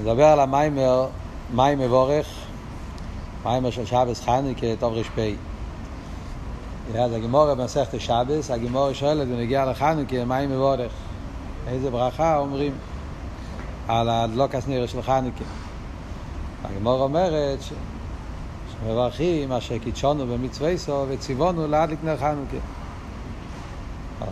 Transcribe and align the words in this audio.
נדבר 0.00 0.24
על 0.24 0.40
המיימר, 0.40 1.06
מים 1.54 1.78
מבורך, 1.78 2.26
מיימר 3.44 3.70
של 3.70 3.86
שבס 3.86 4.20
חנוכה, 4.20 4.66
טוב 4.78 4.94
ר"פ. 4.94 5.18
אז 6.98 7.12
הגימורה 7.12 7.54
במסכת 7.54 8.00
שבס, 8.00 8.50
הגימורה 8.50 8.94
שואלת 8.94 9.28
ונגיע 9.30 9.64
לחנוכה, 9.64 10.24
מים 10.24 10.50
מבורך. 10.50 10.92
איזה 11.68 11.90
ברכה 11.90 12.38
אומרים 12.38 12.72
על 13.88 14.08
הדלוקס 14.08 14.68
נראה 14.68 14.88
של 14.88 15.02
חנוכה. 15.02 15.44
הגימורה 16.64 17.04
אומרת 17.04 17.62
ש... 17.62 17.72
שמברכים 18.72 19.52
אשר 19.52 19.78
קידשונו 19.78 20.26
במצווה 20.26 20.78
סו 20.78 21.04
וציוונו 21.08 21.66
להדליק 21.68 21.98
נר 22.04 22.16
חנוכה. 22.16 22.56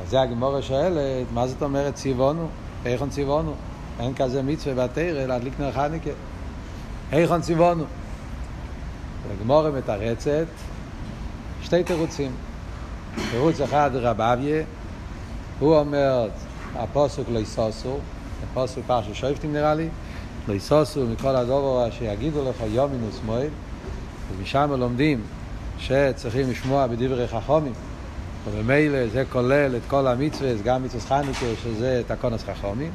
זה 0.09 0.21
הגימורה 0.21 0.63
שואלת, 0.63 1.27
מה 1.35 1.47
זאת 1.47 1.63
אומרת 1.63 1.95
ציוונו? 1.95 2.49
איך 2.85 3.05
ציוונו? 3.11 3.55
אין 4.01 4.15
כזה 4.15 4.43
מצווה 4.43 4.87
בתרא 4.87 5.27
להדליק 5.27 5.61
נר 5.61 5.73
חנוכה. 5.73 6.11
היכון 7.13 7.41
ציוונו. 7.41 7.85
הגמורה 9.33 9.71
מתרצת 9.71 10.47
שתי 11.63 11.85
תירוצים. 11.85 12.33
תירוץ 13.31 13.61
אחד 13.61 13.91
רב 13.95 14.21
אביה, 14.21 14.63
הוא 15.59 15.77
אומר 15.79 16.29
הפוסק 16.77 17.23
לא 17.33 17.39
יסוסו, 17.39 17.99
הפוסק 18.45 18.81
פרשת 18.87 19.15
שויפטים 19.15 19.53
נראה 19.53 19.75
לי, 19.75 19.89
לא 20.49 20.55
יסוסו 20.55 21.07
מכל 21.07 21.37
הדובר 21.37 21.91
שיגידו 21.91 22.51
לך 22.51 22.57
יומין 22.73 23.05
ושמאל, 23.09 23.49
ומשם 24.37 24.73
לומדים 24.79 25.23
שצריכים 25.79 26.51
לשמוע 26.51 26.87
בדברי 26.87 27.29
חכומים, 27.29 27.73
וממילא 28.51 29.07
זה 29.09 29.25
כולל 29.33 29.77
את 29.77 29.83
כל 29.89 30.07
המצווה, 30.07 30.53
גם 30.65 30.83
מצווה 30.83 31.01
חנוכה, 31.01 31.47
שזה 31.63 32.03
תקונס 32.07 32.45
חכומים. 32.45 32.91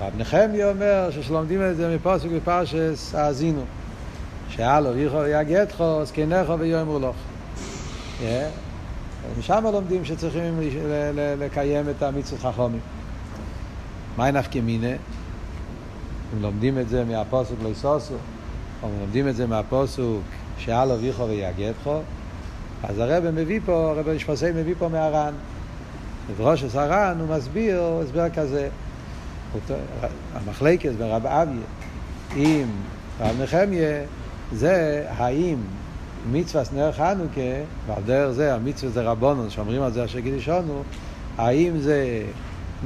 רב 0.00 0.12
נחמיה 0.16 0.70
אומר 0.70 1.10
ששלומדים 1.10 1.62
את 1.70 1.76
זה 1.76 1.96
מפוסק 1.96 2.28
בפרשס 2.36 3.14
האזינו. 3.14 3.64
שאלו 4.48 4.94
ויכו 4.94 5.26
יגדכו, 5.26 6.04
זקנכו 6.04 6.58
ויאמרו 6.58 6.98
לך. 6.98 7.16
משם 9.38 9.64
לומדים 9.72 10.04
שצריכים 10.04 10.60
לקיים 11.38 11.88
את 11.88 12.02
המצוות 12.02 12.40
חכומים. 12.40 12.80
מהי 14.16 14.32
נפקא 14.32 14.58
מיניה? 14.58 14.96
אם 16.34 16.42
לומדים 16.42 16.78
את 16.78 16.88
זה 16.88 17.04
מהפוסק 17.04 17.54
לא 17.62 17.68
יסוסו, 17.68 18.14
או 18.82 18.88
לומדים 19.00 19.28
את 19.28 19.36
זה 19.36 19.46
מהפוסק 19.46 20.02
שאלו 20.58 21.00
ויכו 21.00 21.28
ויגדכו, 21.28 21.98
אז 22.82 22.98
הרב 22.98 23.30
מביא 23.30 23.60
פה, 23.66 23.90
הרב 23.96 24.08
נשפסי 24.08 24.50
מביא 24.54 24.74
פה 24.78 24.88
מהר"ן. 24.88 25.34
בדרושס 26.30 26.76
הר"ן 26.76 27.16
הוא 27.20 27.36
מסביר 27.36 27.82
הסבר 28.02 28.30
כזה. 28.30 28.68
המחלקת 30.34 30.92
ברב 30.92 31.26
אביה 31.26 31.62
עם 32.36 32.68
רב 33.20 33.42
נחמיה 33.42 34.02
זה 34.52 35.04
האם 35.08 35.56
מצווה 36.32 36.64
נר 36.72 36.92
חנוכה, 36.92 37.40
ועל 37.86 38.02
דרך 38.06 38.30
זה 38.30 38.54
המצווה 38.54 38.92
זה 38.92 39.02
רבונון, 39.02 39.50
שאומרים 39.50 39.82
על 39.82 39.92
זה 39.92 40.04
אשר 40.04 40.18
גידישונו, 40.18 40.82
האם 41.38 41.78
זה 41.78 42.22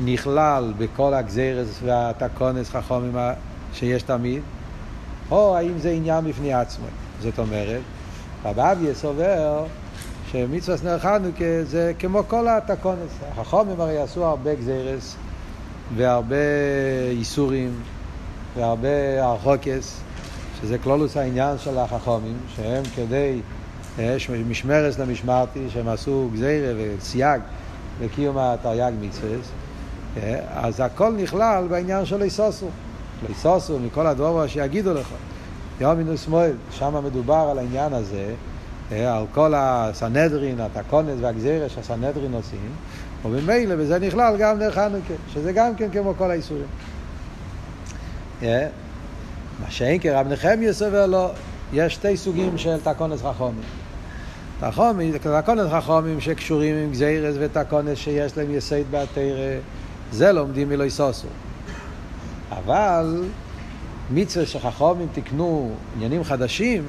נכלל 0.05 0.73
בכל 0.79 1.15
הגזירס 1.15 1.81
והתקונס 1.85 2.71
חכומים 2.71 3.17
שיש 3.73 4.03
תמיד, 4.03 4.43
או 5.31 5.57
האם 5.57 5.79
זה 5.79 5.91
עניין 5.91 6.25
בפני 6.25 6.53
עצמו. 6.53 6.87
זאת 7.21 7.39
אומרת, 7.39 7.81
רב 8.45 8.59
אביה 8.59 8.95
סובר 8.95 9.65
שמצווה 10.33 10.77
נר 10.85 10.99
חנוכה 10.99 11.65
זה 11.65 11.93
כמו 11.99 12.23
כל 12.29 12.49
התקונס. 12.49 13.13
החכומים 13.33 13.81
הרי 13.81 13.99
עשו 13.99 14.25
הרבה 14.25 14.55
גזירס 14.55 15.17
והרבה 15.97 16.37
איסורים 17.11 17.71
והרבה 18.57 19.23
ארחוקס, 19.31 20.01
שזה 20.61 20.79
כלולוס 20.79 21.17
העניין 21.17 21.59
של 21.59 21.79
החכומים, 21.79 22.37
שהם 22.57 22.83
כדי 22.97 23.41
משמרס 24.49 24.99
למשמרתי, 24.99 25.67
שהם 25.69 25.89
עשו 25.89 26.29
גזירה 26.33 26.73
וסייג 26.77 27.41
לקיום 28.03 28.39
התרי"ג 28.39 28.93
מצווה, 29.01 29.37
אז 30.51 30.81
הכל 30.81 31.13
נכלל 31.13 31.67
בעניין 31.71 32.07
של 32.07 32.23
איסוסו. 32.23 32.67
איסוסו 33.29 33.79
מכל 33.79 34.07
הדבור 34.07 34.47
שיגידו 34.47 34.95
לך. 34.95 35.09
יומין 35.81 36.09
ושמאל, 36.09 36.53
שם 36.71 37.05
מדובר 37.05 37.49
על 37.51 37.59
העניין 37.59 37.93
הזה, 37.93 38.35
על 38.91 39.25
כל 39.35 39.53
הסנהדרין, 39.57 40.61
התקונס 40.61 41.19
והגזירה 41.21 41.69
שהסנהדרין 41.69 42.33
עושים, 42.33 42.71
וממילא 43.25 43.77
בזה 43.77 43.99
נכלל 43.99 44.37
גם 44.39 44.59
דרך 44.59 44.75
חנוכה, 44.75 45.15
שזה 45.33 45.53
גם 45.53 45.75
כן 45.75 45.89
כמו 45.93 46.15
כל 46.19 46.31
האיסורים. 46.31 46.67
מה 49.61 49.71
שאין 49.71 49.99
כרב 50.01 50.29
נחמיה 50.29 50.73
סובר 50.73 51.07
לו, 51.07 51.29
יש 51.73 51.95
שתי 51.95 52.17
סוגים 52.17 52.59
של 52.59 52.81
תקונס 52.81 53.23
חכומים. 53.23 53.63
תקונס 55.43 55.73
חכומים 55.73 56.21
שקשורים 56.21 56.77
עם 56.77 56.91
גזירס 56.91 57.37
ותקונס 57.39 57.99
שיש 57.99 58.37
להם 58.37 58.55
יסד 58.55 58.91
בתרא, 58.91 59.59
זה 60.13 60.33
לומדים 60.33 60.69
מלא 60.69 60.85
יסוסו. 60.85 61.29
אבל 62.51 63.25
מצווה 64.11 64.47
שחכומים 64.47 65.07
תקנו 65.13 65.73
עניינים 65.97 66.25
חדשים, 66.25 66.83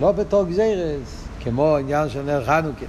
לא 0.00 0.12
בתור 0.12 0.44
גזירס, 0.44 1.24
כמו 1.40 1.76
עניין 1.76 2.08
של 2.08 2.22
נר 2.22 2.44
חנוכה. 2.44 2.86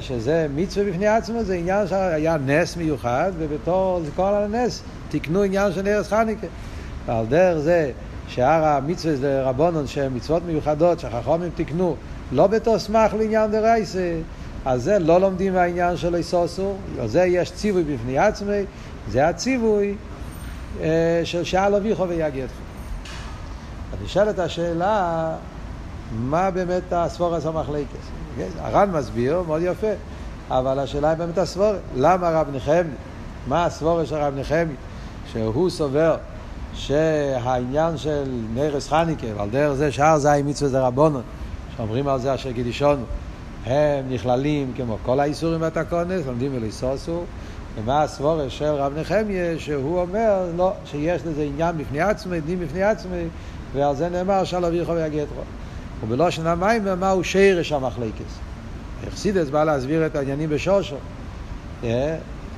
שזה 0.00 0.46
מצווה 0.54 0.90
בפני 0.90 1.06
עצמו, 1.06 1.44
זה 1.44 1.54
עניין 1.54 1.86
שהיה 1.86 2.36
נס 2.46 2.76
מיוחד, 2.76 3.32
ובתור 3.38 4.00
זה 4.04 4.10
כל 4.16 4.34
הנס 4.34 4.82
תקנו 5.08 5.42
עניין 5.42 5.72
של 5.72 5.82
נרס 5.82 6.08
חניקה. 6.08 6.46
ועל 7.06 7.26
דרך 7.26 7.58
זה 7.58 7.90
שאר 8.28 8.64
המצווה 8.64 9.16
זה 9.16 9.42
רבונון 9.42 9.86
שהן 9.86 10.16
מצוות 10.16 10.42
מיוחדות 10.46 11.00
שהחכומים 11.00 11.50
תקנו, 11.54 11.96
לא 12.32 12.46
בתור 12.46 12.78
סמך 12.78 13.14
לעניין 13.18 13.50
דרייסה, 13.50 14.20
אז 14.64 14.82
זה 14.82 14.98
לא 14.98 15.20
לומדים 15.20 15.52
מהעניין 15.52 15.96
של 15.96 16.14
איסוסו, 16.14 16.74
על 17.00 17.08
זה 17.08 17.24
יש 17.24 17.52
ציווי 17.52 17.82
בפני 17.82 18.18
עצמי, 18.18 18.62
זה 19.08 19.28
הציווי 19.28 19.94
אה, 20.80 21.20
של 21.24 21.44
שאל 21.44 21.74
אביכו 21.74 22.08
ויגדכו. 22.08 22.54
אז 23.92 23.98
נשאלת 24.04 24.38
השאלה, 24.38 25.34
מה 26.18 26.50
באמת 26.50 26.82
הספורס 26.92 27.46
המחלקס? 27.46 28.10
הר"ן 28.58 28.90
מסביר, 28.90 29.42
מאוד 29.46 29.62
יפה, 29.62 29.86
אבל 30.50 30.78
השאלה 30.78 31.08
היא 31.08 31.18
באמת 31.18 31.38
הסבורת. 31.38 31.80
למה 31.96 32.30
רב 32.30 32.46
נחמי? 32.54 32.94
מה 33.48 33.64
הסבורת 33.64 34.06
של 34.06 34.16
רב 34.16 34.34
נחמי? 34.38 34.74
שהוא 35.32 35.70
סובר 35.70 36.16
שהעניין 36.74 37.96
של 37.96 38.24
נרס 38.54 38.88
חניקה, 38.88 39.26
ועל 39.36 39.50
דרך 39.50 39.74
זה 39.74 39.92
שער 39.92 40.18
זי 40.18 40.28
מצווה 40.44 40.70
זה 40.70 40.80
רבונון, 40.80 41.22
שאומרים 41.76 42.08
על 42.08 42.20
זה 42.20 42.34
אשר 42.34 42.50
גידישונו, 42.50 43.04
הם 43.66 44.04
נכללים 44.10 44.72
כמו 44.76 44.96
כל 45.02 45.20
האיסורים 45.20 45.60
והתקונס, 45.62 46.26
לומדים 46.26 46.52
ולסוסו, 46.54 47.20
ומה 47.76 48.02
הסבורת 48.02 48.50
של 48.50 48.64
רב 48.64 48.98
נחמיה, 48.98 49.58
שהוא 49.58 50.00
אומר 50.00 50.46
לא, 50.56 50.72
שיש 50.84 51.22
לזה 51.26 51.42
עניין 51.42 51.78
בפני 51.78 52.00
עצמי, 52.00 52.40
דין 52.40 52.60
בפני 52.60 52.82
עצמי, 52.82 53.24
ועל 53.72 53.96
זה 53.96 54.08
נאמר 54.08 54.44
שלום 54.44 54.70
ויכו 54.70 54.92
ויגדרו. 54.92 55.42
ובלושן 56.02 56.46
המים 56.46 56.84
מהו 57.00 57.24
שרש 57.24 57.72
המחלקס. 57.72 58.38
אכסידס 59.08 59.48
בא 59.48 59.64
להסביר 59.64 60.06
את 60.06 60.16
העניינים 60.16 60.50
בשושו. 60.50 60.96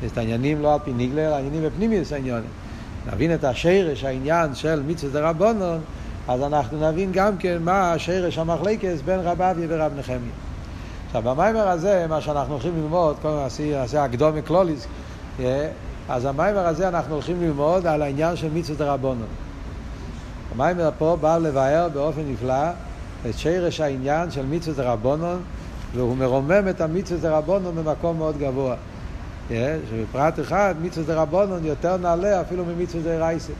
את 0.06 0.18
העניינים 0.18 0.62
לא 0.62 0.74
על 0.74 0.78
פי 0.84 0.92
ניגלה, 0.92 1.26
אלא 1.26 1.34
העניינים 1.34 1.62
בפנימיוס 1.62 2.12
העניינים. 2.12 2.50
נבין 3.12 3.34
את 3.34 3.44
השרש, 3.44 4.04
העניין 4.04 4.54
של 4.54 4.82
מצווה 4.86 5.20
דרבנון, 5.20 5.80
אז 6.28 6.42
אנחנו 6.42 6.90
נבין 6.90 7.12
גם 7.12 7.36
כן 7.36 7.56
מה 7.60 7.92
השרש 7.92 8.38
המחלקס 8.38 9.00
בין 9.04 9.20
רב 9.20 9.42
אביה 9.42 9.66
ורב 9.70 9.92
נחמיה. 9.98 10.18
עכשיו, 11.06 11.22
במיימר 11.22 11.68
הזה, 11.68 12.06
מה 12.08 12.20
שאנחנו 12.20 12.52
הולכים 12.52 12.72
ללמוד, 12.76 13.16
כל 13.22 13.30
נעשה, 13.72 14.04
הקדומי 14.04 14.42
קלוליס, 14.42 14.86
אז 16.08 16.24
המיימר 16.24 16.66
הזה 16.66 16.88
אנחנו 16.88 17.14
הולכים 17.14 17.42
ללמוד 17.42 17.86
על 17.86 18.02
העניין 18.02 18.36
של 18.36 18.48
מצווה 18.54 18.86
דרבנון. 18.86 19.26
המיימר 20.54 20.90
פה 20.98 21.16
בא 21.20 21.38
לבאר 21.38 21.88
באופן 21.88 22.22
נפלא 22.26 22.70
את 23.28 23.38
שרש 23.38 23.80
העניין 23.80 24.30
של 24.30 24.46
מצווה 24.46 24.84
דרבנון, 24.84 25.42
והוא 25.94 26.16
מרומם 26.16 26.68
את 26.70 26.80
המצווה 26.80 27.20
דרבנון 27.20 27.76
במקום 27.76 28.18
מאוד 28.18 28.38
גבוה. 28.38 28.74
שבפרט 29.50 30.40
אחד 30.40 30.74
מצווה 30.82 31.14
דרבנון 31.14 31.64
יותר 31.64 31.96
נעלה 31.96 32.40
אפילו 32.40 32.64
ממצווה 32.64 33.02
דרייסה. 33.02 33.52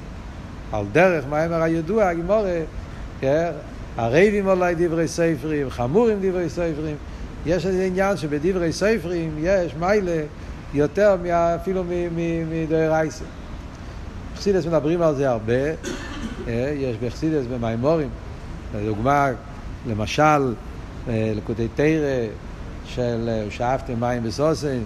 על 0.72 0.84
דרך 0.92 1.24
מהאמר 1.30 1.62
הידוע, 1.62 2.08
הגימורה, 2.08 2.58
הרייבים 3.96 4.48
אולי 4.48 4.74
דברי 4.74 5.08
ספרים, 5.08 5.70
חמורים 5.70 6.18
דברי 6.22 6.48
ספרים, 6.48 6.96
יש 7.46 7.66
איזה 7.66 7.84
עניין 7.84 8.16
שבדברי 8.16 8.72
ספרים 8.72 9.34
יש 9.38 9.74
מיילה 9.74 10.22
יותר 10.74 11.16
אפילו 11.30 11.84
מדרייסה. 12.50 13.24
חסידס 14.36 14.66
מדברים 14.66 15.02
על 15.02 15.14
זה 15.14 15.30
הרבה, 15.30 15.70
יש 16.76 16.96
בחסידס 17.02 17.44
במימורים, 17.46 18.08
לדוגמה, 18.74 19.30
למשל, 19.86 20.54
לקוטי 21.08 21.68
תרא 21.74 22.26
של 22.84 23.28
שאפתם 23.50 24.00
מים 24.00 24.22
בסוסן, 24.22 24.78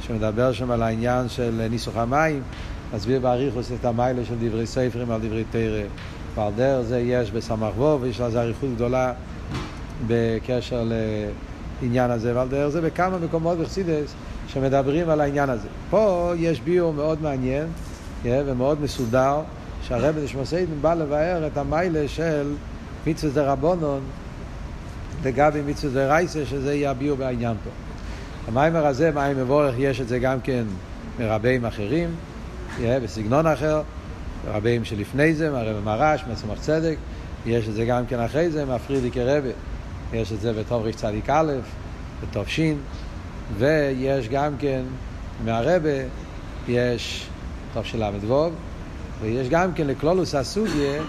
שמדבר 0.00 0.52
שם 0.52 0.70
על 0.70 0.82
העניין 0.82 1.28
של 1.28 1.66
ניסוך 1.70 1.96
המים, 1.96 2.42
מסביר 2.94 3.20
באריכוס 3.20 3.72
את 3.80 3.84
המיילה 3.84 4.24
של 4.24 4.34
דברי 4.40 4.66
ספרים 4.66 5.10
על 5.10 5.20
דברי 5.20 5.44
תרא, 5.50 5.82
ועל 6.34 6.52
דרך 6.56 6.86
זה 6.86 7.00
יש 7.00 7.30
בסמ"ך 7.30 7.78
וו, 7.78 7.98
ויש 8.00 8.20
לזה 8.20 8.40
אריכות 8.40 8.74
גדולה 8.74 9.12
בקשר 10.06 10.88
לעניין 11.82 12.10
הזה, 12.10 12.36
ועל 12.36 12.48
דרך 12.48 12.68
זה 12.68 12.80
בכמה 12.80 13.18
מקומות 13.18 13.58
בחסידס 13.58 14.14
שמדברים 14.48 15.08
על 15.08 15.20
העניין 15.20 15.50
הזה. 15.50 15.68
פה 15.90 16.32
יש 16.36 16.60
ביור 16.60 16.92
מאוד 16.92 17.22
מעניין 17.22 17.66
ומאוד 18.24 18.82
מסודר, 18.82 19.40
שהרבי 19.82 20.20
נשמוסיידן 20.24 20.72
בא 20.80 20.94
לבאר 20.94 21.46
את 21.46 21.56
המיילה 21.56 22.08
של 22.08 22.52
מצווה 23.06 23.32
דה 23.32 23.52
רבונון 23.52 24.00
לגבי 25.24 25.62
מצווה 25.66 25.94
דה 25.94 26.08
רייסה, 26.08 26.46
שזה 26.46 26.74
יהיה 26.74 26.90
הביור 26.90 27.16
בעניין 27.16 27.56
פה. 27.64 27.70
המיימר 28.48 28.86
הזה, 28.86 29.10
מים 29.10 29.36
מבורך, 29.36 29.74
יש 29.78 30.00
את 30.00 30.08
זה 30.08 30.18
גם 30.18 30.40
כן 30.40 30.64
מרבים 31.18 31.64
אחרים, 31.64 32.10
בסגנון 32.82 33.46
אחר, 33.46 33.82
רבים 34.46 34.84
שלפני 34.84 35.34
זה, 35.34 35.50
מהרבי 35.50 35.80
מרש, 35.84 36.24
מצמח 36.32 36.58
צדק, 36.60 36.96
יש 37.46 37.68
את 37.68 37.74
זה 37.74 37.84
גם 37.84 38.06
כן 38.06 38.20
אחרי 38.20 38.50
זה, 38.50 38.64
מהפרידיקי 38.64 39.22
רבי, 39.22 39.50
יש 40.12 40.32
את 40.32 40.40
זה 40.40 40.52
בטוב 40.52 40.82
ריש 40.82 40.96
צדיק 40.96 41.30
א', 41.30 41.52
בטוב 42.22 42.48
שין, 42.48 42.78
ויש 43.58 44.28
גם 44.28 44.52
כן 44.58 44.82
מהרבה, 45.44 45.90
יש 46.68 47.26
טוב 47.74 47.84
של 47.84 48.04
ל"ו, 48.04 48.50
ויש 49.20 49.48
גם 49.48 49.72
כן 49.72 49.86
לקלולוס 49.86 50.34
הסוגיה 50.34 51.02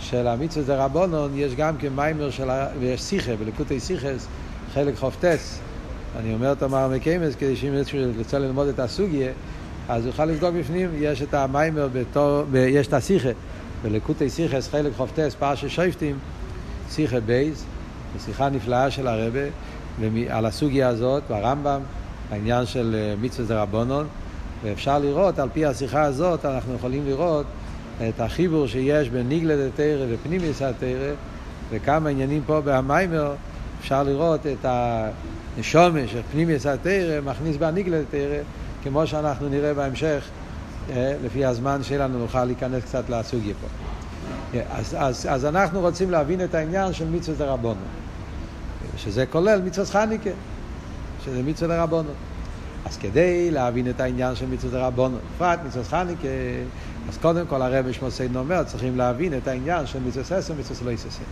של 0.00 0.26
המצווה 0.26 0.64
דה 0.66 0.84
רבונון, 0.84 1.30
יש 1.34 1.54
גם 1.54 1.76
כן 1.76 1.88
מיימר 1.96 2.30
של, 2.30 2.48
ויש 2.80 3.02
שיחה, 3.02 3.36
בלקוטי 3.36 3.80
שיחות, 3.80 4.26
חלק 4.74 4.96
כ"ט. 4.96 5.58
אני 6.16 6.34
אומר 6.34 6.52
את 6.52 6.62
המראה 6.62 6.98
מקומות 6.98 7.34
כדי 7.34 7.56
שאם 7.56 7.74
ירצה 8.16 8.38
ללמוד 8.38 8.68
את 8.68 8.78
הסוגיה, 8.78 9.32
אז 9.88 10.06
יוכל 10.06 10.24
לבדוק 10.24 10.54
בפנים, 10.54 10.90
יש 10.98 11.22
את 11.22 11.34
המאמר 11.34 11.88
בתור, 11.92 12.42
יש 12.54 12.86
את 12.86 12.92
השיחה, 12.92 13.28
בלקוטי 13.82 14.30
שיחות, 14.30 14.68
חלק 14.68 14.92
כ"ט, 14.96 15.34
פרשת 15.34 15.68
שופטים, 15.68 16.18
שיחה 16.90 17.20
ב', 17.20 17.64
שיחה 18.24 18.48
נפלאה 18.48 18.90
של 18.90 19.06
הרבי, 19.06 19.40
על 20.30 20.46
הסוגיה 20.46 20.88
הזאת, 20.88 21.22
ברמב"ם, 21.28 21.80
העניין 22.30 22.66
של 22.66 22.96
אה, 22.98 23.14
מצווה 23.20 23.48
דרבנן, 23.48 24.06
ואפשר 24.64 24.98
לראות, 24.98 25.38
על 25.38 25.48
פי 25.52 25.66
השיחה 25.66 26.02
הזאת, 26.02 26.44
אנחנו 26.44 26.74
יכולים 26.74 27.06
לראות 27.06 27.46
את 28.08 28.20
החיבור 28.20 28.66
שיש 28.66 29.08
בין 29.08 29.28
נגלה 29.28 29.56
דתורה 29.56 30.06
ופנימיות 30.08 30.62
התורה, 30.62 31.12
וכמה 31.70 32.08
עניינים 32.08 32.42
פה 32.46 32.60
בהמאמר, 32.60 33.34
אפשר 33.80 34.02
לראות 34.02 34.46
את 34.46 34.64
הנשמה 34.64 36.00
של 36.06 36.20
פנימיות 36.32 36.66
התורה 36.66 37.20
מכניס 37.24 37.56
בהנגלה 37.56 37.98
דתורה, 37.98 38.38
כמו 38.82 39.06
שאנחנו 39.06 39.48
נראה 39.48 39.74
בהמשך, 39.74 40.24
אה, 40.90 41.14
לפי 41.24 41.44
הזמן 41.44 41.82
שלנו 41.82 42.18
נוכל 42.18 42.44
להיכנס 42.44 42.82
קצת 42.82 43.10
לסוגיה 43.10 43.54
פה. 43.60 43.66
אה, 44.54 44.62
אז, 44.70 44.96
אז, 44.98 45.26
אז 45.30 45.44
אנחנו 45.44 45.80
רוצים 45.80 46.10
להבין 46.10 46.44
את 46.44 46.54
העניין 46.54 46.92
של 46.92 47.08
מצווה 47.10 47.46
דרבנן. 47.46 47.88
שזה 48.96 49.26
כולל 49.26 49.60
מצוות 49.64 49.88
חנוכה, 49.88 50.30
שזה 51.24 51.42
מצוות 51.42 51.70
דרבנן. 51.70 52.14
אז 52.84 52.96
כדי 52.96 53.50
להבין 53.50 53.90
את 53.90 54.00
העניין 54.00 54.34
של 54.34 54.46
מצוות 54.46 54.74
דרבנן, 54.74 55.20
בפרט 55.34 55.58
מצוות 55.66 55.86
חנוכה, 55.86 56.28
אז 57.08 57.18
קודם 57.18 57.46
כל 57.46 57.62
הרב 57.62 57.92
שמוסיין 57.92 58.36
אומר, 58.36 58.62
צריכים 58.62 58.96
להבין 58.96 59.38
את 59.38 59.48
העניין 59.48 59.86
של 59.86 59.98
מצוות 60.06 60.26
ססר 60.26 60.54
ומצוות 60.56 60.82
לא 60.82 60.90
יססר. 60.90 61.24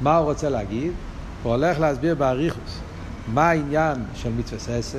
מה 0.00 0.16
הוא 0.16 0.24
רוצה 0.24 0.48
להגיד? 0.48 0.92
הוא 1.42 1.52
הולך 1.52 1.80
להסביר 1.80 2.14
באריכוס 2.14 2.80
מה 3.28 3.50
העניין 3.50 3.96
של 4.14 4.30
מצוות 4.38 4.60
ססר, 4.60 4.98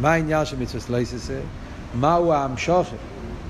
מה 0.00 0.12
העניין 0.12 0.44
של 0.44 0.56
מצוות 0.58 0.90
לא 0.90 0.96
יססר, 0.96 1.40
מהו 1.94 2.32
המשוכר 2.32 2.96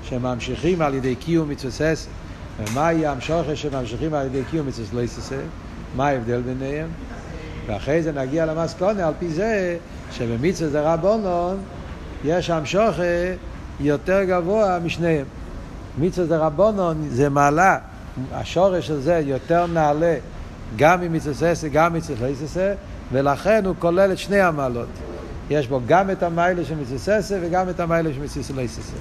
שממשיכים 0.03 0.81
על 0.81 0.93
ידי 0.93 1.15
קיום 1.15 1.49
מצוות 1.49 1.73
ססר, 1.73 2.11
ומהי 2.59 3.05
המשוכר 3.05 3.55
שממשיכים 3.55 4.13
על 4.13 4.25
ידי 4.25 4.41
קיום 4.49 4.67
מצוות 4.67 4.93
לא 4.93 5.01
יססר, 5.01 5.41
מה 5.95 6.07
ההבדל 6.07 6.41
ביניהם, 6.41 6.89
ואחרי 7.67 8.03
זה 8.03 8.11
נגיע 8.11 8.45
למסקונה 8.45 9.07
על 9.07 9.13
פי 9.19 9.29
זה 9.29 9.77
שבמצווה 10.11 10.69
זה 10.69 10.93
רבונון 10.93 11.57
יש 12.23 12.47
שם 12.47 12.65
שוכה 12.65 13.03
יותר 13.79 14.23
גבוה 14.23 14.79
משניהם. 14.79 15.25
מצווה 15.99 16.27
זה 16.27 16.37
רבונון 16.37 17.07
זה 17.09 17.29
מעלה, 17.29 17.77
השורש 18.33 18.87
של 18.87 19.01
זה 19.01 19.21
יותר 19.25 19.67
נעלה 19.67 20.15
גם 20.75 21.01
ממצווה 21.01 21.55
ססה, 21.55 21.67
גם 21.67 21.93
ממצווה 21.93 22.35
ססה, 22.35 22.73
ולכן 23.11 23.65
הוא 23.65 23.75
כולל 23.79 24.11
את 24.11 24.17
שני 24.17 24.41
המעלות. 24.41 24.87
יש 25.49 25.67
בו 25.67 25.79
גם 25.87 26.11
את 26.11 26.23
המיילה 26.23 26.65
של 26.65 26.75
מצווה 26.75 27.21
ססה 27.21 27.37
וגם 27.41 27.69
את 27.69 27.79
המיילה 27.79 28.09
של 28.13 28.39
מצווה 28.39 28.67
ססה. 28.67 28.97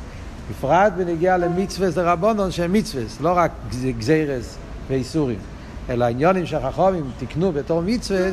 בפרט 0.50 0.92
בנגיע 0.96 1.36
למצווה 1.36 1.90
זה 1.90 2.12
רבונון 2.12 2.50
שהם 2.50 2.72
מצווה, 2.72 3.02
לא 3.20 3.32
רק 3.36 3.50
גזירס 3.98 4.56
ואיסורים. 4.88 5.38
אלא 5.90 6.04
העניונים 6.04 6.46
שהחכמים 6.46 7.10
תיקנו 7.18 7.52
בתור 7.52 7.82
מצווה, 7.82 8.30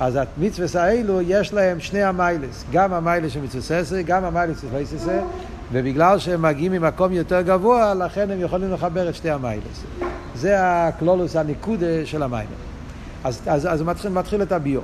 אז 0.00 0.18
המצווה 0.38 0.82
האלו 0.82 1.20
יש 1.20 1.52
להם 1.52 1.80
שני 1.80 2.02
המיילס, 2.02 2.64
גם 2.72 2.92
המיילס 2.92 3.32
של 3.32 3.40
מצווה 3.40 3.84
ססה, 3.84 4.02
גם 4.02 4.24
המיילס 4.24 4.60
של 4.60 4.84
ססה, 4.84 5.20
ובגלל 5.72 6.18
שהם 6.18 6.42
מגיעים 6.42 6.72
ממקום 6.72 7.12
יותר 7.12 7.40
גבוה, 7.40 7.94
לכן 7.94 8.30
הם 8.30 8.40
יכולים 8.40 8.72
לחבר 8.72 9.08
את 9.08 9.14
שתי 9.14 9.30
המיילס. 9.30 9.84
זה 10.34 10.54
הקלולוס, 10.58 11.36
הניקודה 11.36 11.86
של 12.04 12.22
המיילס. 12.22 12.50
אז, 13.24 13.40
אז, 13.46 13.68
אז 13.72 13.82
מתחיל, 13.82 14.10
מתחיל 14.10 14.42
את 14.42 14.52
הביו. 14.52 14.80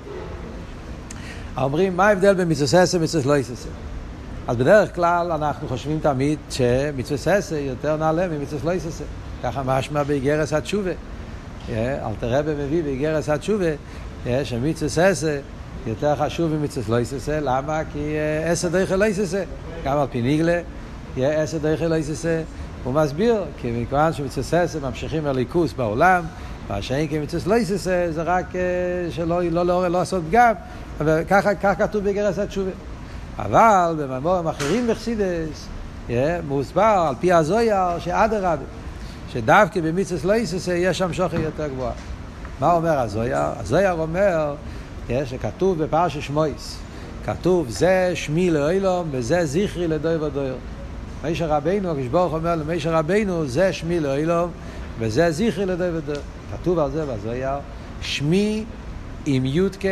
אומרים, 1.56 1.96
מה 1.96 2.08
ההבדל 2.08 2.34
בין 2.34 2.50
מצווה 2.50 2.66
ססה 2.66 2.98
ומצווה 2.98 3.36
לא 3.36 3.42
ססה? 3.42 3.68
אז 4.48 4.56
בדרך 4.56 4.94
כלל 4.94 5.32
אנחנו 5.32 5.68
חושבים 5.68 5.98
תמיד 6.02 6.38
שמצווה 6.50 7.18
ססה 7.18 7.58
יותר 7.58 7.96
נעלה 7.96 8.28
ממצווה 8.28 8.74
לא 8.74 8.78
ססה. 8.78 9.04
ככה 9.42 9.62
משמע 9.66 10.02
באיגרס 10.02 10.52
התשובה. 10.52 10.90
אלתר 11.70 12.38
רבי 12.38 12.50
מביא 12.54 12.82
באיגרס 12.82 13.28
התשובה, 13.28 13.70
שמיצוס 14.44 14.98
עשה 14.98 15.40
יותר 15.86 16.16
חשוב 16.16 16.52
ממיצוס 16.52 16.88
לא 16.88 17.00
יססה, 17.00 17.40
למה? 17.40 17.80
כי 17.92 18.14
עשר 18.44 18.68
דרך 18.68 18.92
לא 18.92 19.04
יססה, 19.04 19.42
גם 19.84 19.98
על 19.98 20.06
פי 20.10 20.22
ניגלה, 20.22 20.60
עשר 21.16 21.58
דרך 21.58 21.82
לא 21.82 21.94
יססה. 21.94 22.42
הוא 22.84 22.94
מסביר, 22.94 23.44
כי 23.60 23.82
מכיוון 23.82 24.12
שמיצוס 24.12 24.54
עשה 24.54 24.80
ממשיכים 24.80 25.26
לליכוס 25.26 25.72
בעולם, 25.72 26.24
מה 26.68 26.82
שאין 26.82 27.08
כמיצוס 27.08 27.46
לא 27.46 27.54
יססה 27.54 28.06
זה 28.10 28.22
רק 28.22 28.46
שלא 29.10 29.42
לא, 29.42 29.66
לא, 29.66 29.82
לא 29.82 29.88
לעשות 29.88 30.22
פגם, 30.28 30.52
וככה 30.98 31.74
כתוב 31.74 32.04
באיגרס 32.04 32.38
התשובה. 32.38 32.70
אבל 33.38 33.94
במאמרים 33.98 34.46
אחרים 34.46 34.86
בחסידס, 34.86 35.68
מוסבר 36.48 37.06
על 37.08 37.14
פי 37.20 37.32
הזויר 37.32 37.98
שאדרבה. 37.98 38.64
שדווקא 39.32 39.80
במצווה 39.80 40.34
לא 40.34 40.40
יססה 40.40 40.74
יש 40.74 40.98
שם 40.98 41.12
שוכר 41.12 41.40
יותר 41.40 41.68
גבוה. 41.68 41.92
מה 42.60 42.72
אומר 42.72 42.98
הזויר? 42.98 43.38
הזויר 43.38 43.92
אומר 43.92 44.54
שכתוב 45.24 45.84
בפרשת 45.84 46.22
שמויס, 46.22 46.78
כתוב 47.24 47.70
זה 47.70 48.10
שמי 48.14 48.50
לאילום 48.50 49.08
וזה 49.10 49.46
זכרי 49.46 49.88
לדוי 49.88 50.16
ודויר. 50.16 50.56
מישר 51.24 51.46
רבינו, 51.46 51.94
כשברוך 52.00 52.32
אומר 52.32 52.56
למישר 52.56 52.94
רבינו, 52.94 53.46
זה 53.46 53.72
שמי 53.72 54.00
לאילום 54.00 54.50
וזה 54.98 55.30
זכרי 55.30 55.64
ודויר. 55.64 56.20
כתוב 56.52 56.78
על 56.78 56.90
זה 56.90 57.06
בזויר, 57.06 57.54
שמי 58.00 58.64
עם 59.26 59.46
י"ק 59.46 59.84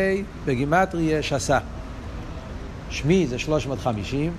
בגימטריה 0.44 1.22
שסה. 1.22 1.58
שמי 2.90 3.26
זה 3.26 3.38
350, 3.38 4.32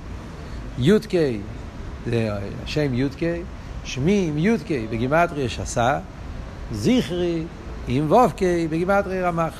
י"ק 0.79 1.11
זה 2.05 2.29
השם 2.63 2.93
י"ק, 2.93 3.21
שמי 3.83 4.25
עם 4.29 4.37
יודקי 4.37 4.87
בגימטרי 4.89 5.49
שסה, 5.49 5.99
זכרי 6.71 7.43
עם 7.87 8.11
וובקי 8.11 8.67
בגימטרי 8.67 9.21
רמח. 9.21 9.53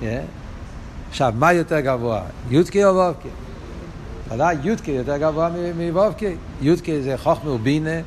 Yeah. 0.00 0.04
עכשיו, 1.10 1.32
מה 1.36 1.52
יותר 1.52 1.80
גבוה, 1.80 2.22
יודקי 2.50 2.84
או 2.84 2.94
וובקי? 2.94 3.28
ודאי, 4.30 4.56
יודקי 4.62 4.90
יותר 4.90 5.16
גבוה 5.16 5.50
מוובקי. 5.76 6.34
יודקי 6.60 7.02
זה 7.02 7.14
חוכמה 7.16 7.50
ובינה, 7.50 8.00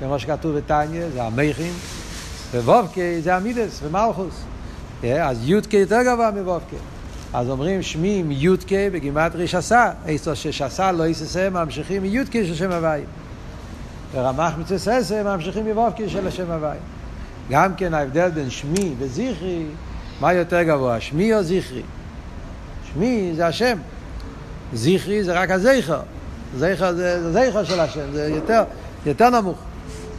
כמו 0.00 0.18
שכתוב 0.18 0.56
בתניא, 0.56 1.02
זה 1.14 1.22
המכין, 1.22 1.72
ווובקי 2.54 3.22
זה 3.22 3.36
המידס 3.36 3.80
ומלכוס. 3.82 4.34
Yeah, 5.02 5.06
אז 5.06 5.48
יודקי 5.48 5.76
יותר 5.76 6.02
גבוה 6.02 6.30
מוובקי. 6.30 6.76
אז 7.32 7.50
אומרים 7.50 7.82
שמי 7.82 8.16
עם 8.20 8.30
יודקי 8.30 8.90
בגימטרי 8.90 9.48
שסה, 9.48 9.90
איסו 10.06 10.36
ששסה 10.36 10.92
לא 10.92 11.06
יססה, 11.06 11.50
ממשיכים 11.50 12.02
מיודקי 12.02 12.46
של 12.46 12.54
שם 12.54 12.72
הוויה. 12.72 13.04
ורמח 14.12 14.52
מצווה 14.58 14.78
ססה 14.78 15.22
ממשיכים 15.22 15.66
מבובקי 15.66 16.08
של 16.08 16.26
השם 16.26 16.50
הוואי. 16.50 16.76
גם 17.50 17.74
כן 17.74 17.94
ההבדל 17.94 18.28
בין 18.28 18.50
שמי 18.50 18.94
וזכרי, 18.98 19.64
מה 20.20 20.32
יותר 20.32 20.62
גבוה, 20.62 21.00
שמי 21.00 21.34
או 21.34 21.42
זכרי? 21.42 21.82
שמי 22.92 23.32
זה 23.36 23.46
השם, 23.46 23.78
זכרי 24.74 25.24
זה 25.24 25.40
רק 25.40 25.50
הזכר, 25.50 26.00
זכר 26.56 26.94
זה 26.94 27.32
זכר 27.32 27.64
של 27.64 27.80
השם, 27.80 28.12
זה 28.12 28.28
יותר, 28.34 28.64
יותר 29.06 29.30
נמוך. 29.30 29.58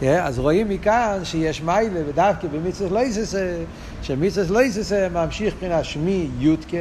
Yeah, 0.01 0.05
אז 0.05 0.39
רואים 0.39 0.69
מכאן 0.69 1.19
שיש 1.23 1.61
מיילה 1.61 1.99
ודווקא 2.09 2.47
במצווה 2.47 2.89
לא 2.89 2.99
יססה, 3.05 3.57
שמצווה 4.01 4.53
לא 4.53 4.63
יססה 4.63 5.07
ממשיך 5.09 5.53
מבחינת 5.53 5.85
שמי 5.85 6.29
י"ק 6.39 6.71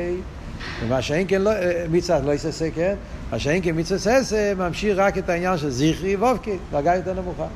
ומה 0.83 1.03
שאין 1.03 1.27
כן 1.29 1.43
לא, 1.43 1.51
מצווה 1.91 2.21
לא 2.21 2.33
יססה, 2.33 2.69
כן? 2.75 2.95
מה 3.31 3.39
שאין 3.39 3.63
כן 3.63 3.79
מצווה 3.79 3.99
ססה 3.99 4.53
ממשיך 4.57 4.99
רק 4.99 5.19
את 5.19 5.29
העניין 5.29 5.59
של 5.59 5.71
זכרי 5.71 6.17
וובקי, 6.17 6.57
דרגה 6.71 6.97
יותר 6.97 7.15
נמוכה. 7.15 7.47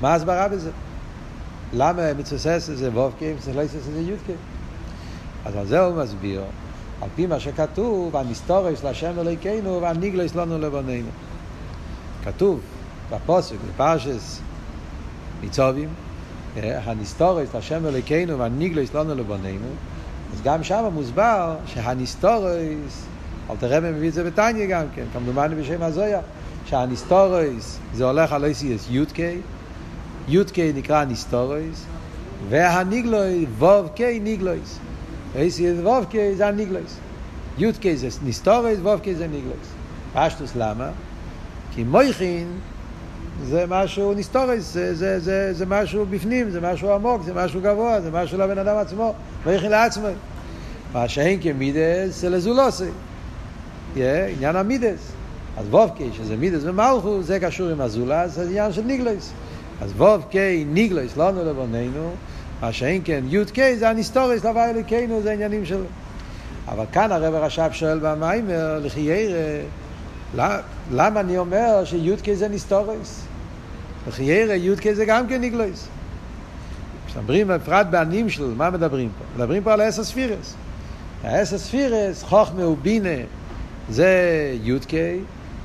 מה 0.00 0.12
ההסברה 0.12 0.48
בזה? 0.48 0.70
למה 1.72 2.14
מצווה 2.14 2.60
ססה 2.60 2.74
זה 2.74 2.90
וובקי, 2.90 3.32
מצווה 3.32 3.56
לא 3.56 3.62
יססה 3.62 3.78
זה 3.92 4.00
יודקי? 4.00 4.32
אז 5.44 5.56
על 5.56 5.66
זה 5.66 5.80
הוא 5.80 6.02
מסביר, 6.02 6.42
על 7.02 7.08
פי 7.14 7.26
מה 7.26 7.40
שכתוב, 7.40 8.16
הנסתורס 8.16 8.84
להשם 8.84 9.18
אלוהיכנו 9.18 9.82
והניגלוס 9.82 10.34
לנו 10.34 10.58
לבוננו. 10.58 11.08
כתוב 12.24 12.60
בפוסק, 13.10 13.56
בפרשס 13.68 14.40
ניצובים, 15.42 15.88
הנסתורס 16.56 17.54
להשם 17.54 17.86
אלוהיכנו 17.86 18.38
והניגלוס 18.38 18.94
לנו 18.94 19.14
לבוננו, 19.14 19.68
אז 20.32 20.42
גם 20.42 20.64
שם 20.64 20.84
מוסבר 20.92 21.56
שהנסתורס, 21.66 23.06
אל 23.50 23.56
תראה 23.56 23.80
מביא 23.80 24.08
את 24.08 24.14
זה 24.14 24.24
בתניא 24.24 24.66
גם 24.66 24.84
כן, 24.94 25.04
כמדומני 25.12 25.54
בשם 25.54 25.82
הזויה, 25.82 26.20
שהנסתורס 26.66 27.78
זה 27.94 28.04
הולך 28.04 28.32
על 28.32 28.50
אסיס 28.50 28.86
יודקי, 28.90 29.38
יודקי 30.28 30.72
נקרא 30.72 31.04
נסתורס, 31.04 31.86
והניגלויס, 32.48 33.48
ווב 33.58 33.88
קי 33.94 34.20
ניגלויס. 34.20 34.78
אסיס 35.36 35.78
ווב 35.82 36.04
קי 36.04 36.34
זה 36.34 36.46
הניגלויס. 36.46 36.96
יודקי 37.58 37.96
זה 37.96 38.08
נסתורס, 38.24 38.78
ווב 38.82 39.00
קי 39.00 39.14
זה 39.14 39.26
ניגלויס. 39.26 39.68
פשטוס 40.14 40.52
למה? 40.56 40.88
כי 41.74 41.84
מויכין 41.84 42.46
זה 43.44 43.64
משהו 43.68 44.14
נסתורס, 44.14 44.72
זה, 44.72 44.94
זה, 44.94 45.20
זה, 45.20 45.52
זה 45.52 45.66
משהו 45.66 46.06
בפנים, 46.10 46.50
זה 46.50 46.60
משהו 46.60 46.92
עמוק, 46.92 47.22
זה 47.22 47.34
משהו 47.34 47.60
גבוה, 47.60 48.00
זה 48.00 48.10
משהו 48.10 48.38
לבן 48.38 48.58
אדם 48.58 48.76
עצמו, 48.76 49.14
מויכין 49.46 49.70
לעצמו. 49.70 50.08
מה 50.92 51.08
שאין 51.08 51.42
כן 51.42 51.75
מידס 51.75 52.20
זה 52.20 52.28
לזולוסי. 52.28 52.84
Yeah, 53.94 53.98
עניין 54.36 54.56
המידס. 54.56 55.12
אז 55.56 55.66
וובקי, 55.70 56.10
שזה 56.12 56.36
מידס 56.36 56.60
ומלכו, 56.64 57.22
זה 57.22 57.40
קשור 57.40 57.68
עם 57.68 57.80
הזולת, 57.80 58.28
זה 58.28 58.42
עניין 58.42 58.72
של 58.72 58.82
ניגלויס. 58.82 59.32
אז 59.80 59.92
וובקי 59.96 60.64
ניגלויס, 60.68 61.16
לנו 61.16 61.30
ולבונינו, 61.30 62.10
מה 62.60 62.72
שאין 62.72 63.02
כן 63.04 63.24
יודקי 63.26 63.76
זה 63.76 63.90
הנסתורס 63.90 64.44
לה' 64.44 64.70
אלוקינו, 64.70 65.22
זה 65.22 65.32
עניינים 65.32 65.66
שלו. 65.66 65.84
אבל 66.68 66.84
כאן 66.92 67.12
הרבי 67.12 67.34
הרש"ב 67.34 67.68
שואל 67.72 67.98
במיימר, 68.02 68.78
לכאורה, 68.82 70.50
למה 70.92 71.20
אני 71.20 71.38
אומר 71.38 71.84
שי"ק 71.84 72.34
זה 72.34 72.48
נסתורס? 72.48 73.26
לחיירא 74.08 74.54
י"ק 74.54 74.92
זה 74.92 75.04
גם 75.04 75.26
כן 75.26 75.40
ניגלויס. 75.40 75.88
כשמדברים 77.06 77.48
בפרט 77.48 77.86
בענים 77.90 78.30
של, 78.30 78.54
מה 78.56 78.70
מדברים 78.70 79.08
פה? 79.18 79.24
מדברים 79.36 79.62
פה 79.62 79.72
על 79.72 79.80
האס 79.80 79.98
הספירס. 79.98 80.54
האס 81.24 81.52
הספירס, 81.52 82.22
חוכמה 82.22 82.66
ובינה, 82.66 83.18
זה 83.90 84.10
י"ק, 84.62 84.92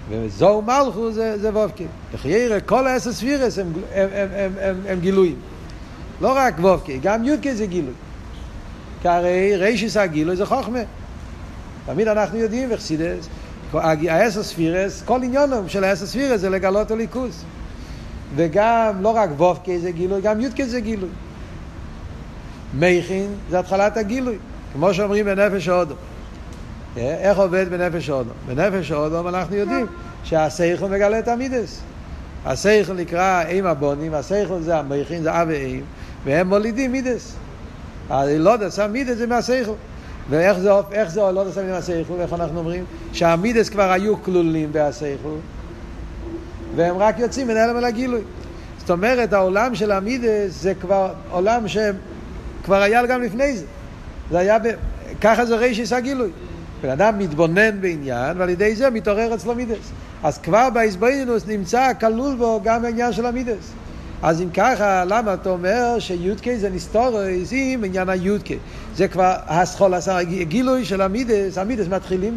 וזוהו 0.10 0.62
מלכו 0.62 1.12
זה, 1.12 1.38
זה 1.40 1.58
ו"ק. 1.58 1.82
לחיירא 2.14 2.60
כל 2.66 2.88
האס 2.88 3.08
הספירס 3.08 3.60
הם, 3.60 3.74
הם, 3.94 4.10
הם, 4.14 4.30
הם, 4.36 4.52
הם, 4.60 4.76
הם 4.88 5.00
גילויים. 5.00 5.36
לא 6.22 6.34
רק 6.36 6.60
ו"ק, 6.60 6.90
גם 7.02 7.26
י"ק 7.26 7.54
זה 7.54 7.66
גילוי. 7.66 7.94
כי 9.02 9.08
הרי 9.08 9.56
רישיס 9.56 9.98
הגילוי 9.98 10.36
זה 10.36 10.46
חוכמה. 10.46 10.80
תמיד 11.86 12.08
אנחנו 12.08 12.38
יודעים, 12.38 12.70
וחסידס, 12.72 13.28
האסר 13.74 14.44
ספירס, 14.44 15.02
כל 15.06 15.24
עניונם 15.24 15.70
של 15.70 15.84
האסר 15.84 16.06
ספירס 16.06 16.42
זה 16.42 16.50
לגלות 16.50 16.92
הליכוז. 16.92 17.44
וגם, 18.36 19.02
לא 19.02 19.10
רק 19.10 19.30
וובקי 19.38 19.80
זה 19.80 19.92
גילוי, 19.92 20.22
גם 20.22 20.42
יודקי 20.42 20.66
זה 20.66 20.80
גילוי. 20.80 21.10
מייכין 22.80 23.28
זה 23.50 23.60
התחלת 23.60 23.98
הגילוי, 23.98 24.38
כמו 24.74 24.94
שאומרים 24.94 25.26
בנפש 25.26 25.68
האודום. 25.68 25.98
איך 26.98 27.38
עובד 27.38 27.70
בנפש 27.70 28.10
האודום? 28.10 28.34
בנפש 28.48 28.92
האודום 28.92 29.28
אנחנו 29.28 29.56
יודעים 29.56 29.86
שהסייכל 30.24 30.86
מגלה 30.86 31.20
את 31.20 31.28
המידס. 31.28 31.82
הסייכל 32.46 32.94
נקרא 32.94 33.44
אים 33.48 33.66
הבונים, 33.66 34.14
הסייכל 34.14 34.62
זה 34.62 34.78
המייכין, 34.78 35.24
זה 35.24 35.42
אב 35.42 35.48
ואם, 35.52 35.82
והם 36.26 36.48
מולידים 36.48 36.92
מידס. 36.92 37.36
הלודס, 38.10 38.80
המידס 38.80 39.18
זה 39.18 39.28
מהסייכל. 39.28 39.72
ואיך 40.30 40.60
זה, 40.60 40.72
איך 40.92 41.10
זה 41.10 41.22
לא 41.22 41.46
נסיים 41.46 41.70
עם 41.70 41.76
השכל, 41.76 42.14
איך 42.20 42.34
אנחנו 42.34 42.60
אומרים? 42.60 42.86
שהמידס 43.14 43.70
כבר 43.70 43.92
היו 43.92 44.24
כלולים 44.24 44.72
בהשכל, 44.72 45.36
והם 46.76 46.98
רק 46.98 47.20
יוצאים 47.20 47.48
מן 47.48 47.58
הלם 47.58 47.78
אל 47.78 47.86
הגילוי. 47.86 48.22
זאת 48.78 48.90
אומרת, 48.90 49.34
העולם 49.34 49.76
של 49.76 49.92
המידס 49.92 50.62
זה 50.62 50.74
כבר 50.74 51.14
עולם 51.32 51.68
שכבר 51.68 52.82
היה 52.82 53.06
גם 53.06 53.22
לפני 53.22 53.58
זה. 53.58 53.66
זה 54.32 54.40
היה, 54.40 54.60
ב... 54.60 54.68
ככה 55.22 55.46
זה 55.46 55.56
רישיס 55.56 55.94
הגילוי. 55.94 56.30
בן 56.82 56.90
אדם 56.90 57.20
מתבונן 57.20 57.82
בעניין, 57.82 58.38
ועל 58.38 58.50
ידי 58.50 58.76
זה 58.76 58.90
מתעורר 58.90 59.36
אצלו 59.36 59.56
מידס. 59.56 59.92
אז 60.24 60.38
כבר 60.38 60.70
בהסבוינינוס 60.74 61.48
נמצא 61.48 61.92
כלול 62.00 62.36
בו 62.36 62.62
גם 62.64 62.86
העניין 62.86 63.14
של 63.14 63.26
המידס. 63.26 63.72
אז 64.24 64.42
אם 64.42 64.50
ככה, 64.54 65.04
למה 65.06 65.34
אתה 65.34 65.50
אומר 65.50 65.96
שי"ק 66.00 66.58
זה 66.58 66.70
נסתורס 66.70 67.50
עם 67.52 67.84
עניין 67.84 68.10
הי"ק? 68.10 68.58
זה 68.96 69.08
כבר 69.08 69.36
הסחול, 69.48 69.94
הגילוי 70.12 70.86
של 70.86 71.02
המידס, 71.02 71.58
המידס 71.58 71.88
מתחילים 71.88 72.36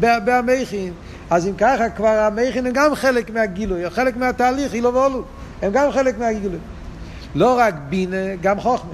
בהמכין. 0.00 0.92
אז 1.30 1.46
אם 1.46 1.52
ככה, 1.58 1.90
כבר 1.90 2.08
המכין 2.08 2.66
הם 2.66 2.72
גם 2.72 2.94
חלק 2.94 3.30
מהגילוי, 3.30 3.90
חלק 3.90 4.16
מהתהליך, 4.16 4.74
אילו 4.74 4.94
ואולו. 4.94 5.24
הם 5.62 5.72
גם 5.72 5.92
חלק 5.92 6.18
מהגילוי. 6.18 6.58
לא 7.34 7.58
רק 7.58 7.74
בינה, 7.88 8.36
גם 8.40 8.60
חוכמה. 8.60 8.92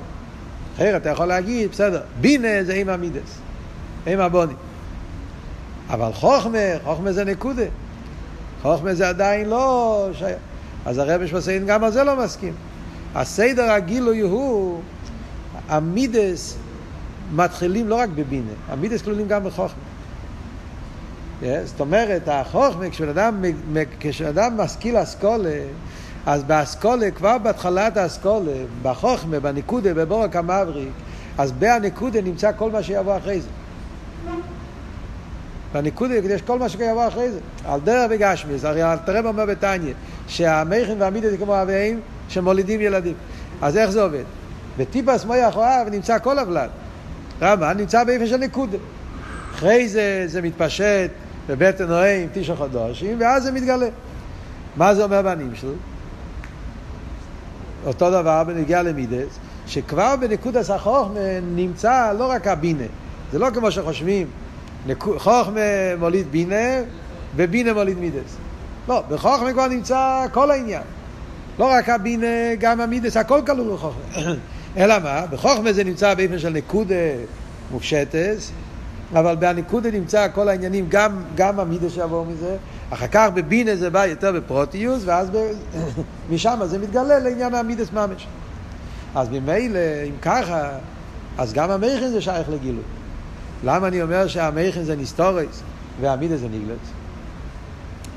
אחרת 0.77 1.03
אתה 1.03 1.11
יכול 1.11 1.27
להגיד, 1.27 1.71
בסדר, 1.71 2.01
בינה 2.21 2.65
זה 2.65 2.75
עם 2.75 2.89
המידס, 2.89 3.39
עם 4.07 4.21
הבוני. 4.21 4.53
אבל 5.91 6.13
חוכמה, 6.13 6.59
חוכמה 6.85 7.13
זה 7.13 7.25
נקודה. 7.25 7.65
חוכמה 8.63 8.95
זה 8.95 9.09
עדיין 9.09 9.49
לא 9.49 10.09
שייך. 10.13 10.39
אז 10.87 10.99
הרב 10.99 11.27
שמסיין 11.27 11.67
גם 11.67 11.85
על 11.85 11.93
זה 11.93 12.05
לא 12.05 12.25
מסכים. 12.25 12.53
הסדר 13.15 13.71
הגילוי 13.71 14.21
הוא, 14.21 14.81
המידס 15.69 16.57
מתחילים 17.35 17.89
לא 17.89 17.95
רק 17.95 18.09
בבינה, 18.15 18.53
המידס 18.69 19.03
כלולים 19.03 19.29
גם 19.29 19.45
בחוכמה. 19.45 19.83
Yeah, 21.43 21.45
זאת 21.65 21.81
אומרת, 21.81 22.29
החוכמה, 22.29 22.91
כשאדם, 22.91 23.45
כשאדם 24.01 24.57
משכיל 24.57 25.03
אסכולה, 25.03 25.61
אז 26.27 26.45
באסכולה, 26.45 27.11
כבר 27.11 27.39
בהתחלת 27.39 27.97
האסכולה, 27.97 28.53
בחוכמה, 28.83 29.41
בניקודה, 29.41 29.95
בבורק 29.95 30.37
המבריק, 30.37 30.93
אז 31.39 31.53
בהנקודה 31.53 32.21
נמצא 32.21 32.51
כל 32.57 32.71
מה 32.71 32.83
שיבוא 32.83 33.17
אחרי 33.17 33.41
זה. 33.41 33.49
בניקודה 35.73 36.15
יש 36.15 36.43
כל 36.43 36.59
מה 36.59 36.69
שיבוא 36.69 37.09
אחרי 37.09 37.31
זה. 37.31 37.39
על 37.65 37.81
דרך 37.81 38.11
בגשמיס, 38.11 38.65
הרי 38.65 38.83
תראה 39.05 39.21
אומר 39.25 39.47
בתניא, 39.47 39.95
שהמכין 40.29 41.03
והמידע 41.03 41.31
זה 41.31 41.37
כמו 41.37 41.63
אביהם 41.63 42.01
שמולידים 42.29 42.81
ילדים. 42.81 43.15
אז 43.63 43.77
איך 43.77 43.91
זה 43.91 44.03
עובד? 44.03 44.25
בטיפס 44.79 45.25
מויח 45.25 45.57
אוהב 45.57 45.89
נמצא 45.89 46.19
כל 46.19 46.39
הוולד. 46.39 46.71
רמה 47.43 47.73
נמצא 47.73 48.05
באיפה 48.05 48.27
של 48.27 48.37
נקודה. 48.37 48.79
אחרי 49.55 49.89
זה 49.89 50.25
זה 50.27 50.43
מתפשט 50.43 51.11
בבטן 51.49 51.85
נועים 51.85 52.29
תשע 52.33 52.55
חודשים, 52.55 53.17
ואז 53.21 53.43
זה 53.43 53.53
מתגלה. 53.53 53.89
מה 54.77 54.95
זה 54.95 55.05
אומר 55.05 55.23
בנים 55.23 55.51
שלו? 55.55 55.73
אותו 57.87 58.11
דבר 58.11 58.45
בנגיע 58.45 58.83
למידס, 58.83 59.39
שכבר 59.67 60.15
בנקודס 60.21 60.71
החוכמה 60.71 61.21
נמצא 61.55 62.13
לא 62.19 62.31
רק 62.31 62.47
הבינה, 62.47 62.85
זה 63.33 63.39
לא 63.39 63.49
כמו 63.55 63.71
שחושבים, 63.71 64.27
חוכמה 65.19 65.61
מוליד 65.99 66.27
בינה 66.31 66.81
ובינה 67.37 67.73
מוליד 67.73 67.99
מידס. 67.99 68.37
לא, 68.89 69.03
בחוכמה 69.09 69.53
כבר 69.53 69.69
נמצא 69.69 70.27
כל 70.33 70.51
העניין. 70.51 70.83
לא 71.59 71.71
רק 71.71 71.89
הבינה, 71.89 72.55
גם 72.59 72.81
המידס, 72.81 73.17
הכל 73.17 73.41
כלול 73.47 73.73
בחוכמה. 73.75 74.03
אלא 74.79 74.99
מה? 74.99 75.27
בחוכמה 75.31 75.73
זה 75.73 75.85
נמצא 75.85 76.15
באופן 76.15 76.39
של 76.39 76.49
נקודה 76.49 76.95
מופשטס, 77.71 78.53
אבל 79.13 79.37
בנקודה 79.37 79.91
נמצא 79.91 80.27
כל 80.35 80.49
העניינים, 80.49 80.87
גם, 80.89 81.23
גם 81.35 81.61
המידס 81.61 81.93
שיבוא 81.93 82.27
מזה. 82.27 82.57
אחר 82.91 83.07
כך 83.07 83.29
בבינה 83.35 83.77
זה 83.77 83.91
בא 83.91 84.07
יותר 84.07 84.33
בפרוטיוס, 84.33 85.03
ואז 85.05 85.31
ב... 85.31 85.37
משם 86.31 86.59
זה 86.65 86.79
מתגלה 86.79 87.19
לעניין 87.19 87.55
המידס 87.55 87.93
ממש. 87.93 88.27
אז 89.15 89.29
ממילא, 89.29 89.79
אם 90.09 90.15
ככה, 90.23 90.69
אז 91.39 91.53
גם 91.53 91.71
המויכין 91.71 92.11
זה 92.11 92.21
שייך 92.21 92.49
לגילוי. 92.49 92.83
למה 93.65 93.89
אני 93.89 94.03
אומר 94.03 94.29
שהמויכין 94.29 94.83
זה 94.83 94.97
ניסתורס 94.97 95.63
והמידס 96.01 96.41
זה 96.41 96.49
ניגלס? 96.49 96.79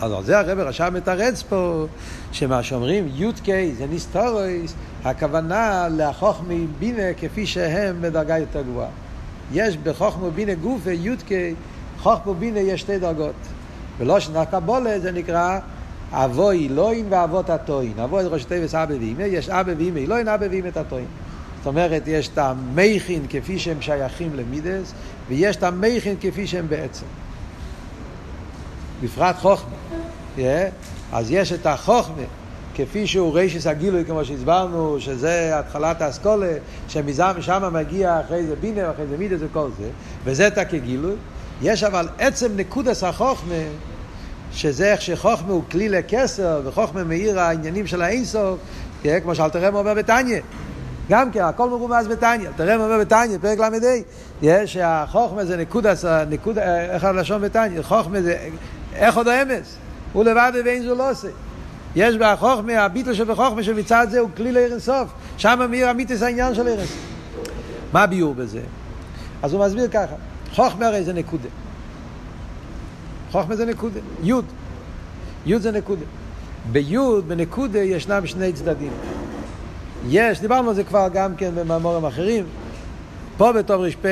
אז 0.01 0.11
על 0.11 0.23
זה 0.23 0.39
הרבי 0.39 0.59
רש"ב 0.59 0.93
מתרץ 0.93 1.41
פה, 1.41 1.85
שמה 2.31 2.63
שאומרים 2.63 3.07
י"ק 3.15 3.45
זה 3.77 3.85
ניסתורס, 3.89 4.73
הכוונה 5.03 5.87
לחוכמו 5.91 6.67
בינה 6.79 7.13
כפי 7.17 7.45
שהם 7.45 8.01
בדרגה 8.01 8.37
יותר 8.37 8.61
גבוהה. 8.61 8.89
יש 9.53 9.77
בחוכמו 9.77 10.31
בינה 10.31 10.53
גופה 10.53 10.91
י"ק, 10.91 11.29
חוכמו 11.99 12.33
בינה 12.33 12.59
יש 12.59 12.81
שתי 12.81 12.99
דרגות. 12.99 13.35
בלושן 13.99 14.35
הקבולה 14.35 14.99
זה 14.99 15.11
נקרא 15.11 15.59
אבוי 16.11 16.67
אלוהים 16.67 17.05
ואבות 17.09 17.49
התוין. 17.49 17.99
אבוי 17.99 18.23
זה 18.23 18.29
ראש 18.29 18.43
תיבס 18.43 18.75
אבא 18.75 18.93
ואימא, 18.93 19.21
יש 19.21 19.49
אבא 19.49 19.73
ואימא 19.77 19.99
אלוהין, 19.99 20.27
אבא 20.27 20.45
ואימא 20.49 20.67
את 20.67 20.77
התוין. 20.77 21.05
זאת 21.61 21.67
אומרת, 21.67 22.03
יש 22.07 22.27
את 22.27 22.37
המכין 22.37 23.25
כפי 23.29 23.59
שהם 23.59 23.81
שייכים 23.81 24.35
למידס, 24.35 24.93
ויש 25.29 25.55
את 25.55 25.63
המכין 25.63 26.15
כפי 26.21 26.47
שהם 26.47 26.67
בעצם. 26.69 27.05
בפרט 29.03 29.35
חוכמה. 29.35 29.75
Yeah. 30.37 30.41
אז 31.11 31.31
יש 31.31 31.53
את 31.53 31.65
החוכמה, 31.65 32.23
כפי 32.75 33.07
שהוא 33.07 33.33
רישיס 33.33 33.67
הגילוי, 33.67 34.05
כמו 34.05 34.25
שהסברנו, 34.25 34.99
שזה 34.99 35.59
התחלת 35.59 36.01
האסכולה, 36.01 36.53
שמשם 36.87 37.73
מגיע 37.73 38.21
אחרי 38.21 38.43
זה 38.47 38.55
בינה, 38.55 38.91
אחרי 38.91 39.07
זה 39.07 39.17
מידס 39.17 39.39
וכל 39.39 39.69
זה, 39.79 39.89
וזה 40.23 40.47
את 40.47 40.57
הכגילוי. 40.57 41.15
יש 41.61 41.83
אבל 41.83 42.07
עצם 42.19 42.51
נקודס 42.55 43.03
החוכמה, 43.03 43.53
שזה 44.51 44.91
איך 44.91 45.01
שחוכמה 45.01 45.53
הוא 45.53 45.63
כלי 45.71 45.89
לכסר, 45.89 46.61
וחוכמה 46.65 47.03
מאיר 47.03 47.39
העניינים 47.39 47.87
של 47.87 48.01
האינסוף, 48.01 48.59
כמו 49.23 49.35
שאלתרם 49.35 49.75
אומר 49.75 49.93
בתניא. 49.93 50.41
גם 51.09 51.31
כן, 51.31 51.43
הכל 51.43 51.69
מרומז 51.69 52.07
בתניא. 52.07 52.47
אלתרם 52.47 52.81
אומר 52.81 52.99
בתניא, 52.99 53.37
פרק 53.41 53.59
ל"ה, 53.59 54.67
שהחוכמה 54.67 55.45
זה 55.45 55.57
נקודס, 55.57 56.05
נקוד, 56.29 56.57
איך 56.59 57.03
הלשון 57.03 57.41
בתניא? 57.41 57.81
חוכמה 57.81 58.21
זה, 58.21 58.47
איך 58.93 59.17
עוד 59.17 59.27
האמס? 59.27 59.75
הוא 60.13 60.23
לבד 60.23 60.51
ואין 60.65 60.83
זו 60.83 60.95
לא 60.95 61.11
עושה. 61.11 61.27
יש 61.95 62.15
בחוכמה, 62.15 62.79
הביטל 62.79 63.13
שבחוכמה 63.13 63.63
שמצד 63.63 64.07
זה 64.09 64.19
הוא 64.19 64.29
כלי 64.37 64.51
לעיר 64.51 64.71
אינסוף. 64.71 65.09
שם 65.37 65.67
מאיר 65.69 65.91
אמיתיס 65.91 66.21
העניין 66.21 66.55
של 66.55 66.67
עיר. 66.67 66.79
מה 67.93 68.03
הביאור 68.03 68.33
בזה? 68.33 68.61
אז 69.43 69.53
הוא 69.53 69.65
מסביר 69.65 69.87
ככה, 69.87 70.15
חוכמה 70.53 70.87
הרי 70.87 71.03
זה 71.03 71.13
נקודה. 71.13 71.49
חוכמה 73.31 73.55
זה 73.55 73.65
נקודה, 73.65 73.99
יוד. 74.23 74.45
יוד 75.45 75.61
זה 75.61 75.71
נקודה. 75.71 76.05
ביוד, 76.71 77.27
בנקודה, 77.27 77.79
ישנם 77.79 78.25
שני 78.25 78.53
צדדים. 78.53 78.91
יש, 80.09 80.41
דיברנו 80.41 80.69
על 80.69 80.75
זה 80.75 80.83
כבר 80.83 81.07
גם 81.13 81.35
כן 81.35 81.51
במאמורים 81.55 82.05
אחרים. 82.05 82.45
פה 83.37 83.51
בתור 83.51 83.85
ר"פ 83.85 84.05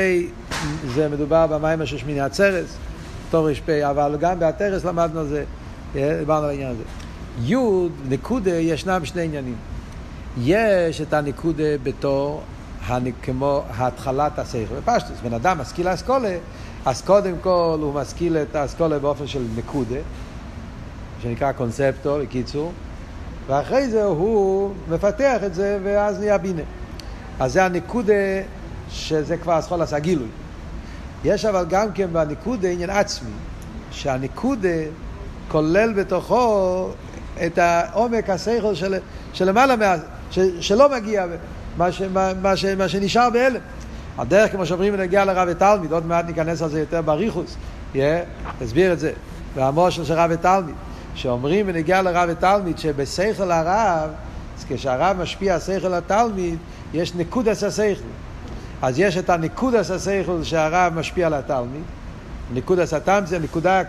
זה 0.96 1.10
מדובר 1.10 1.48
במים 1.48 1.86
של 1.86 1.98
שמיני 1.98 2.22
עצרס, 2.22 2.78
תור 3.30 3.50
ר"פ, 3.50 3.70
אבל 3.70 4.18
גם 4.20 4.40
בהתרס 4.40 4.86
למדנו 4.86 5.20
על 5.20 5.28
זה, 5.28 5.44
דיברנו 5.94 6.44
על 6.44 6.50
העניין 6.50 6.72
הזה. 6.72 6.84
יוד, 7.44 7.92
נקודה, 8.10 8.56
ישנם 8.56 9.06
שני 9.06 9.22
עניינים. 9.22 9.56
יש 10.38 11.02
את 11.02 11.14
הנקודה 11.14 11.78
בתור 11.84 12.44
כמו 13.22 13.64
התחלת 13.78 14.40
השכל. 14.40 14.76
בפשטוס, 14.76 15.18
בן 15.24 15.34
אדם 15.34 15.58
משכיל 15.58 15.88
האסכולה, 15.88 16.38
אז 16.86 17.02
קודם 17.02 17.34
כל 17.42 17.78
הוא 17.82 17.94
משכיל 17.94 18.38
את 18.38 18.56
האסכולה 18.56 19.00
באופן 19.00 19.28
של 19.28 19.44
נקודה, 19.56 20.00
שנקרא 21.22 21.52
קונספטו, 21.52 22.18
בקיצור, 22.22 22.72
ואחרי 23.50 23.90
זה 23.90 24.04
הוא 24.04 24.74
מפתח 24.90 25.38
את 25.46 25.54
זה 25.54 25.80
ואז 25.84 26.20
נהיה 26.20 26.38
בינה. 26.38 26.62
אז 27.40 27.54
זה 27.54 27.66
הנקודה 27.66 28.14
שזה 28.90 29.38
כבר 29.38 29.60
אסכולה 29.60 29.84
עשה 29.84 30.00
גילוי. 30.00 30.28
יש 31.24 31.46
אבל 31.46 31.66
גם 31.70 31.92
כן 31.92 32.08
בנקודה 32.14 32.70
עניין 32.70 32.90
עצמי, 32.90 33.30
שהנקודה 33.92 34.78
כולל 35.48 35.94
בתוכו 35.94 36.90
את 37.46 37.58
העומק 37.58 38.30
השכל 38.30 38.76
של, 38.76 38.96
שלמעלה 39.34 39.76
מה... 39.76 39.96
ש, 40.32 40.40
שלא 40.60 40.90
מגיע, 40.90 41.26
מה, 41.78 41.92
ש, 41.92 42.02
מה, 42.02 42.32
מה, 42.42 42.58
ש, 42.58 42.66
מה 42.66 42.90
שנשאר 42.90 43.30
בהלם. 43.30 43.62
הדרך, 44.18 44.52
כמו 44.52 44.66
שאומרים, 44.66 44.96
נגיע 44.96 45.26
לרב 45.26 45.48
ותלמיד, 45.52 45.92
עוד 45.92 46.06
מעט 46.06 46.26
ניכנס 46.26 46.62
על 46.62 46.70
זה 46.70 46.80
יותר 46.80 47.02
בריחוס, 47.02 47.56
yeah, 47.94 47.98
את 48.94 49.00
זה, 49.00 49.12
והמושל 49.56 50.06
של 50.06 50.14
רב 50.14 50.32
ותלמיד, 50.34 50.76
שאומרים 51.20 51.66
ונגיע 51.70 52.02
לרב 52.02 52.30
ותלמיד, 52.32 52.78
שבשכל 52.78 53.52
הרב, 53.52 54.10
אז 54.58 54.66
כשהרב 54.70 55.18
משפיע 55.22 55.60
שכל 55.60 55.94
התלמיד, 55.94 56.58
יש 56.94 57.16
נקודס 57.16 57.64
השכל. 57.64 58.08
אז 58.82 59.00
יש 59.00 59.18
את 59.18 59.30
הנקודס 59.30 59.92
השכל 59.92 60.44
שהרב 60.44 60.94
משפיע 60.96 61.28
על 61.28 61.34
התלמיד, 61.34 61.84
נקודס 62.54 62.94
התלמיד 62.94 63.28
זה 63.28 63.40
נקודה, 63.40 63.82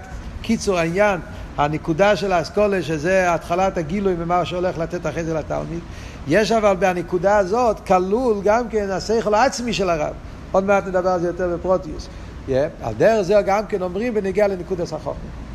קיצור 0.42 0.78
העניין, 0.78 1.20
הנקודה 1.56 2.16
של 2.16 2.32
האסכולה, 2.32 2.82
שזה 2.82 3.34
התחלת 3.34 3.78
הגילוי 3.78 4.14
ומה 4.18 4.44
שהולך 4.44 4.78
לתת 4.78 5.06
אחרי 5.06 5.25
זה 5.25 5.34
לתלמיד. 5.34 5.80
יש 6.28 6.52
אבל 6.52 6.76
בנקודה 6.76 7.37
הזאת 7.37 7.80
כלול 7.87 8.37
גם 8.44 8.68
כן 8.68 8.90
השכל 8.90 9.34
העצמי 9.34 9.72
של 9.72 9.90
הרב. 9.90 10.14
עוד 10.52 10.64
מעט 10.64 10.86
נדבר 10.86 11.08
על 11.08 11.21
זה 11.21 11.26
יותר 11.26 11.56
בפרוטיוס. 11.56 12.08
Yeah. 12.49 12.52
על 12.82 12.95
דרך 12.95 13.23
זה 13.23 13.34
גם 13.47 13.66
כן 13.66 13.82
אומרים 13.82 14.14
בנגיע 14.14 14.49
לנקודס 14.49 14.93
החוכמה. 14.93 15.50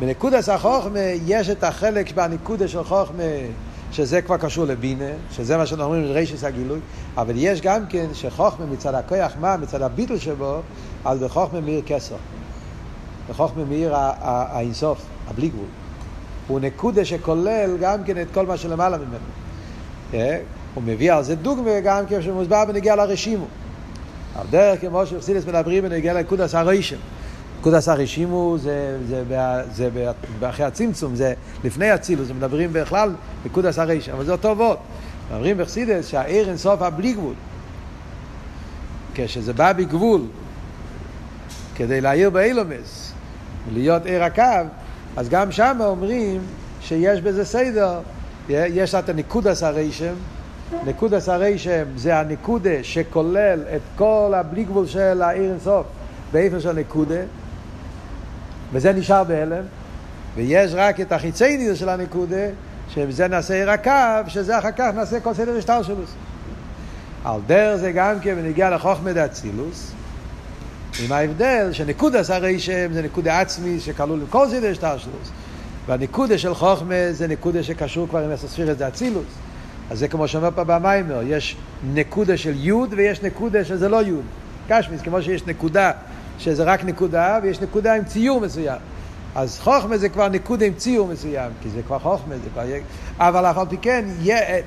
בנקודס 0.00 0.48
החוכמה 0.48 0.98
יש 1.26 1.50
את 1.50 1.64
החלק 1.64 2.12
בנקודה 2.12 2.68
של 2.68 2.84
חוכמה 2.84 3.22
שזה 3.92 4.22
כבר 4.22 4.36
קשור 4.36 4.64
לבינה, 4.64 5.10
שזה 5.30 5.56
מה 5.56 5.66
שאנחנו 5.66 5.84
אומרים 5.84 6.12
רישס 6.12 6.44
הגילוי, 6.44 6.80
אבל 7.16 7.34
יש 7.36 7.60
גם 7.60 7.86
כן 7.86 8.06
שחוכמה 8.12 8.66
מצד 8.66 8.94
הכוח 8.94 9.32
מה, 9.40 9.56
מצד 9.56 9.82
הביטל 9.82 10.18
שבו, 10.18 10.60
אז 11.04 11.18
בחוכמה 11.18 11.60
מאיר 11.60 11.82
כסר. 11.86 12.14
בחוכמה 13.30 13.64
מאיר 13.64 13.92
האינסוף. 13.94 15.06
הבלי 15.28 15.48
גבול. 15.48 15.64
הוא 16.48 16.60
נקודה 16.60 17.04
שכולל 17.04 17.76
גם 17.80 18.04
כן 18.04 18.20
את 18.20 18.26
כל 18.34 18.46
מה 18.46 18.56
שלמעלה 18.56 18.98
ממנו. 18.98 19.18
אה? 20.14 20.38
הוא 20.74 20.82
מביא 20.86 21.12
על 21.12 21.24
זה 21.24 21.34
דוגמה 21.34 21.80
גם 21.80 22.06
כן 22.06 22.22
שמוסבר 22.22 22.64
בנגיע 22.64 22.96
לרשימו. 22.96 23.46
על 24.36 24.46
דרך 24.50 24.80
כמו 24.80 25.06
שחסידס 25.06 25.46
מדברים 25.46 25.82
בנגיע 25.82 26.14
לנקודס 26.14 26.54
הרשם. 26.54 26.96
נקודס 27.60 27.88
הרשימו 27.88 28.56
זה, 28.58 28.98
זה, 29.08 29.24
זה, 29.28 29.64
זה, 29.72 30.10
זה 30.40 30.48
אחרי 30.48 30.66
הצמצום, 30.66 31.14
זה 31.14 31.34
לפני 31.64 31.90
הצילוס, 31.90 32.26
זה 32.26 32.34
מדברים 32.34 32.72
בכלל 32.72 33.14
נקודס 33.44 33.78
הרשם, 33.78 34.12
אבל 34.12 34.24
זה 34.24 34.32
אותו 34.32 34.58
וורט. 34.58 34.78
מדברים 35.30 35.58
בחסידס 35.58 36.08
שהעיר 36.08 36.48
אינסוף 36.48 36.82
הבלי 36.82 37.12
גבול. 37.12 37.34
כשזה 39.14 39.52
בא 39.52 39.72
בגבול, 39.72 40.20
כדי 41.74 42.00
להעיר 42.00 42.30
באילומס, 42.30 43.12
ולהיות 43.68 44.06
עיר 44.06 44.24
הקו, 44.24 44.42
אז 45.16 45.28
גם 45.28 45.52
שם 45.52 45.78
אומרים 45.80 46.40
שיש 46.80 47.20
בזה 47.20 47.44
סדר, 47.44 48.00
יש 48.48 48.94
את 48.94 49.08
הניקודס 49.08 49.62
הרשם, 49.62 50.14
ניקודס 50.84 51.28
הרשם 51.28 51.84
זה 51.96 52.18
הניקודה 52.18 52.82
שכולל 52.82 53.62
את 53.76 53.80
כל 53.96 54.32
הבלי 54.36 54.64
גבול 54.64 54.86
של 54.86 55.22
העיר 55.22 55.50
אינסוף 55.50 55.86
באיפה 56.32 56.60
של 56.60 56.72
ניקודה, 56.72 57.20
וזה 58.72 58.92
נשאר 58.92 59.24
בהלם, 59.24 59.64
ויש 60.36 60.72
רק 60.74 61.00
את 61.00 61.12
החיצי 61.12 61.76
של 61.76 61.88
הניקודה, 61.88 62.46
שבזה 62.88 63.28
נעשה 63.28 63.54
עיר 63.54 63.70
הקו, 63.70 64.28
שזה 64.28 64.58
אחר 64.58 64.72
כך 64.76 64.90
נעשה 64.94 65.20
כל 65.20 65.34
סדר 65.34 65.56
השטר 65.56 65.82
שלו. 65.82 65.96
על 67.24 67.40
דרך 67.46 67.76
זה 67.76 67.92
גם 67.92 68.20
כן 68.20 68.34
בנגיע 68.34 68.70
לחוכמת 68.70 69.16
אצילוס, 69.16 69.92
עם 71.04 71.12
ההבדל 71.12 71.68
שנקודס 71.72 72.30
הרשם 72.30 72.92
זה 72.92 73.02
נקודה 73.02 73.40
עצמי 73.40 73.80
שכלול 73.80 74.20
בכל 74.20 74.48
סדר 74.48 74.74
שטרשלוס 74.74 75.30
והנקודה 75.86 76.38
של 76.38 76.54
חוכמה 76.54 76.94
זה 77.10 77.28
נקודה 77.28 77.62
שקשור 77.62 78.08
כבר 78.08 78.24
עם 78.24 78.30
הספירס 78.30 78.78
זה 78.78 78.88
אצילוס 78.88 79.24
אז 79.90 79.98
זה 79.98 80.08
כמו 80.08 80.28
שאומר 80.28 80.50
פה 80.54 80.64
במיימר 80.64 81.20
יש 81.26 81.56
נקודה 81.94 82.36
של 82.36 82.52
יוד 82.56 82.94
ויש 82.96 83.22
נקודה 83.22 83.64
שזה 83.64 83.88
לא 83.88 83.96
יוד. 83.96 84.24
קשמיס 84.68 85.02
כמו 85.02 85.22
שיש 85.22 85.46
נקודה 85.46 85.92
שזה 86.40 86.64
רק 86.64 86.84
נקודה 86.84 87.38
ויש 87.42 87.60
נקודה 87.60 87.94
עם 87.94 88.04
ציור 88.04 88.40
מסוים 88.40 88.78
אז 89.34 89.58
חוכמה 89.58 89.98
זה 89.98 90.08
כבר 90.08 90.28
נקודה 90.28 90.66
עם 90.66 90.74
ציור 90.74 91.08
מסוים, 91.08 91.52
כי 91.62 91.68
זה 91.70 91.82
כבר 91.86 91.98
חוכמה, 91.98 92.34
זה 92.34 92.50
כבר... 92.54 92.62
אבל 93.18 93.46
אף 93.46 93.58
על 93.58 93.66
פי 93.68 93.76
כן, 93.76 94.04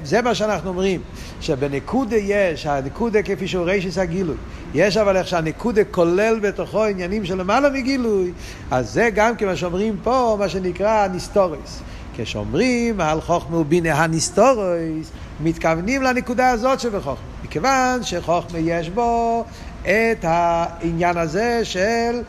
זה 0.03 0.21
מה 0.21 0.35
שאנחנו 0.35 0.69
אומרים, 0.69 1.01
שבנקודה 1.41 2.15
יש, 2.15 2.65
הנקודה 2.65 3.21
כפי 3.21 3.47
שהוא 3.47 3.65
רישיס 3.65 3.97
הגילוי, 3.97 4.35
יש 4.73 4.97
אבל 4.97 5.17
איך 5.17 5.27
שהנקודה 5.27 5.81
כולל 5.91 6.39
בתוכו 6.39 6.83
עניינים 6.83 7.25
של 7.25 7.37
למעלה 7.37 7.69
מגילוי, 7.69 8.31
אז 8.71 8.89
זה 8.89 9.09
גם 9.15 9.35
כמה 9.35 9.55
שאומרים 9.55 9.97
פה, 10.03 10.35
מה 10.39 10.49
שנקרא 10.49 11.07
ניסתורס. 11.07 11.81
כשאומרים 12.17 13.01
על 13.01 13.21
חוכמה 13.21 13.57
ובינה 13.57 14.03
הניסתורס, 14.03 15.11
מתכוונים 15.43 16.01
לנקודה 16.01 16.49
הזאת 16.49 16.79
שבחוכמה. 16.79 17.33
מכיוון 17.43 18.03
שחוכמה 18.03 18.59
יש 18.59 18.89
בו 18.89 19.43
את 19.85 20.25
העניין 20.25 21.17
הזה 21.17 21.65
של 21.65 22.21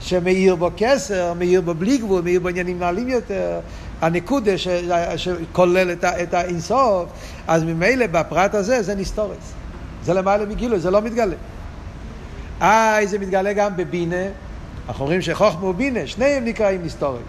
שמאיר 0.00 0.56
בו 0.56 0.70
כתר, 0.76 1.32
מאיר 1.32 1.60
בו 1.60 1.74
בלי 1.74 1.98
גבול, 1.98 2.22
מאיר 2.22 2.40
בו 2.40 2.48
עניינים 2.48 2.78
נעלים 2.78 3.08
יותר, 3.08 3.60
הנקודה 4.00 4.58
ש... 4.58 4.68
שכולל 5.16 5.92
את. 5.92 6.04
את 6.04 6.34
האינסוף, 6.34 7.10
אז 7.48 7.64
ממילא 7.64 8.06
בפרט 8.06 8.54
הזה 8.54 8.82
זה 8.82 8.94
נסתורץ. 8.94 9.52
זה 10.04 10.14
למעלה 10.14 10.46
מגילוי, 10.46 10.80
זה 10.80 10.90
לא 10.90 11.02
מתגלה. 11.02 11.36
אה, 12.62 12.98
זה 13.04 13.18
מתגלה 13.18 13.52
גם 13.52 13.76
בבינה, 13.76 14.24
אנחנו 14.88 15.04
אומרים 15.04 15.22
שחוכמה 15.22 15.64
ובינה, 15.66 16.06
שניהם 16.06 16.44
נקראים 16.44 16.82
נסתורץ. 16.84 17.20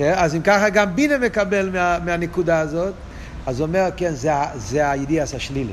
אה, 0.00 0.24
אז 0.24 0.34
אם 0.34 0.42
ככה 0.42 0.68
גם 0.68 0.96
בינה 0.96 1.18
מקבל 1.18 1.70
מה, 1.70 1.98
מהנקודה 2.04 2.58
הזאת, 2.58 2.94
אז 3.46 3.60
הוא 3.60 3.66
אומר, 3.66 3.88
כן, 3.96 4.14
זה, 4.14 4.32
זה 4.54 4.90
הידיעס 4.90 5.34
השלילי. 5.34 5.72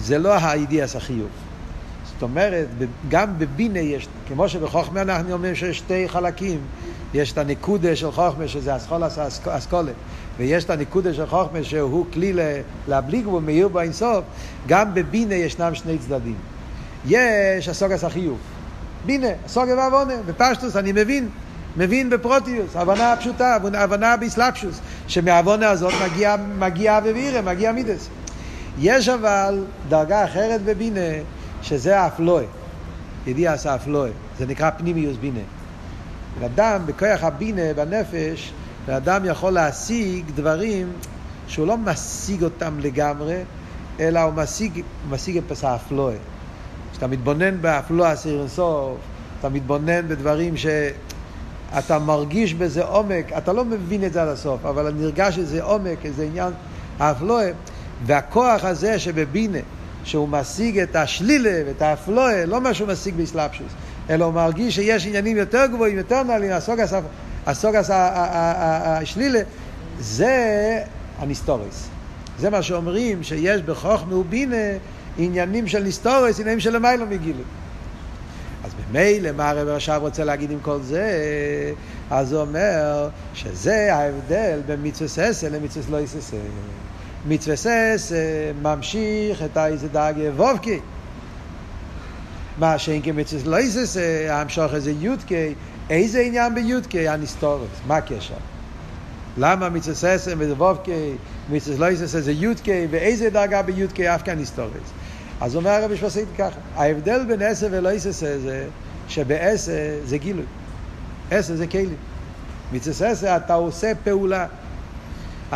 זה 0.00 0.18
לא 0.18 0.34
הידיעס 0.42 0.96
החיוב. 0.96 1.28
זאת 2.14 2.22
אומרת, 2.22 2.66
גם 3.08 3.38
בבינה 3.38 3.78
יש, 3.78 4.08
כמו 4.28 4.48
שבחוכמה 4.48 5.02
אנחנו 5.02 5.32
אומרים 5.32 5.54
שיש 5.54 5.78
שתי 5.78 6.08
חלקים, 6.08 6.58
יש 7.14 7.32
את 7.32 7.38
הנקודה 7.38 7.96
של 7.96 8.12
חוכמה 8.12 8.48
שזה 8.48 8.76
אסכולס 8.76 9.18
אסכולה, 9.48 9.92
ויש 10.38 10.64
את 10.64 10.70
הנקודה 10.70 11.14
של 11.14 11.26
חוכמה 11.26 11.62
שהוא 11.62 12.06
כלי 12.12 12.32
להבליג 12.88 13.24
בו, 13.24 13.40
מאיר 13.40 13.68
בו 13.68 13.80
אינסוף, 13.80 14.24
גם 14.66 14.94
בבינה 14.94 15.34
ישנם 15.34 15.74
שני 15.74 15.98
צדדים. 15.98 16.36
יש 17.06 17.68
הסוגס 17.68 18.04
החיוב. 18.04 18.38
בינה, 19.06 19.28
הסוגה 19.44 19.74
ועוונה, 19.76 20.14
בפשטוס 20.26 20.76
אני 20.76 20.92
מבין, 20.92 21.28
מבין 21.76 22.10
בפרוטיוס, 22.10 22.76
הבנה 22.76 23.14
פשוטה, 23.18 23.58
הבנה 23.74 24.16
באסלאפשוס, 24.16 24.80
שמהעוונה 25.06 25.70
הזאת 25.70 25.92
מגיע, 26.04 26.36
מגיע 26.58 26.98
אבירה, 26.98 27.42
מגיע 27.42 27.72
מידס. 27.72 28.08
יש 28.78 29.08
אבל 29.08 29.64
דרגה 29.88 30.24
אחרת 30.24 30.62
בבינה, 30.64 31.00
שזה 31.64 32.00
האפלואה. 32.00 32.44
ידיע 33.26 33.52
עשה. 33.52 33.76
זה 34.38 34.46
נקרא 34.46 34.70
פנימיוס 34.70 35.16
בינה. 35.16 35.40
אדם, 36.44 36.80
בכוח 36.86 37.22
הבינה, 37.22 37.62
בנפש, 37.76 38.52
ואדם 38.86 39.24
יכול 39.24 39.52
להשיג 39.52 40.24
דברים 40.34 40.92
שהוא 41.46 41.66
לא 41.66 41.78
משיג 41.78 42.42
אותם 42.42 42.78
לגמרי, 42.80 43.36
אלא 44.00 44.20
הוא 44.20 44.34
משיג, 44.34 44.82
משיג 45.10 45.36
את 45.36 45.42
פסע 45.48 45.70
האפלואה. 45.70 46.14
כשאתה 46.92 47.06
מתבונן 47.06 47.60
באפלואה 47.60 48.16
סיר 48.16 48.40
אינסוף, 48.40 48.98
אתה 49.40 49.48
מתבונן 49.48 50.08
בדברים 50.08 50.54
שאתה 50.56 51.98
מרגיש 51.98 52.54
בזה 52.54 52.84
עומק, 52.84 53.32
אתה 53.38 53.52
לא 53.52 53.64
מבין 53.64 54.04
את 54.04 54.12
זה 54.12 54.22
עד 54.22 54.28
הסוף, 54.28 54.66
אבל 54.66 54.92
נרגש 54.92 55.38
איזה 55.38 55.62
עומק, 55.62 55.98
איזה 56.04 56.24
עניין 56.24 56.52
האפלואה, 56.98 57.50
והכוח 58.06 58.64
הזה 58.64 58.98
שבבינה, 58.98 59.58
שהוא 60.04 60.28
משיג 60.28 60.78
את 60.78 60.96
השלילה 60.96 61.62
ואת 61.66 61.82
ההפלואה, 61.82 62.46
לא 62.46 62.60
מה 62.60 62.74
שהוא 62.74 62.88
משיג 62.88 63.14
בהתלבשות, 63.14 63.72
אלא 64.10 64.24
הוא 64.24 64.34
מרגיש 64.34 64.74
שיש 64.74 65.06
עניינים 65.06 65.36
יותר 65.36 65.66
גבוהים, 65.66 65.98
יותר 65.98 66.22
נעלים, 66.22 66.52
השוגס, 66.52 66.92
השוגס 67.46 67.90
השלילה, 67.92 69.40
זה 69.98 70.78
הניסתורס. 71.18 71.88
זה 72.38 72.50
מה 72.50 72.62
שאומרים 72.62 73.22
שיש 73.22 73.62
בחוכמה 73.62 74.16
ובינה 74.16 74.56
עניינים 75.18 75.66
של 75.66 75.82
ניסתורס, 75.82 76.40
עניינים 76.40 76.60
של 76.60 76.76
למיילו 76.76 77.06
מגילוי. 77.06 77.42
אז 78.64 78.70
ממילא 78.90 79.32
מה 79.32 79.50
הרב 79.50 79.68
עכשיו 79.68 80.00
רוצה 80.00 80.24
להגיד 80.24 80.50
עם 80.50 80.58
כל 80.62 80.78
זה? 80.82 81.12
אז 82.10 82.32
הוא 82.32 82.40
אומר 82.40 83.08
שזה 83.34 83.94
ההבדל 83.94 84.60
בין 84.66 84.80
מצוות 84.82 85.08
עשה 85.08 85.48
למצוות 85.48 85.98
לא 85.98 86.04
תעשה. 86.04 86.36
מצווה 87.28 87.56
ססה 87.56 88.52
ממשיך 88.62 89.42
את 89.42 89.56
האיזה 89.56 89.88
דאגי 89.88 90.28
וובקי. 90.28 90.80
מה 92.58 92.78
שאין 92.78 93.02
כמצווה 93.02 93.50
לא 93.50 93.60
יססה, 93.60 94.26
המשוך 94.30 94.74
איזה 94.74 94.92
יודקי, 95.00 95.54
איזה 95.90 96.20
עניין 96.20 96.54
ביודקי? 96.54 97.08
הניסטורס, 97.08 97.68
מה 97.86 97.96
הקשר? 97.96 98.34
למה 99.38 99.68
מצווה 99.68 99.94
ססה 99.94 100.32
ודבובקי, 100.38 101.12
מצווה 101.50 101.78
לא 101.78 101.92
יססה 101.92 102.20
זה 102.20 102.32
יודקי, 102.32 102.86
ואיזה 102.90 103.30
דרגה 103.30 103.62
ביודקי 103.62 104.14
אף 104.14 104.22
כאן 104.22 104.38
היסטורס. 104.38 104.70
אז 105.40 105.56
אומר 105.56 105.70
הרבי 105.70 105.96
שפוסק 105.96 106.24
ככה, 106.38 106.56
ההבדל 106.76 107.24
בין 107.28 107.42
עשר 107.42 107.68
ולא 107.70 107.92
יססה 107.92 108.38
זה 108.38 108.66
שבעשר 109.08 109.72
זה 110.04 110.18
גילוי. 110.18 110.44
עשר 111.30 111.56
זה 111.56 111.66
כלים. 111.66 111.96
מצווה 112.72 113.10
עשר 113.10 113.36
אתה 113.36 113.54
עושה 113.54 113.92
פעולה. 114.04 114.46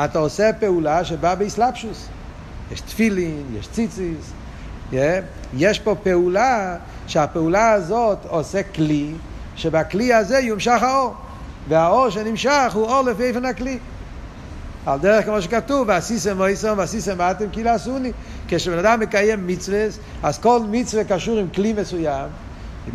אתה 0.05 0.19
עושה 0.19 0.51
פעולה 0.53 1.05
שבאה 1.05 1.35
באסלאפשוס. 1.35 2.09
יש 2.73 2.81
תפילין, 2.81 3.43
יש 3.59 3.69
ציציס, 3.69 4.33
yeah. 4.93 4.97
יש 5.57 5.79
פה 5.79 5.95
פעולה 6.03 6.77
שהפעולה 7.07 7.73
הזאת 7.73 8.19
עושה 8.29 8.63
כלי, 8.63 9.13
שבכלי 9.57 10.15
הזה 10.15 10.39
יומשך 10.39 10.83
האור. 10.83 11.15
והאור 11.69 12.11
שנמשך 12.11 12.73
הוא 12.75 12.85
אור 12.85 13.03
לפי 13.03 13.23
איפן 13.23 13.45
הכלי. 13.45 13.79
על 14.87 14.99
דרך 14.99 15.25
כמו 15.25 15.43
שכתוב, 15.43 15.89
ועשיסם 15.89 16.37
מויסם 16.37 16.75
ועשיסם 16.77 17.21
אתם 17.21 17.51
כי 17.53 17.63
לעשוני. 17.63 18.13
כשבן 18.49 18.79
אדם 18.79 19.01
מקיים 19.01 19.47
מצווה, 19.47 19.87
אז 20.23 20.39
כל 20.39 20.61
מצווה 20.71 21.05
קשור 21.05 21.39
עם 21.39 21.49
כלי 21.55 21.73
מסוים. 21.73 22.29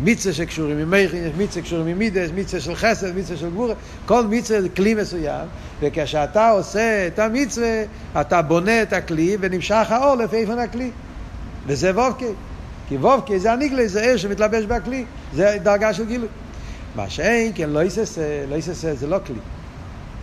מצווה 0.00 0.34
שקשורים 0.34 0.78
עם 0.78 0.90
מייכין, 0.90 1.28
מצווה 1.38 1.62
שקשורים 1.62 1.86
עם 1.86 1.98
מידס, 1.98 2.30
מצווה 2.34 2.60
של 2.60 2.74
חסד, 2.74 3.16
מצווה 3.16 3.38
של 3.38 3.50
גבורה, 3.50 3.74
כל 4.06 4.26
מצווה 4.26 4.62
זה 4.62 4.68
כלי 4.68 4.94
מסוים, 4.94 5.48
וכשאתה 5.80 6.50
עושה 6.50 7.06
את 7.06 7.18
המצווה, 7.18 7.82
אתה 8.20 8.42
בונה 8.42 8.82
את 8.82 8.92
הכלי 8.92 9.36
ונמשך 9.40 9.86
האור 9.88 10.14
לפי 10.14 10.36
איפן 10.36 10.58
הכלי. 10.58 10.90
וזה 11.66 11.90
וובקי. 11.90 12.32
כי 12.88 12.96
וובקי 12.96 13.38
זה 13.38 13.52
הניגלה, 13.52 13.88
זה 13.88 14.14
אש 14.14 14.22
שמתלבש 14.22 14.64
בכלי, 14.64 15.04
זה 15.34 15.56
דרגה 15.62 15.94
של 15.94 16.06
גילוי. 16.06 16.28
מה 16.94 17.10
שאין, 17.10 17.52
כן 17.54 17.70
לא 17.70 17.82
יססה, 17.82 18.44
לא 18.48 18.56
יססה 18.56 18.94
זה 18.94 19.06
לא 19.06 19.18
כלי, 19.26 19.38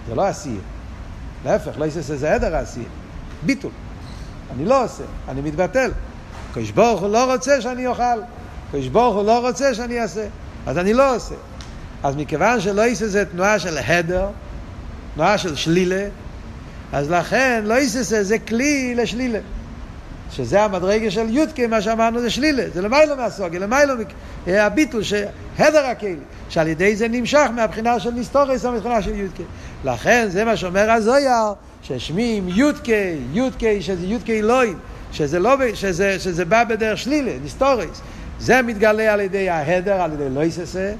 זה 0.07 0.15
לא 0.15 0.27
עשייה. 0.27 0.61
להפך, 1.45 1.71
לא 1.77 1.85
יססה 1.85 2.15
זה 2.15 2.33
עדר 2.33 2.55
עשייה, 2.55 2.85
ביטול. 3.45 3.71
אני 4.55 4.65
לא 4.65 4.83
עושה, 4.83 5.03
אני 5.29 5.41
מתבטל. 5.41 5.91
קדוש 6.53 6.71
ברוך 6.71 7.01
הוא 7.01 7.09
לא 7.09 7.33
רוצה 7.33 7.61
שאני 7.61 7.87
אוכל, 7.87 8.21
קדוש 8.71 8.87
ברוך 8.87 9.15
הוא 9.15 9.25
לא 9.25 9.47
רוצה 9.47 9.73
שאני 9.73 10.01
אעשה, 10.01 10.25
אז 10.65 10.77
אני 10.77 10.93
לא 10.93 11.15
עושה. 11.15 11.35
אז 12.03 12.15
מכיוון 12.15 12.61
שלא 12.61 12.81
תעשה 12.81 13.07
זה 13.07 13.25
תנועה 13.25 13.59
של 13.59 13.77
העדר, 13.77 14.27
תנועה 15.15 15.37
של 15.37 15.55
שלילה, 15.55 16.07
אז 16.93 17.11
לכן 17.11 17.61
לא 17.65 17.73
תעשה 17.73 18.23
זה 18.23 18.39
כלי 18.39 18.95
לשלילה. 18.95 19.39
שזה 20.31 20.61
המדרגה 20.61 21.11
של 21.11 21.25
יודקה, 21.29 21.67
מה 21.67 21.81
שאמרנו 21.81 22.19
זה 22.19 22.29
שלילה, 22.29 22.63
זה 22.73 22.81
למיילו 22.81 23.15
מהשוגה, 23.15 23.59
למיילו 23.59 23.93
הביטול, 24.47 25.01
העדר 25.59 25.85
הכלי, 25.85 26.15
שעל 26.49 26.67
ידי 26.67 26.95
זה 26.95 27.07
נמשך 27.07 27.47
מהבחינה 27.55 27.99
של 27.99 28.11
ניסתורס 28.11 28.65
מהבחינה 28.65 29.01
של 29.01 29.15
יודקה. 29.15 29.43
לכן 29.83 30.27
זה 30.29 30.45
מה 30.45 30.57
שאומר 30.57 30.91
הזויר, 30.91 31.53
ששמים 31.83 32.47
יודקה, 32.47 32.91
יודקה 33.33 33.67
שזה 33.79 34.05
יודקה 34.05 34.33
אלוהים, 34.33 34.77
שזה, 35.11 35.39
לא, 35.39 35.55
שזה, 35.73 36.19
שזה 36.19 36.45
בא 36.45 36.63
בדרך 36.63 36.97
שלילה, 36.97 37.31
ניסטורס. 37.43 38.01
זה 38.41 38.61
מתגלה 38.61 39.13
על 39.13 39.19
ידי 39.19 39.49
ההדר, 39.49 40.01
על 40.01 40.13
ידי 40.13 40.29
לא 40.29 40.43
יססה. 40.43 40.93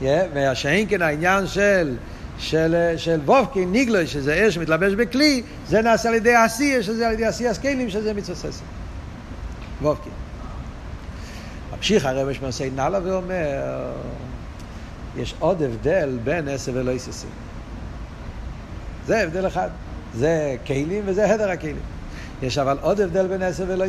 Yeah, 0.00 0.04
והשאין 0.34 0.86
כן 0.88 1.02
העניין 1.02 1.46
של, 1.46 1.96
של, 2.38 2.94
של 2.96 3.20
וובקי, 3.24 3.66
ניגלוי, 3.66 4.06
שזה 4.06 4.48
אש 4.48 4.54
שמתלבש 4.54 4.92
בכלי, 4.92 5.42
זה 5.68 5.82
נעשה 5.82 6.08
על 6.08 6.14
ידי 6.14 6.34
עשייה, 6.34 6.82
שזה 6.82 7.06
על 7.06 7.12
ידי 7.12 7.24
עשייה 7.24 7.54
סקיילים, 7.54 7.90
שזה 7.90 8.14
מצווה 8.14 8.36
ססה. 8.36 8.64
וובקי. 9.82 10.10
ממשיך 11.76 12.06
הרב 12.06 12.32
שמעשה 12.32 12.68
נאלה 12.76 12.98
ואומר, 13.04 13.92
יש 15.16 15.34
עוד 15.38 15.62
הבדל 15.62 16.18
בין 16.24 16.48
עשר 16.48 16.72
ולא 16.74 16.90
יססה. 16.90 17.26
זה 19.06 19.22
הבדל 19.22 19.46
אחד. 19.46 19.68
זה 20.14 20.56
כלים 20.66 21.02
וזה 21.06 21.34
הדר 21.34 21.50
הכלים. 21.50 21.76
יש 22.42 22.58
אבל 22.58 22.78
עוד 22.80 23.00
הבדל 23.00 23.26
בין 23.26 23.42
עשר 23.42 23.64
ולא 23.68 23.84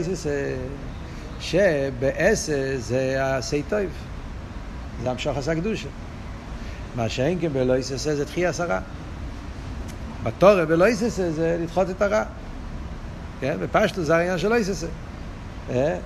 שבעשר 1.40 2.76
זה 2.78 3.36
עשה 3.38 3.58
טוב. 3.70 3.80
זה 5.04 5.12
המשוך 5.12 5.38
עשה 5.38 5.56
קדושה. 5.56 5.88
מה 6.96 7.10
שאין 7.10 7.38
כן 7.42 7.54
בלא 7.54 7.78
יססה 7.78 8.16
זה 8.16 8.26
תחי 8.26 8.46
עשרה. 8.46 8.80
בתורה 10.24 10.66
בלא 10.66 10.88
יססה 10.88 11.32
זה 11.32 11.58
לדחות 11.62 11.90
את 11.90 12.02
הרע. 12.02 12.24
כן? 13.40 13.58
בפשטו 13.60 14.04
זה 14.04 14.16
העניין 14.16 14.38
של 14.38 14.50
לא 14.50 14.56
יססה. 14.56 14.88
אה? 15.70 15.98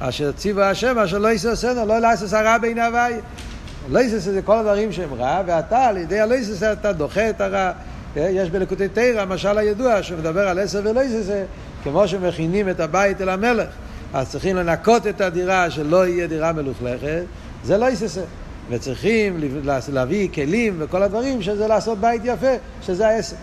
אשר 0.00 0.32
ציווה 0.32 0.70
השם 0.70 0.98
אשר 0.98 1.18
לא 1.18 1.32
יססנו, 1.32 1.86
לא 1.86 1.98
לעשות 1.98 2.32
הרע 2.32 2.58
בין 2.58 2.78
הוואי. 2.78 3.14
לא 3.90 4.00
יססה 4.00 4.32
זה 4.32 4.42
כל 4.42 4.58
הדברים 4.58 4.92
שהם 4.92 5.14
רע, 5.14 5.42
ואתה 5.46 5.86
על 5.86 5.96
ידי 5.96 6.20
הלא 6.20 6.34
יססה 6.34 6.72
אתה 6.72 6.92
דוחה 6.92 7.30
את 7.30 7.40
הרע. 7.40 7.72
אה? 8.16 8.22
יש 8.30 8.50
בלקוטי 8.50 8.88
תרא 8.88 9.24
משל 9.24 9.58
הידוע 9.58 10.02
שמדבר 10.02 10.48
על 10.48 10.58
עשר 10.58 10.80
ולא 10.84 11.00
יססה, 11.00 11.44
כמו 11.82 12.08
שמכינים 12.08 12.68
את 12.68 12.80
הבית 12.80 13.20
אל 13.20 13.28
המלך. 13.28 13.68
אז 14.14 14.30
צריכים 14.30 14.56
לנקות 14.56 15.06
את 15.06 15.20
הדירה 15.20 15.70
שלא 15.70 16.06
יהיה 16.06 16.26
דירה 16.26 16.52
מלוכלכת, 16.52 17.22
זה 17.64 17.78
לא 17.78 17.90
יססה. 17.90 18.22
וצריכים 18.70 19.40
להביא 19.92 20.28
כלים 20.34 20.76
וכל 20.78 21.02
הדברים 21.02 21.42
שזה 21.42 21.66
לעשות 21.66 21.98
בית 21.98 22.22
יפה, 22.24 22.52
שזה 22.82 23.08
העסק. 23.08 23.36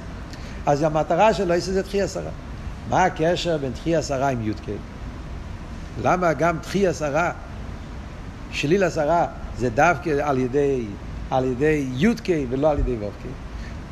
אז 0.66 0.84
המטרה 0.84 1.34
של 1.34 1.52
יססה 1.52 1.72
זה 1.72 1.84
תחי 1.84 2.02
עשרה. 2.02 2.32
מה 2.90 3.04
הקשר 3.04 3.58
בין 3.58 3.72
תחי 3.72 3.96
עשרה 3.96 4.30
עם 4.30 4.50
י"ק? 4.50 4.70
למה 6.04 6.34
גם 6.34 6.58
תחי 6.62 6.88
עשרה, 6.88 7.32
שליל 8.52 8.84
עשרה, 8.84 9.28
זה 9.58 9.70
דווקא 9.70 10.10
על 10.10 10.38
ידי, 10.38 10.86
על 11.32 11.46
ידי 11.46 11.88
י"ק 11.96 12.28
ולא 12.50 12.72
על 12.72 12.80
ידי 12.80 12.96
ו"ק? 12.96 13.28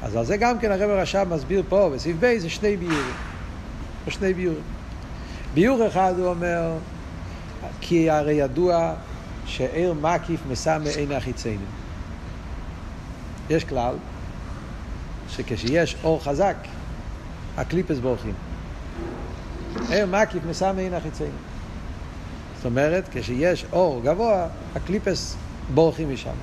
אז 0.03 0.15
על 0.15 0.25
זה 0.25 0.37
גם 0.37 0.59
כן 0.59 0.71
הרב 0.71 0.89
הרש"ב 0.89 1.23
מסביר 1.29 1.63
פה, 1.69 1.91
בסעיף 1.95 2.17
ב' 2.19 2.37
זה 2.37 2.49
שני 2.49 2.77
ביורים. 2.77 3.13
שני 4.07 4.33
ביורים. 4.33 4.82
ביור 5.53 5.87
אחד 5.87 6.13
הוא 6.17 6.27
אומר, 6.27 6.71
כי 7.81 8.09
הרי 8.09 8.33
ידוע 8.33 8.93
שעיר 9.45 9.93
מקיף 9.93 10.39
מסמא 10.51 10.87
אין 10.87 11.11
החיציינים. 11.11 11.65
יש 13.49 13.63
כלל 13.63 13.95
שכשיש 15.29 15.95
אור 16.03 16.23
חזק, 16.23 16.55
הקליפס 17.57 17.97
בורחים. 17.97 18.33
עיר 19.89 20.05
מקיף 20.05 20.43
מסמא 20.49 20.79
אין 20.79 20.93
החיציינים. 20.93 21.37
זאת 22.55 22.65
אומרת, 22.65 23.09
כשיש 23.11 23.65
אור 23.71 24.01
גבוה, 24.03 24.47
הקליפס 24.75 25.35
בורחים 25.73 26.13
משם. 26.13 26.35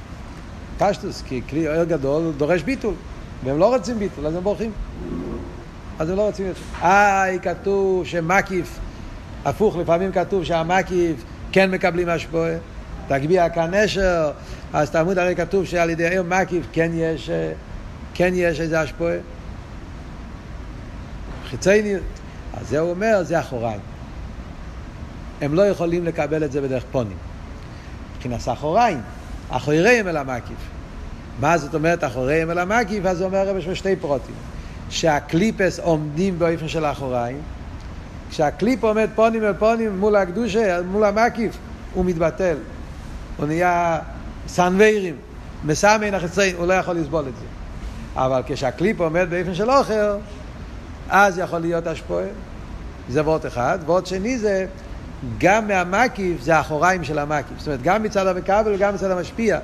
פשטוס, 0.78 1.22
כי 1.22 1.42
כלי 1.48 1.68
ער 1.68 1.84
גדול 1.84 2.32
דורש 2.36 2.62
ביטול, 2.62 2.94
והם 3.44 3.58
לא 3.58 3.74
רוצים 3.74 3.98
ביטול, 3.98 4.26
אז 4.26 4.34
הם 4.34 4.42
בורחים. 4.42 4.72
אז 5.98 6.10
הם 6.10 6.16
לא 6.16 6.26
רוצים 6.26 6.46
זה. 6.46 6.52
אה, 6.82 7.38
כתוב 7.42 8.06
שמקיף, 8.06 8.78
הפוך, 9.44 9.76
לפעמים 9.76 10.12
כתוב 10.12 10.44
שהמקיף 10.44 11.24
כן 11.52 11.70
מקבלים 11.70 12.08
השפועה. 12.08 12.52
תגביה 13.08 13.50
כאן 13.50 13.74
נשר, 13.74 14.30
אז 14.72 14.90
תלמוד 14.90 15.18
הרי 15.18 15.36
כתוב 15.36 15.64
שעל 15.64 15.90
ידי 15.90 16.08
עיר 16.08 16.22
מקיף 16.22 16.66
כן 16.72 16.90
יש, 16.94 17.30
כן 18.14 18.30
יש 18.34 18.60
איזה 18.60 18.80
השפועה. 18.80 19.16
חיצייני, 21.50 21.94
אז 22.60 22.68
זה 22.68 22.78
הוא 22.78 22.90
אומר, 22.90 23.22
זה 23.22 23.40
אחוריים. 23.40 23.80
הם 25.40 25.54
לא 25.54 25.62
יכולים 25.62 26.04
לקבל 26.04 26.44
את 26.44 26.52
זה 26.52 26.60
בדרך 26.60 26.84
פונים. 26.92 27.16
מבחינת 28.14 28.48
אחוריים, 28.48 29.00
אחוריהם 29.50 30.08
אל 30.08 30.16
המקיף. 30.16 30.58
מה 31.40 31.58
זאת 31.58 31.74
אומרת 31.74 32.04
אחוריהם 32.04 32.50
אל 32.50 32.58
המקיף? 32.58 33.06
אז 33.06 33.18
זה 33.18 33.24
אומר 33.24 33.74
שתי 33.74 33.96
פרוטים. 33.96 34.34
שהקליפס 34.90 35.78
עומדים 35.78 36.38
באופן 36.38 36.68
של 36.68 36.84
אחוריים, 36.84 37.40
כשהקליפ 38.30 38.84
עומד 38.84 39.08
פונים 39.14 39.44
אל 39.44 39.52
פונים 39.52 39.98
מול 39.98 40.16
הקדושה, 40.16 40.82
מול 40.82 41.04
המקיף, 41.04 41.58
הוא 41.94 42.04
מתבטל. 42.04 42.56
הוא 43.36 43.46
נהיה 43.46 43.98
סנווירים, 44.48 45.16
מסמן 45.64 46.14
החציין, 46.14 46.56
הוא 46.56 46.66
לא 46.66 46.72
יכול 46.72 46.96
לסבול 46.96 47.24
את 47.28 47.36
זה. 47.36 47.46
אבל 48.14 48.42
כשהקליפ 48.46 49.00
עומד 49.00 49.26
באופן 49.30 49.54
של 49.54 49.70
אוכל, 49.70 49.92
אז 51.08 51.38
יכול 51.38 51.58
להיות 51.58 51.86
השפועה. 51.86 52.24
זה 53.08 53.22
וורט 53.22 53.46
אחד. 53.46 53.78
וורט 53.86 54.06
שני 54.06 54.38
זה, 54.38 54.66
גם 55.38 55.68
מהמקיף 55.68 56.42
זה 56.42 56.56
האחוריים 56.56 57.04
של 57.04 57.18
המקיף. 57.18 57.58
זאת 57.58 57.66
אומרת, 57.66 57.82
גם 57.82 58.02
מצד 58.02 58.26
המקבל 58.26 58.72
וגם 58.74 58.94
מצד 58.94 59.10
המשפיע. 59.10 59.58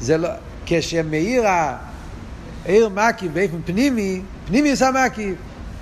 זה 0.00 0.18
לא, 0.18 0.28
כשמאיר 0.66 1.44
העיר 1.46 2.88
מקיף 2.88 3.32
באופן 3.32 3.62
פנימי, 3.64 4.20
פנימי 4.46 4.68
יש 4.68 4.82
המקיף, 4.82 5.34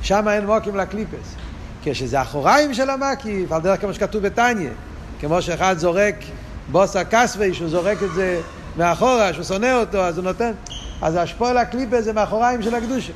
שם 0.02 0.28
אין 0.28 0.46
מוקים 0.46 0.76
לקליפס. 0.76 1.37
כשזה 1.82 2.22
אחוריים 2.22 2.74
של 2.74 2.90
המקיף, 2.90 3.52
על 3.52 3.60
דרך 3.60 3.80
כמו 3.80 3.94
שכתוב 3.94 4.22
בתניא, 4.22 4.70
כמו 5.20 5.42
שאחד 5.42 5.78
זורק 5.78 6.14
בוסה 6.70 7.04
קסווי, 7.04 7.54
שהוא 7.54 7.68
זורק 7.68 8.02
את 8.02 8.14
זה 8.14 8.40
מאחורה, 8.76 9.32
שהוא 9.32 9.44
שונא 9.44 9.80
אותו, 9.80 9.98
אז 9.98 10.18
הוא 10.18 10.24
נותן. 10.24 10.52
אז 11.02 11.16
השפועל 11.16 11.58
הקליפה 11.58 12.02
זה 12.02 12.12
מאחוריים 12.12 12.62
של 12.62 12.74
הקדושה. 12.74 13.12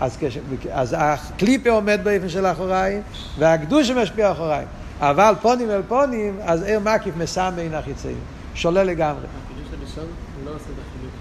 אז, 0.00 0.16
כש, 0.20 0.38
אז 0.72 0.96
הקליפה 0.98 1.70
עומד 1.70 2.00
באופן 2.02 2.28
של 2.28 2.46
האחוריים, 2.46 3.02
והקדושה 3.38 3.94
משפיע 3.94 4.32
אחוריים. 4.32 4.68
אבל 5.00 5.34
פונים 5.42 5.70
אל 5.70 5.82
פונים, 5.88 6.38
אז 6.44 6.62
עיר 6.62 6.80
מקיף 6.80 7.16
מסמן 7.16 7.74
החיצאים. 7.74 8.18
שולל 8.54 8.82
לגמרי. 8.82 9.26
החידוש 9.44 9.72
הראשון 9.80 10.04
לא 10.44 10.50
עושה 10.50 10.64
את 10.64 10.78
החילוק. 10.86 11.12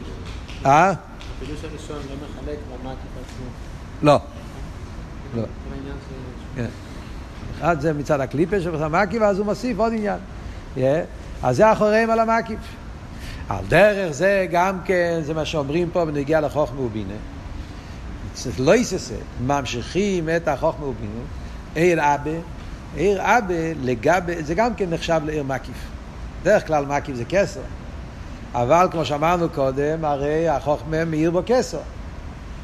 אה? 0.65 0.93
החידוש 1.37 1.63
הראשון 1.63 1.97
לא 2.09 2.15
מחלק 2.15 2.57
במקיף 2.69 3.11
עצמו. 3.25 3.45
לא. 4.01 4.19
לא. 5.35 5.41
כל 5.41 5.73
העניין 5.73 5.95
ש... 5.95 6.09
כן. 6.09 6.44
אחד 7.59 7.81
זה 7.81 7.93
מצד 7.93 8.19
הקליפה 8.19 8.61
של 8.61 8.83
המקיף, 8.83 9.21
ואז 9.21 9.37
הוא 9.37 9.45
מוסיף 9.45 9.79
עוד 9.79 9.93
עניין. 9.93 10.19
אז 11.43 11.55
זה 11.55 11.71
אחוריהם 11.71 12.09
על 12.09 12.19
המקיף. 12.19 12.59
על 13.49 13.65
דרך 13.67 14.11
זה 14.11 14.47
גם 14.51 14.77
כן, 14.85 15.19
זה 15.23 15.33
מה 15.33 15.45
שאומרים 15.45 15.89
פה 15.93 16.05
בנגיע 16.05 16.41
לחוכמה 16.41 16.81
ובינה. 16.81 17.13
לא 18.59 18.75
יססה, 18.75 19.15
ממשיכים 19.47 20.29
את 20.35 20.47
החוכמה 20.47 20.85
ובינה. 20.85 21.21
עיר 21.75 22.15
אבא, 22.15 22.31
עיר 22.95 23.21
אבא 23.21 23.53
לגבי, 23.81 24.43
זה 24.43 24.53
גם 24.53 24.75
כן 24.75 24.89
נחשב 24.89 25.21
לעיר 25.25 25.43
מקיף. 25.43 25.87
דרך 26.43 26.67
כלל 26.67 26.85
מקיף 26.85 27.15
זה 27.15 27.25
כסר. 27.25 27.59
אבל 28.53 28.87
כמו 28.91 29.05
שאמרנו 29.05 29.49
קודם, 29.49 30.05
הרי 30.05 30.49
החוכמה 30.49 31.05
מאיר 31.05 31.31
בו 31.31 31.41
כסר. 31.45 31.79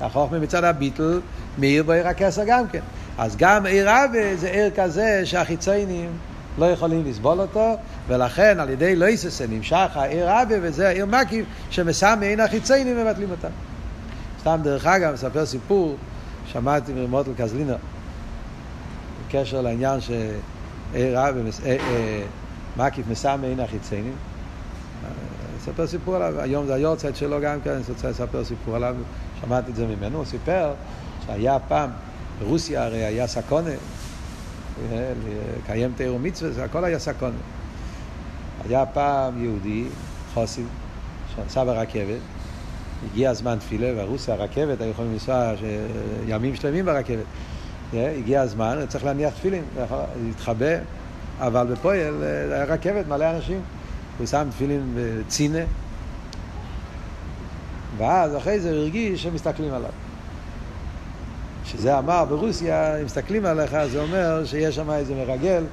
החוכמה 0.01 0.39
מצד 0.39 0.63
הביטל 0.63 1.21
מאיר 1.57 1.83
בו 1.83 1.91
עיר 1.91 2.07
הכסר 2.07 2.41
גם 2.47 2.67
כן. 2.67 2.79
אז 3.17 3.35
גם 3.37 3.65
עיר 3.65 3.89
אבא 3.89 4.35
זה 4.35 4.47
עיר 4.47 4.69
כזה 4.75 5.21
שהחיציינים 5.25 6.09
לא 6.57 6.65
יכולים 6.65 7.03
לסבול 7.05 7.39
אותו, 7.39 7.75
ולכן 8.07 8.59
על 8.59 8.69
ידי 8.69 8.95
לא 8.95 9.05
יססה 9.05 9.45
נמשך 9.47 9.89
העיר 9.95 10.41
אבא 10.41 10.55
וזה 10.61 10.87
העיר 10.87 11.05
מקיף 11.05 11.45
שמסמא 11.69 12.23
אין 12.23 12.39
החיציינים 12.39 12.97
מבטלים 12.97 13.31
אותם. 13.31 13.49
סתם 14.39 14.59
דרך 14.63 14.85
אגב, 14.85 15.13
מספר 15.13 15.45
סיפור, 15.45 15.95
שמעתי 16.45 16.93
ממוטל 16.93 17.31
קזלינר, 17.37 17.77
בקשר 19.27 19.61
לעניין 19.61 19.99
שעיר 20.01 21.29
אבא, 21.29 21.39
אה, 21.65 21.77
אה, 21.89 22.23
מקיף 22.77 23.05
מסמא 23.07 23.45
אין 23.45 23.59
החיציינים. 23.59 24.13
אספר 25.61 25.87
סיפור 25.87 26.15
עליו, 26.15 26.41
היום 26.41 26.67
זה 26.67 26.73
היורצייט 26.73 27.15
שלו 27.15 27.41
גם 27.41 27.61
כן, 27.63 27.69
אני 27.69 27.81
רוצה 27.89 28.09
לספר 28.09 28.43
סיפור 28.43 28.75
עליו, 28.75 28.95
שמעתי 29.41 29.71
את 29.71 29.75
זה 29.75 29.85
ממנו, 29.87 30.17
הוא 30.17 30.25
סיפר 30.25 30.73
שהיה 31.25 31.57
פעם, 31.67 31.89
ברוסיה 32.41 32.83
הרי 32.85 33.05
היה 33.05 33.27
סקונה, 33.27 33.69
לקיים 35.63 35.91
תיאור 35.97 36.19
מצווה, 36.19 36.51
זה 36.51 36.63
הכל 36.63 36.83
היה 36.83 36.99
סקונה. 36.99 37.37
היה 38.69 38.85
פעם 38.85 39.43
יהודי, 39.43 39.83
חוסי, 40.33 40.63
שנסע 41.35 41.63
ברכבת, 41.63 42.19
הגיע 43.05 43.29
הזמן 43.29 43.57
תפילה, 43.59 43.91
והרוסיה, 43.97 44.33
הרכבת, 44.33 44.81
היו 44.81 44.89
יכולים 44.89 45.11
לנסוע 45.13 45.53
ימים 46.27 46.55
שלמים 46.55 46.85
ברכבת. 46.85 47.25
הגיע 47.93 48.41
הזמן, 48.41 48.85
צריך 48.87 49.05
להניח 49.05 49.33
תפילין, 49.33 49.63
להתחבא, 50.25 50.75
אבל 51.39 51.67
בפועל 51.67 52.23
היה 52.51 52.63
רכבת, 52.63 53.07
מלא 53.07 53.31
אנשים. 53.31 53.61
הוא 54.17 54.27
שם 54.27 54.47
תפילין 54.51 54.93
בצינה, 54.95 55.63
ואז 57.97 58.37
אחרי 58.37 58.59
זה 58.59 58.71
הוא 58.71 58.77
הרגיש 58.77 59.23
שמסתכלים 59.23 59.73
עליו. 59.73 59.89
שזה 61.65 61.99
אמר 61.99 62.25
ברוסיה, 62.25 62.97
אם 62.97 63.05
מסתכלים 63.05 63.45
עליך, 63.45 63.77
זה 63.85 64.01
אומר 64.01 64.45
שיש 64.45 64.75
שם 64.75 64.91
איזה 64.91 65.15
מרגל, 65.15 65.63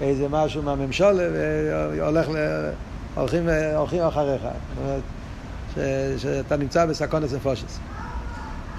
איזה 0.00 0.28
משהו 0.28 0.62
מהממשלה, 0.62 1.28
והולך 1.32 2.28
ל... 2.28 2.36
הולכים, 3.14 3.48
אחריך. 4.08 4.42
זאת 4.42 4.78
אומרת, 4.78 5.02
ש, 5.74 5.78
שאתה 6.22 6.56
נמצא 6.56 6.86
בסקונס 6.86 7.32
נפושס. 7.32 7.78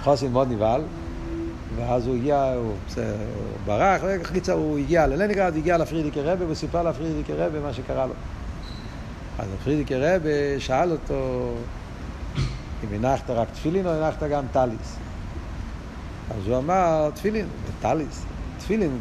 חוסין 0.04 0.32
מאוד 0.32 0.52
נבהל, 0.52 0.82
ואז 1.76 2.08
הוא 2.08 2.15
הגיע, 2.15 2.54
הוא, 2.56 2.74
הוא 2.95 3.04
ברח, 3.65 4.02
קיצר, 4.34 4.54
הוא 4.54 4.78
הגיע 4.78 5.08
ללנינגרד, 5.08 5.56
הגיע 5.58 5.78
לפרידיקער 5.78 6.21
רבי, 6.21 6.45
והוא 6.45 6.56
סיפר 6.56 6.84
לפרידיקער 6.84 7.34
רבי 7.34 7.60
מה 7.60 7.74
שקרה 7.74 8.06
לו. 8.06 8.13
אז 9.39 9.48
הפרידיקער 9.60 9.95
רבי 9.95 10.60
שאל 10.60 10.91
אותו, 10.91 11.52
אם 12.84 12.95
הנחת 12.95 13.30
רק 13.30 13.48
תפילין 13.54 13.86
או 13.86 13.91
הנחת 13.91 14.24
גם 14.24 14.43
טליס? 14.52 14.98
אז 16.30 16.48
הוא 16.48 16.58
אמר, 16.58 17.10
תפילין, 17.13 17.46
טליס, 17.82 18.26
תפילין, 18.58 19.00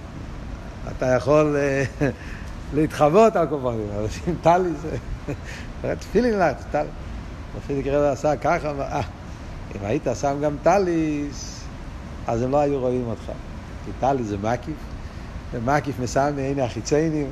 אתה 0.96 1.06
יכול 1.06 1.56
להתחוות 2.74 3.36
על 3.36 3.46
כל 3.46 3.58
פנים, 3.62 3.86
אבל 3.96 4.06
אם 4.28 4.34
טליס, 4.42 4.76
תפילין 5.98 6.34
הנחת, 6.34 6.56
טליס. 6.70 6.90
הפרידיקער 7.56 7.90
רבי 7.90 8.12
עשה 8.12 8.36
ככה, 8.36 8.72
אה, 8.80 9.00
אם 9.74 9.80
היית 9.84 10.06
שם 10.20 10.36
גם 10.42 10.56
טליס, 10.62 11.64
אז 12.26 12.42
הם 12.42 12.50
לא 12.50 12.56
היו 12.56 12.80
רואים 12.80 13.04
אותך. 13.06 13.32
כי 13.84 13.90
טליס 14.00 14.26
זה 14.26 14.36
מקיף, 14.42 14.74
ומקיף 15.52 16.00
מסמא 16.00 16.40
עיני 16.40 16.62
החיציינים, 16.62 17.26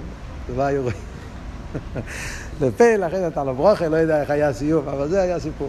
זה 0.48 0.56
לא 0.56 0.62
היו 0.62 0.82
רואים. 0.82 0.96
לפעיל, 2.60 3.04
אחרי 3.04 3.26
אתה 3.26 3.44
לא 3.44 3.52
ברוכה, 3.52 3.88
לא 3.88 3.96
יודע 3.96 4.20
איך 4.20 4.30
היה 4.30 4.48
הסיום, 4.48 4.88
אבל 4.88 5.08
זה 5.08 5.22
היה 5.22 5.40
סיפור. 5.40 5.68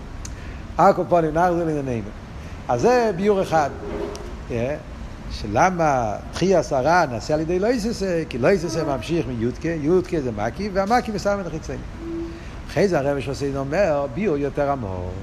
הקופונים 0.77 1.33
נחזור 1.33 1.57
לענייננו. 1.57 2.09
אז 2.67 2.81
זה 2.81 3.11
ביור 3.15 3.41
אחד. 3.41 3.69
שלמה 5.31 6.15
תחי 6.31 6.55
עשרה 6.55 7.05
נעשה 7.05 7.33
על 7.33 7.39
ידי 7.39 7.59
לא 7.59 7.67
יססה, 7.67 8.23
כי 8.29 8.37
לא 8.37 8.47
יססה 8.47 8.83
ממשיך 8.83 9.27
מיודקה, 9.27 9.69
יודקה 9.69 10.21
זה 10.21 10.31
מקי, 10.31 10.69
והמקי 10.73 11.11
מסיים 11.11 11.39
את 11.39 11.47
החיציינים. 11.47 11.85
אחרי 12.71 12.87
זה 12.87 12.99
הרב 12.99 13.19
שוסין 13.19 13.57
אומר, 13.57 14.07
ביור 14.13 14.37
יותר 14.37 14.71
עמוק. 14.71 15.13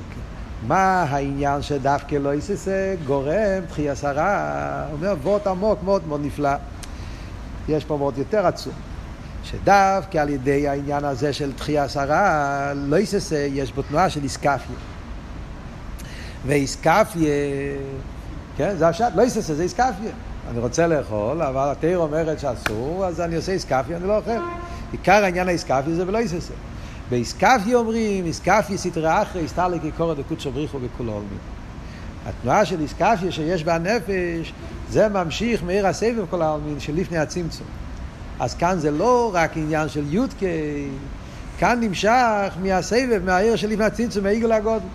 מה 0.66 1.02
העניין 1.02 1.62
שדווקא 1.62 2.14
לא 2.14 2.34
יססה 2.34 2.94
גורם 3.06 3.66
תחי 3.68 3.88
עשרה? 3.88 4.86
אומר 4.92 5.14
וורט 5.22 5.46
עמוק 5.46 5.78
מאוד 5.82 6.08
מאוד 6.08 6.20
נפלא. 6.24 6.54
יש 7.68 7.84
פה 7.84 7.94
וורט 7.94 8.18
יותר 8.18 8.46
עצום. 8.46 8.72
שדווקא 9.44 10.18
על 10.18 10.28
ידי 10.28 10.68
העניין 10.68 11.04
הזה 11.04 11.32
של 11.32 11.52
תחייה 11.52 11.84
עשרה, 11.84 12.72
לא 12.74 12.96
יססה, 12.96 13.46
יש 13.52 13.72
בו 13.72 13.82
תנועה 13.82 14.10
של 14.10 14.22
איסקפיה. 14.22 14.76
ואיסקפיה, 16.46 17.30
כן, 18.56 18.76
זה 18.76 18.88
השעת, 18.88 19.16
לא 19.16 19.22
יססה, 19.22 19.54
זה 19.54 19.62
איסקפיה. 19.62 20.12
אני 20.50 20.58
רוצה 20.58 20.86
לאכול, 20.86 21.42
אבל 21.42 21.68
התיר 21.72 21.98
אומרת 21.98 22.40
שאסור, 22.40 23.06
אז 23.06 23.20
אני 23.20 23.36
עושה 23.36 23.52
איסקפיה, 23.52 23.96
אני 23.96 24.08
לא 24.08 24.16
אוכל. 24.16 24.30
עיקר 24.92 25.24
העניין 25.24 25.48
האיסקפיה 25.48 25.94
זה 25.94 26.06
ולא 26.06 26.18
יססה. 26.18 26.54
באיסקפיה 27.10 27.76
אומרים, 27.76 28.24
איסקפיה 28.24 28.76
סתרא 28.76 29.22
אחרי, 29.22 29.44
הסתר 29.44 29.68
כקורא 29.82 30.14
דקודשא 30.14 30.50
בריחו 30.50 30.78
בכולו 30.78 31.12
עולמי. 31.12 31.36
התנועה 32.26 32.64
של 32.64 32.80
איסקפיה 32.80 33.32
שיש 33.32 33.64
בה 33.64 33.78
נפש, 33.78 34.52
זה 34.90 35.08
ממשיך 35.08 35.62
מעיר 35.62 35.86
הסבב 35.86 36.24
כל 36.30 36.42
העלמין 36.42 36.80
שלפני 36.80 37.18
הצמצום. 37.18 37.66
אז 38.40 38.54
כאן 38.54 38.78
זה 38.78 38.90
לא 38.90 39.30
רק 39.34 39.56
עניין 39.56 39.88
של 39.88 40.04
יודקי, 40.08 40.88
כאן 41.58 41.78
נמשך 41.80 42.52
מהסבב, 42.62 43.20
מהעיר 43.24 43.56
שלפני 43.56 43.84
הצמצום, 43.84 44.24
מהעיגול 44.24 44.52
הגודל. 44.52 44.86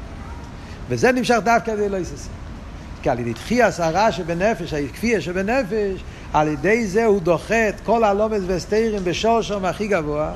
וזה 0.89 1.11
נמשך 1.11 1.37
דווקא 1.43 1.71
על 1.71 1.79
ידי 1.79 1.89
לא 1.89 1.97
יססים. 1.97 2.38
כי 3.01 3.09
על 3.09 3.19
ידי 3.19 3.33
תחייס 3.33 3.79
הרע 3.79 4.11
שבנפש, 4.11 4.73
הכפייה 4.73 5.21
שבנפש, 5.21 6.03
על 6.33 6.47
ידי 6.47 6.87
זה 6.87 7.05
הוא 7.05 7.21
דוחה 7.21 7.69
את 7.69 7.75
כל 7.83 8.03
הלומד 8.03 8.39
והסתירים 8.47 9.03
בשורשום 9.03 9.65
הכי 9.65 9.87
גבוה, 9.87 10.31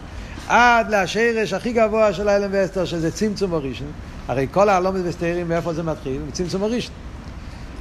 עד 0.48 0.90
לשרש 0.90 1.54
הכי 1.54 1.74
גבוה 1.74 2.14
של 2.14 2.28
האלם 2.28 2.50
ואסתר, 2.52 2.86
שזה 2.86 3.12
צמצום 3.12 3.54
הראשון. 3.54 3.92
הרי 4.28 4.48
כל 4.52 4.70
הלומד 4.70 5.06
והסתירים, 5.06 5.48
מאיפה 5.48 5.74
זה 5.74 5.84
מתחיל? 5.84 6.22
מצמצום 6.28 6.64
הראשון. 6.64 6.94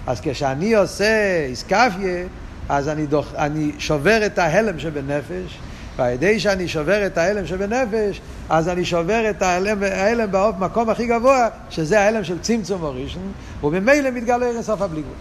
אז 0.07 0.21
כשאני 0.23 0.75
עושה 0.75 1.45
איסקפיה, 1.47 2.25
אז 2.68 2.88
אני, 2.88 3.07
דוח, 3.07 3.35
אני 3.35 3.73
שובר 3.79 4.27
את 4.27 4.38
ההלם 4.38 4.79
שבנפש, 4.79 5.59
ועל 5.97 6.11
ידי 6.13 6.41
שאני 6.41 6.69
שובר 6.69 7.07
את 7.07 7.19
ההלם 7.19 7.47
שבנפש, 7.47 8.21
אז 8.49 8.69
אני 8.69 8.85
שובר 8.85 9.31
את 9.31 9.43
ההלם, 9.43 9.83
ההלם 9.83 10.29
במקום 10.31 10.91
הכי 10.91 11.07
גבוה, 11.07 11.49
שזה 11.71 12.01
ההלם 12.01 12.25
של 12.25 12.39
צמצום 12.39 12.85
הראשון, 12.85 13.33
וממילא 13.63 14.11
מתגלה 14.11 14.47
אינסוף 14.47 14.83
הבלי 14.83 15.01
גבול. 15.01 15.15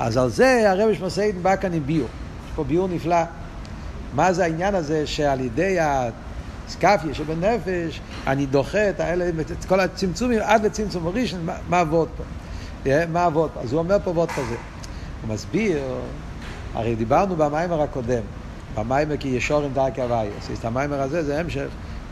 אז 0.00 0.16
על 0.16 0.28
זה 0.28 0.70
הרב 0.70 0.94
שמסעידן 0.94 1.42
בא 1.42 1.56
כאן 1.56 1.72
עם 1.72 1.82
ביור. 1.86 2.08
יש 2.46 2.52
פה 2.56 2.64
ביור 2.64 2.88
נפלא. 2.88 3.22
מה 4.14 4.32
זה 4.32 4.44
העניין 4.44 4.74
הזה 4.74 5.06
שעל 5.06 5.40
ידי 5.40 5.76
הסקפיה 5.80 7.14
שבנפש, 7.14 8.00
אני 8.26 8.46
דוחה 8.46 8.90
את 8.90 9.00
ההלם, 9.00 9.40
את 9.40 9.64
כל 9.68 9.80
הצמצומים 9.80 10.40
עד 10.42 10.66
לצמצום 10.66 11.06
הראשון, 11.06 11.46
מה, 11.46 11.54
מה 11.68 11.80
עבוד 11.80 12.08
פה? 12.16 12.24
מה 13.12 13.24
עבוד 13.24 13.50
פה? 13.54 13.60
אז 13.60 13.72
הוא 13.72 13.78
אומר 13.78 13.96
פה 14.04 14.10
עבוד 14.10 14.30
כזה. 14.30 14.56
הוא 15.22 15.34
מסביר, 15.34 15.82
הרי 16.74 16.94
דיברנו 16.94 17.36
במיימר 17.36 17.82
הקודם, 17.82 18.22
במיימר 18.78 19.16
כי 19.16 19.28
ישורים 19.28 19.72
דרכי 19.72 20.02
הוויה. 20.02 20.30
אז 20.50 20.64
המיימר 20.64 21.00
הזה 21.00 21.24
זה 21.24 21.40
המשך 21.40 21.66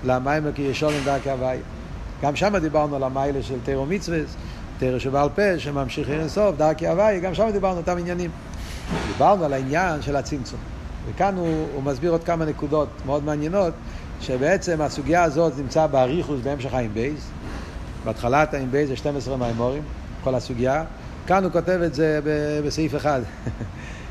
למיימר 0.04 0.52
כי 0.52 0.62
ישורים 0.62 1.00
דרכי 1.04 1.30
הוויה. 1.30 1.60
גם 2.22 2.36
שם 2.36 2.56
דיברנו 2.56 2.96
על 2.96 3.02
המיילה 3.02 3.42
של 3.42 3.54
תוירו 3.64 3.86
ומצוות, 3.86 4.18
תוירו 4.78 5.00
שבעל 5.00 5.28
פה, 5.34 5.58
שממשיך 5.58 6.10
אין 6.10 6.28
סוף, 6.28 6.56
דרכי 6.56 6.86
הוויה, 6.86 7.20
גם 7.20 7.34
שם 7.34 7.50
דיברנו 7.52 7.76
אותם 7.76 7.98
עניינים. 7.98 8.30
דיברנו 9.06 9.44
על 9.44 9.52
העניין 9.52 10.02
של 10.02 10.16
הצמצום. 10.16 10.58
וכאן 11.08 11.36
הוא, 11.36 11.66
הוא 11.74 11.82
מסביר 11.82 12.10
עוד 12.10 12.24
כמה 12.24 12.44
נקודות 12.44 12.88
מאוד 13.06 13.24
מעניינות, 13.24 13.74
שבעצם 14.20 14.80
הסוגיה 14.80 15.22
הזאת 15.22 15.52
נמצא 15.58 15.86
באריכוס 15.86 16.40
בהמשך 16.40 16.74
העין 16.74 16.94
בייז. 16.94 17.30
בהתחלת 18.04 18.54
העין 18.54 18.70
בייז 18.70 18.88
זה 18.88 18.96
12 18.96 19.36
מיימורים, 19.36 19.82
כל 20.24 20.34
הסוגיה. 20.34 20.84
כאן 21.26 21.44
הוא 21.44 21.52
כותב 21.52 21.80
את 21.86 21.94
זה 21.94 22.20
בסעיף 22.66 22.96
אחד. 22.96 23.20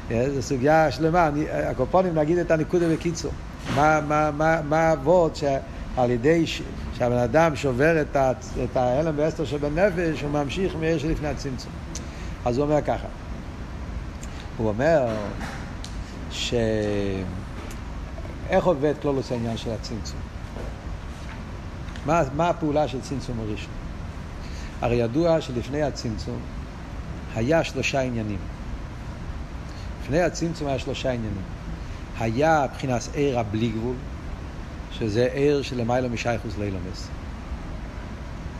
זו 0.09 0.41
סוגיה 0.41 0.91
שלמה, 0.91 1.27
אני, 1.27 1.49
על 1.49 1.62
כל 1.62 1.82
פונים 1.82 2.15
נגיד 2.15 2.37
את 2.37 2.51
הנקודה 2.51 2.93
בקיצור. 2.93 3.31
מה, 3.75 4.59
האבות 4.71 5.35
שעל 5.35 6.11
ידי 6.11 6.47
ש, 6.47 6.61
שהבן 6.97 7.17
אדם 7.17 7.55
שובר 7.55 8.01
את, 8.01 8.17
את 8.63 8.77
ההלם 8.77 9.13
ואסתר 9.17 9.45
שבנפש, 9.45 10.21
הוא 10.21 10.31
ממשיך 10.31 10.75
מאיר 10.75 10.97
שלפני 10.97 11.27
הצמצום. 11.27 11.71
אז 12.45 12.57
הוא 12.57 12.65
אומר 12.65 12.81
ככה, 12.81 13.07
הוא 14.57 14.67
אומר 14.67 15.07
ש... 16.31 16.53
איך 18.49 18.65
עובד 18.65 18.93
כלולוס 19.01 19.31
העניין 19.31 19.57
של 19.57 19.71
הצמצום? 19.71 20.19
מה, 22.05 22.21
מה 22.35 22.49
הפעולה 22.49 22.87
של 22.87 23.01
צמצום 23.01 23.39
הראשון? 23.39 23.71
הרי 24.81 24.95
ידוע 24.95 25.41
שלפני 25.41 25.83
הצמצום 25.83 26.39
היה 27.35 27.63
שלושה 27.63 28.01
עניינים. 28.01 28.37
לפני 30.05 30.21
הצמצום 30.21 30.67
היה 30.67 30.79
שלושה 30.79 31.09
עניינים. 31.09 31.41
היה 32.19 32.65
מבחינת 32.71 33.01
עיר 33.13 33.39
הבלי 33.39 33.69
גבול, 33.69 33.95
שזה 34.91 35.27
עיר 35.33 35.61
שלמיילא 35.61 36.09
משייכוס 36.09 36.53
לאילומס. 36.57 37.07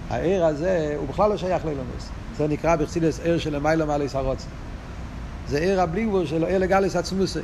העיר 0.10 0.46
הזה, 0.46 0.96
הוא 0.98 1.08
בכלל 1.08 1.30
לא 1.30 1.38
שייך 1.38 1.66
לאילומס. 1.66 2.10
זה 2.38 2.48
נקרא 2.48 2.76
בחסילס 2.76 3.20
עיר 3.20 3.38
שלמיילא 3.38 3.86
מעליס 3.86 4.16
הרוצן. 4.16 4.48
זה 5.48 5.60
עיר 5.60 5.82
הבלי 5.82 6.06
גבול 6.06 6.26
של 6.26 6.44
עיר 6.44 6.58
לגליס 6.58 6.96
עצמוסי. 6.96 7.40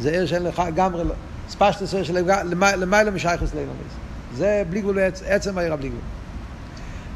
זה 0.00 0.10
עיר 0.10 0.26
שאין 0.26 0.42
לך 0.42 0.62
גמרי 0.74 1.04
לא. 1.04 1.14
ספשטס 1.48 1.94
עיר 1.94 2.04
שלמיילא 2.04 3.10
משייכוס 3.10 3.54
לאילומס. 3.54 3.92
זה 4.34 4.62
בלי 4.70 4.80
גבול, 4.80 4.98
עצם 5.26 5.58
העיר 5.58 5.72
הבלי 5.72 5.88
גבול. 5.88 6.00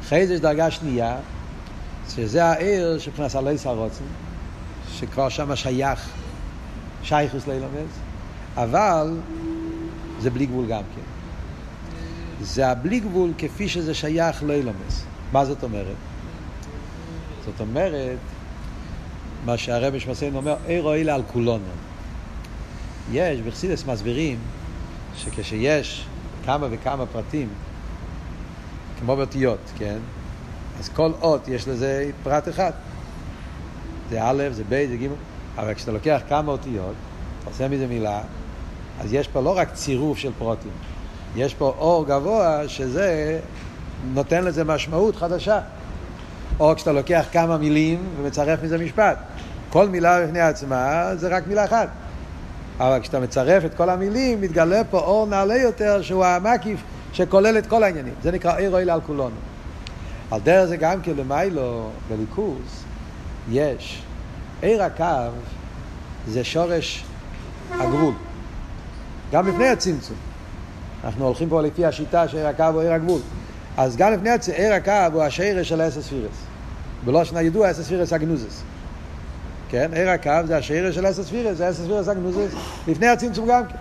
אחרי 0.00 0.26
זה 0.26 0.34
יש 0.34 0.40
דרגה 0.40 0.70
שנייה, 0.70 1.16
שזה 2.08 2.44
העיר 2.44 2.98
שמבחינת 2.98 3.34
עליס 3.34 3.66
הרוצן. 3.66 4.04
שכבר 5.00 5.28
שם 5.28 5.56
שייך 5.56 6.08
שייכוס 7.02 7.46
לילמס, 7.46 7.90
אבל 8.56 9.18
זה 10.20 10.30
בלי 10.30 10.46
גבול 10.46 10.66
גם 10.66 10.82
כן. 10.94 11.00
זה 12.40 12.68
הבלי 12.68 13.00
גבול 13.00 13.32
כפי 13.38 13.68
שזה 13.68 13.94
שייך 13.94 14.42
לאילומס. 14.42 15.04
מה 15.32 15.44
זאת 15.44 15.62
אומרת? 15.62 15.96
זאת 17.44 17.60
אומרת, 17.60 18.18
מה 19.44 19.56
שהרבי 19.56 20.00
שמסיין 20.00 20.34
אומר, 20.34 20.56
אירו 20.66 20.92
אילה 20.92 21.14
על 21.14 21.22
כולנו. 21.32 21.64
יש, 23.12 23.40
בחסידס 23.40 23.84
מסבירים, 23.86 24.38
שכשיש 25.16 26.06
כמה 26.44 26.66
וכמה 26.70 27.06
פרטים, 27.06 27.48
כמו 28.98 29.16
באותיות, 29.16 29.70
כן? 29.78 29.98
אז 30.78 30.88
כל 30.88 31.12
אות 31.22 31.48
יש 31.48 31.68
לזה 31.68 32.10
פרט 32.22 32.48
אחד. 32.48 32.72
זה 34.10 34.18
א', 34.22 34.42
זה 34.50 34.62
ב', 34.68 34.86
זה 34.88 34.96
ג', 34.96 35.08
אבל 35.58 35.74
כשאתה 35.74 35.92
לוקח 35.92 36.20
כמה 36.28 36.52
אותיות, 36.52 36.94
עושה 37.44 37.68
מזה 37.68 37.86
מילה, 37.86 38.20
אז 39.00 39.12
יש 39.12 39.28
פה 39.28 39.40
לא 39.40 39.56
רק 39.56 39.74
צירוף 39.74 40.18
של 40.18 40.32
פרוטים, 40.38 40.72
יש 41.36 41.54
פה 41.54 41.74
אור 41.78 42.06
גבוה 42.06 42.68
שזה 42.68 43.38
נותן 44.14 44.44
לזה 44.44 44.64
משמעות 44.64 45.16
חדשה. 45.16 45.60
או 46.60 46.72
כשאתה 46.76 46.92
לוקח 46.92 47.26
כמה 47.32 47.58
מילים 47.58 47.98
ומצרף 48.18 48.62
מזה 48.62 48.78
משפט. 48.78 49.18
כל 49.70 49.88
מילה 49.88 50.26
בפני 50.26 50.40
עצמה 50.40 51.10
זה 51.16 51.28
רק 51.28 51.46
מילה 51.46 51.64
אחת. 51.64 51.88
אבל 52.78 52.98
כשאתה 53.02 53.20
מצרף 53.20 53.64
את 53.64 53.74
כל 53.74 53.90
המילים, 53.90 54.40
מתגלה 54.40 54.84
פה 54.84 54.98
אור 54.98 55.26
נעלה 55.26 55.56
יותר 55.56 56.02
שהוא 56.02 56.24
המקיף 56.24 56.80
שכולל 57.12 57.58
את 57.58 57.66
כל 57.66 57.82
העניינים. 57.82 58.14
זה 58.22 58.32
נקרא 58.32 58.56
עיר 58.56 58.70
אוהל 58.70 58.90
על 58.90 59.00
כולנו. 59.00 59.30
על 60.30 60.40
דרך 60.40 60.64
זה 60.64 60.76
גם 60.76 61.00
כן 61.02 61.12
למיילו, 61.16 61.90
בליכוס, 62.08 62.79
יש. 63.50 64.02
עיר 64.62 64.82
הקו 64.82 65.30
זה 66.28 66.44
שורש 66.44 67.04
הגבול. 67.70 68.14
גם 69.32 69.48
לפני 69.48 69.68
הצמצום. 69.68 70.16
אנחנו 71.04 71.26
הולכים 71.26 71.48
פה 71.48 71.62
לפי 71.62 71.86
השיטה 71.86 72.28
שעיר 72.28 72.46
הקו 72.46 72.64
הוא 72.64 72.80
עיר 72.80 72.92
הגבול. 72.92 73.20
אז 73.76 73.96
גם 73.96 74.12
לפני 74.12 74.30
הצמצום, 74.30 74.64
עיר 74.64 74.74
הקו 74.74 75.12
הוא 75.12 75.22
השרש 75.22 75.68
של 75.68 75.88
אסס 75.88 76.08
פירס. 76.08 76.36
בלושן 77.04 77.36
הידוע 77.36 77.70
אסס 77.70 77.88
פירס 77.88 78.12
אגנוזס. 78.12 78.62
כן? 79.68 79.90
עיר 79.94 80.10
הקו 80.10 80.46
זה 80.46 80.56
השרש 80.56 80.94
של 80.94 81.10
אסס 81.10 81.28
פירס, 81.28 81.56
זה 81.56 81.70
אסס 81.70 81.86
פירס 81.86 82.08
אגנוזס. 82.08 82.52
לפני 82.88 83.06
הצמצום 83.06 83.48
גם 83.48 83.66
כן. 83.66 83.76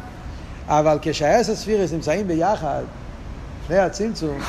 אבל 0.68 0.98
כשהאסס 1.02 1.64
פירס 1.64 1.94
נמצאים 1.94 2.28
ביחד, 2.28 2.82
לפני 3.64 3.78
הצמצום, 3.78 4.40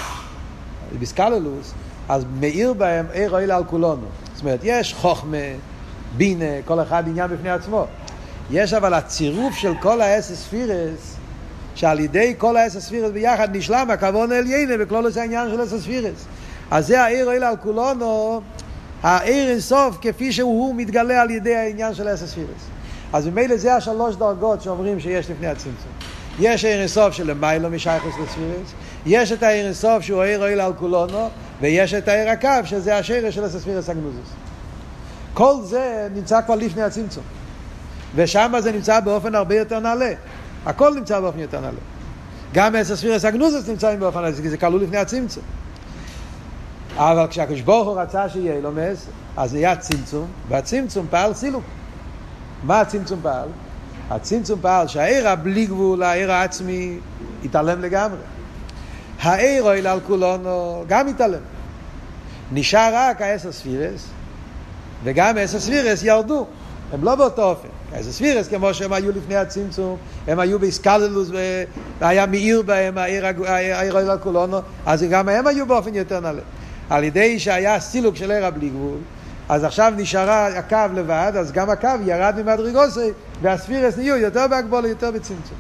בסקללוס, 0.99 1.73
אז 2.09 2.25
מאיר 2.41 2.73
בהם 2.73 3.07
עיר 3.13 3.31
אוהל 3.31 3.51
על 3.51 3.65
כולנו. 3.65 4.07
זאת 4.41 4.45
אומרת, 4.45 4.61
יש 4.63 4.95
חוכמה, 4.95 5.37
בינה, 6.17 6.63
כל 6.65 6.83
אחד 6.83 7.09
עניין 7.09 7.31
בפני 7.31 7.51
עצמו. 7.51 7.87
יש 8.51 8.73
אבל 8.73 8.95
הצירוף 8.95 9.55
של 9.55 9.73
כל 9.81 10.01
האסס 10.01 10.47
פירס, 10.47 11.17
שעל 11.75 12.01
ידי 12.01 12.35
כל 12.39 12.57
האסס 12.57 12.89
פירס 12.89 13.11
ביחד 13.11 13.57
נשלם 13.57 13.91
הכוון 13.91 14.33
עליינה 14.33 14.75
וכלול 14.79 15.11
זה 15.11 15.21
העניין 15.21 15.51
של 15.51 15.63
אסס 15.63 15.85
פירס. 15.85 16.25
אז 16.71 16.87
זה 16.87 17.03
העיר 17.03 17.33
אלה 17.33 17.49
על 17.49 17.57
כולנו, 17.57 18.41
העיר 19.03 19.51
אינסוף 19.51 19.99
כפי 20.01 20.33
שהוא 20.33 20.75
מתגלה 20.75 21.23
על 21.23 21.31
ידי 21.31 21.57
העניין 21.57 21.95
של 21.95 22.15
אסס 22.15 22.35
פירס. 22.35 22.63
אז 23.13 23.27
ממילא 23.27 23.57
זה 23.57 23.75
השלוש 23.75 24.17
דרגות 24.17 24.63
שאומרים 24.63 25.01
שיש 25.01 25.31
לפני 25.31 25.47
הצמצום. 25.47 26.10
יש 26.39 26.65
עיר 26.65 26.81
אינסוף 26.81 27.15
של 27.15 27.31
למיילו 27.31 27.71
משייכוס 27.71 28.15
לספירס, 28.23 28.73
יש 29.07 29.33
את 29.33 29.43
העיר 29.43 29.65
אינסוף 29.65 30.03
שהוא 30.03 30.23
העיר 30.23 30.47
אלה 30.47 30.67
על 30.67 30.73
כולנו, 30.79 31.29
ויש 31.61 31.95
את 31.95 32.09
העיר 32.09 32.31
הקו 32.31 32.49
שזה 32.65 32.97
השרש 32.97 33.35
של 33.35 33.45
הספירס 33.45 33.89
הגנוזוס. 33.89 34.29
כל 35.35 35.55
זה 35.63 36.09
נמצא 36.15 36.43
כבר 36.43 36.55
לפני 36.55 36.83
הצמצום. 36.83 37.25
ושם 38.15 38.53
זה 38.59 38.73
נמצא 38.73 39.01
באופן 39.01 39.35
הרבה 39.35 39.55
יותר 39.55 39.79
נעלה. 39.79 40.13
הכל 40.67 40.95
נמצא 40.95 41.21
באופן 41.21 41.39
יותר 41.39 41.61
נעלה. 41.61 41.79
גם 42.55 42.77
הספירס 42.77 43.25
הגנוזוס 43.25 43.69
נמצאים 43.69 44.01
באופן 44.01 44.21
נעלה, 44.21 44.37
כי 44.37 44.51
זה 44.51 44.57
כלול 44.57 44.83
לפני 44.83 44.99
הצמצום. 44.99 45.43
אבל 46.97 47.27
כשהקדוש 47.31 47.61
ברוך 47.61 47.89
הוא 47.89 48.01
רצה 48.01 48.29
שיהיה 48.29 48.57
אילומס, 48.57 49.07
אז 49.37 49.55
נהיה 49.55 49.77
צמצום, 49.77 50.27
והצמצום 50.49 51.07
פעל 51.11 51.35
סילוק. 51.35 51.65
מה 52.63 52.81
הצמצום 52.81 53.21
פעל? 53.23 53.49
הצמצום 54.11 54.61
פעל 54.63 54.89
שהעיר 54.89 55.29
הבלי 55.29 55.67
גבול, 55.67 56.03
העיר 56.03 56.33
העצמי, 56.33 56.99
התעלם 57.45 57.83
לגמרי. 57.83 58.19
העיר 59.21 59.63
אוהל 59.63 59.87
על 59.87 60.01
כולנו 60.07 60.85
גם 60.89 61.09
התעלם. 61.09 61.41
נשאר 62.53 62.91
רק 62.95 63.23
העשר 63.23 63.53
ספירס, 63.53 64.07
וגם 65.05 65.37
העשר 65.37 65.61
ספירס 65.61 66.03
ירדו. 66.03 66.47
הם 66.93 67.05
לא 67.05 67.15
באותו 67.15 67.43
אופן. 67.43 67.69
איזה 67.93 68.13
ספירס, 68.13 68.49
כמו 68.49 68.75
שהם 68.75 68.93
היו 68.93 69.13
לפני 69.13 69.37
הצמצום, 69.37 69.97
הם 70.27 70.39
היו 70.39 70.59
באיסקללוס, 70.59 71.29
והיה 72.01 72.27
מאיר 72.27 72.63
בהם 72.63 72.99
העיר 72.99 73.27
העיר 73.47 74.19
כולנו, 74.23 74.59
אז 74.87 75.03
גם 75.03 75.29
הם 75.29 75.47
היו 75.47 75.67
באופן 75.67 75.95
יותר 75.95 76.21
נעלה. 76.21 76.43
על 76.91 77.05
ידי 77.05 77.39
שהיה 77.39 77.81
סילוק 77.81 78.17
של 78.17 78.31
עיר 78.31 78.47
הבלי 78.47 78.69
גבול, 78.69 78.99
אז 79.51 79.65
עכשיו 79.65 79.93
נשארה 79.97 80.47
הקו 80.47 80.77
לבד, 80.95 81.33
אז 81.39 81.53
גם 81.53 81.71
הקו 81.71 81.89
ירד 82.05 82.35
ממדרגוסי, 82.43 83.11
והספירס 83.43 83.97
נהיו 83.97 84.17
יותר 84.17 84.47
בהגבולה, 84.51 84.89
יותר 84.89 85.11
בצמצום. 85.11 85.57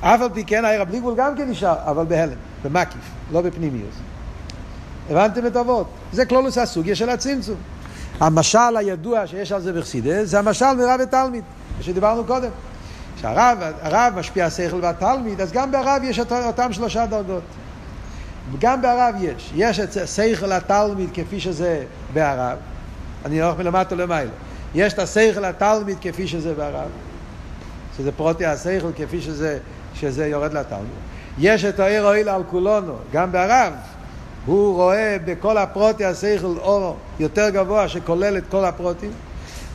אף 0.00 0.20
על 0.20 0.28
פי 0.34 0.44
כן 0.44 0.64
העיר 0.64 0.82
הבלי 0.82 1.00
גבול 1.00 1.14
גם 1.16 1.36
כן 1.36 1.50
נשאר, 1.50 1.76
אבל 1.86 2.04
בהלם, 2.04 2.36
במקיף, 2.64 3.00
לא 3.32 3.40
בפנימיוס. 3.40 3.94
הבנתם 5.10 5.46
את 5.46 5.56
אבות? 5.56 5.86
זה 6.12 6.26
כלולוס 6.26 6.58
הסוגיה 6.58 6.94
של 6.94 7.10
הצמצום. 7.10 7.56
המשל 8.20 8.76
הידוע 8.76 9.26
שיש 9.26 9.52
על 9.52 9.60
זה 9.60 9.72
בחסידס 9.72 10.28
זה 10.28 10.38
המשל 10.38 10.72
מרב 10.72 11.00
ותלמיד, 11.02 11.44
שדיברנו 11.80 12.24
קודם. 12.24 12.50
כשהרב 13.16 14.14
משפיע 14.16 14.50
שכל 14.50 14.78
והתלמיד, 14.82 15.40
אז 15.40 15.52
גם 15.52 15.72
ברב 15.72 16.02
יש 16.04 16.18
אותם 16.18 16.72
שלושה 16.72 17.06
דרגות. 17.06 17.42
גם 18.58 18.82
ברב 18.82 19.14
יש. 19.20 19.52
יש 19.54 19.80
את 19.80 19.92
שכל 20.08 20.52
התלמיד 20.52 21.10
כפי 21.14 21.40
שזה 21.40 21.84
ברב, 22.12 22.58
אני 23.24 23.42
הולך 23.42 23.58
מלמטה 23.58 23.94
למעלה. 23.94 24.30
יש 24.74 24.92
את 24.92 24.98
השכל 24.98 25.44
התלמיד 25.44 25.96
כפי 26.00 26.26
שזה 26.26 26.54
ברב, 26.54 26.88
שזה 27.96 28.12
פרוטי 28.12 28.46
השכל 28.46 28.90
כפי 28.96 29.20
שזה, 29.20 29.58
שזה 29.94 30.26
יורד 30.26 30.52
לתלמיד. 30.52 30.86
יש 31.38 31.64
את 31.64 31.80
העיר 31.80 32.04
אוהל 32.04 32.28
על 32.28 32.42
כולנו, 32.50 32.94
גם 33.12 33.32
ברב. 33.32 33.72
הוא 34.46 34.74
רואה 34.74 35.16
בכל 35.24 35.58
הפרוטי 35.58 36.04
השכל 36.04 36.54
אור 36.58 36.96
יותר 37.20 37.50
גבוה 37.50 37.88
שכולל 37.88 38.38
את 38.38 38.44
כל 38.50 38.64
הפרוטים, 38.64 39.10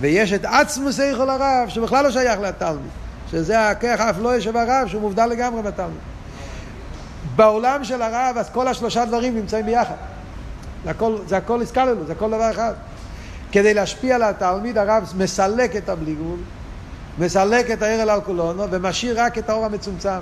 ויש 0.02 0.34
את 0.34 0.46
עצמו 0.46 0.92
שכל 0.92 1.30
הרב 1.30 1.70
שבכלל 1.70 2.04
לא 2.04 2.12
שייך 2.12 2.40
לתלמיד, 2.40 2.92
שזה 3.32 3.70
הכרך 3.70 4.00
האפלואי 4.00 4.42
הרב 4.56 4.88
שהוא 4.88 5.02
מובדל 5.02 5.26
לגמרי 5.26 5.62
בתלמיד. 5.62 6.00
בעולם 7.40 7.84
של 7.84 8.02
הרב 8.02 8.36
אז 8.38 8.50
כל 8.50 8.68
השלושה 8.68 9.06
דברים 9.06 9.36
נמצאים 9.36 9.66
ביחד. 9.66 9.96
זה 10.84 10.90
הכל, 10.90 11.18
זה 11.28 11.38
הכל 11.38 11.62
הסקללו, 11.62 12.06
זה 12.06 12.12
הכל 12.12 12.28
דבר 12.28 12.52
אחד. 12.52 12.74
כדי 13.52 13.74
להשפיע 13.74 14.16
על 14.16 14.24
התלמיד 14.24 14.78
הרב 14.78 15.14
מסלק 15.18 15.76
את 15.76 15.90
הבלי 15.90 16.16
גבול, 16.16 16.40
מסלק 17.20 17.72
את 17.72 17.82
הערל 17.82 18.10
על 18.10 18.22
כולונו 18.22 18.64
ומשאיר 18.72 19.22
רק 19.22 19.38
את 19.38 19.50
האור 19.50 19.66
המצומצם. 19.66 20.20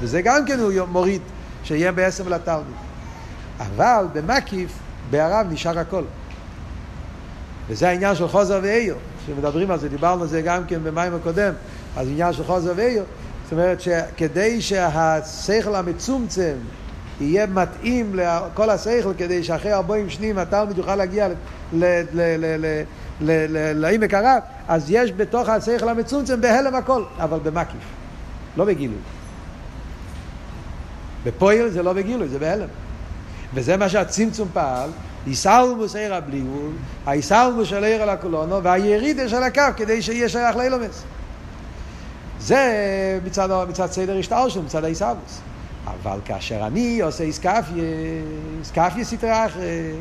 וזה 0.00 0.22
גם 0.22 0.44
כן 0.46 0.58
הוא 0.60 0.72
מוריד, 0.88 1.22
שיהיה 1.64 1.92
בעצם 1.92 2.28
לתלמיד. 2.28 2.76
אבל 3.60 4.06
במקיף, 4.12 4.72
בערב 5.10 5.46
נשאר 5.50 5.78
הכל. 5.78 6.04
וזה 7.68 7.88
העניין 7.88 8.14
של 8.14 8.28
חוזר 8.28 8.60
ואיו, 8.62 8.94
שמדברים 9.26 9.70
על 9.70 9.78
זה, 9.78 9.88
דיברנו 9.88 10.22
על 10.22 10.28
זה 10.28 10.42
גם 10.42 10.64
כן 10.64 10.80
במים 10.82 11.14
הקודם, 11.14 11.52
אז 11.96 12.08
עניין 12.08 12.32
של 12.32 12.44
חוזר 12.44 12.72
ואיו, 12.76 13.02
אומרת 13.52 13.80
שכדי 13.80 14.60
שהשכל 14.60 15.74
המצומצם 15.74 16.54
יהיה 17.20 17.46
מתאים 17.46 18.14
לכל 18.14 18.70
השכל, 18.70 19.12
כדי 19.18 19.44
שאחרי 19.44 19.74
ארבעים 19.74 20.10
שנים 20.10 20.38
התלמיד 20.38 20.78
יוכל 20.78 20.96
להגיע 20.96 21.28
לעמק 23.74 24.14
הרב, 24.14 24.38
אז 24.68 24.90
יש 24.90 25.12
בתוך 25.12 25.48
השכל 25.48 25.88
המצומצם 25.88 26.40
בהלם 26.40 26.74
הכל, 26.74 27.02
אבל 27.18 27.38
במקיף, 27.38 27.82
לא 28.56 28.64
בגילוי. 28.64 28.98
בפועל 31.24 31.68
זה 31.70 31.82
לא 31.82 31.92
בגילוי, 31.92 32.28
זה 32.28 32.38
בהלם. 32.38 32.68
וזה 33.54 33.76
מה 33.76 33.88
שהצמצום 33.88 34.48
פעל, 34.52 34.90
איסלמוס 35.26 35.96
עיר 35.96 36.14
הבליגול, 36.14 36.72
האיסלמוס 37.06 37.68
של 37.68 37.84
עיר 37.84 38.02
על 38.02 38.08
הקולונו, 38.08 38.62
והירידה 38.62 39.28
של 39.28 39.42
הקו 39.42 39.62
כדי 39.76 40.02
שיהיה 40.02 40.28
שייך 40.28 40.56
לאילומס. 40.56 41.02
זה 42.44 43.18
מצד, 43.26 43.48
מצד 43.68 43.86
סדר 43.92 44.18
השטר 44.18 44.48
שלו, 44.48 44.62
מצד 44.62 44.84
האיסלמוס. 44.84 45.40
אבל 45.86 46.18
כאשר 46.24 46.66
אני 46.66 47.00
עושה 47.00 47.24
איסקפיה, 47.24 47.84
איסקפיה 48.58 49.04
סטרה 49.04 49.46
אחרי, 49.46 49.92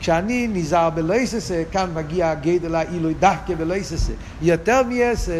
כשאני 0.00 0.48
נזהר 0.52 0.90
בלויססה, 0.90 1.62
כאן 1.72 1.90
מגיע 1.94 2.34
גדל 2.34 2.74
העילוי 2.74 3.14
דווקא 3.14 3.54
בלויססה, 3.54 4.12
יותר 4.42 4.82
מעשר, 4.82 5.32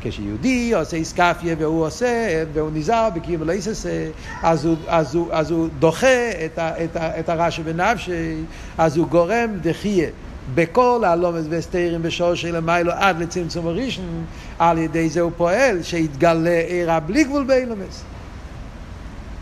כשיהודי 0.00 0.74
עושה 0.74 0.96
איסקפיה 0.96 1.54
והוא 1.58 1.86
עושה, 1.86 2.44
והוא 2.52 2.70
נזהר 2.74 3.10
בקיר 3.10 3.38
בלויססה, 3.38 4.08
אז 4.42 4.68
אז 4.86 5.18
אז 5.30 5.50
הוא 5.50 5.68
דוחה 5.78 6.30
את, 6.44 6.58
את, 6.58 6.96
את 6.96 7.28
הרשע 7.28 7.62
בנפשי, 7.62 8.34
אז 8.78 8.96
הוא 8.96 9.06
גורם 9.06 9.50
דחיה. 9.62 10.08
בכל 10.54 11.02
הלומס 11.06 11.44
וסתירים 11.48 12.02
בשור 12.02 12.34
של 12.34 12.56
המיילו 12.56 12.92
עד 12.92 13.20
לצמצום 13.20 13.66
הראשון, 13.66 14.24
על 14.58 14.78
ידי 14.78 15.08
זה 15.08 15.20
הוא 15.20 15.32
פועל 15.36 15.82
שיתגלה 15.82 16.60
עירה 16.68 17.00
בלי 17.00 17.24
גבול 17.24 17.44
באילומס. 17.44 18.02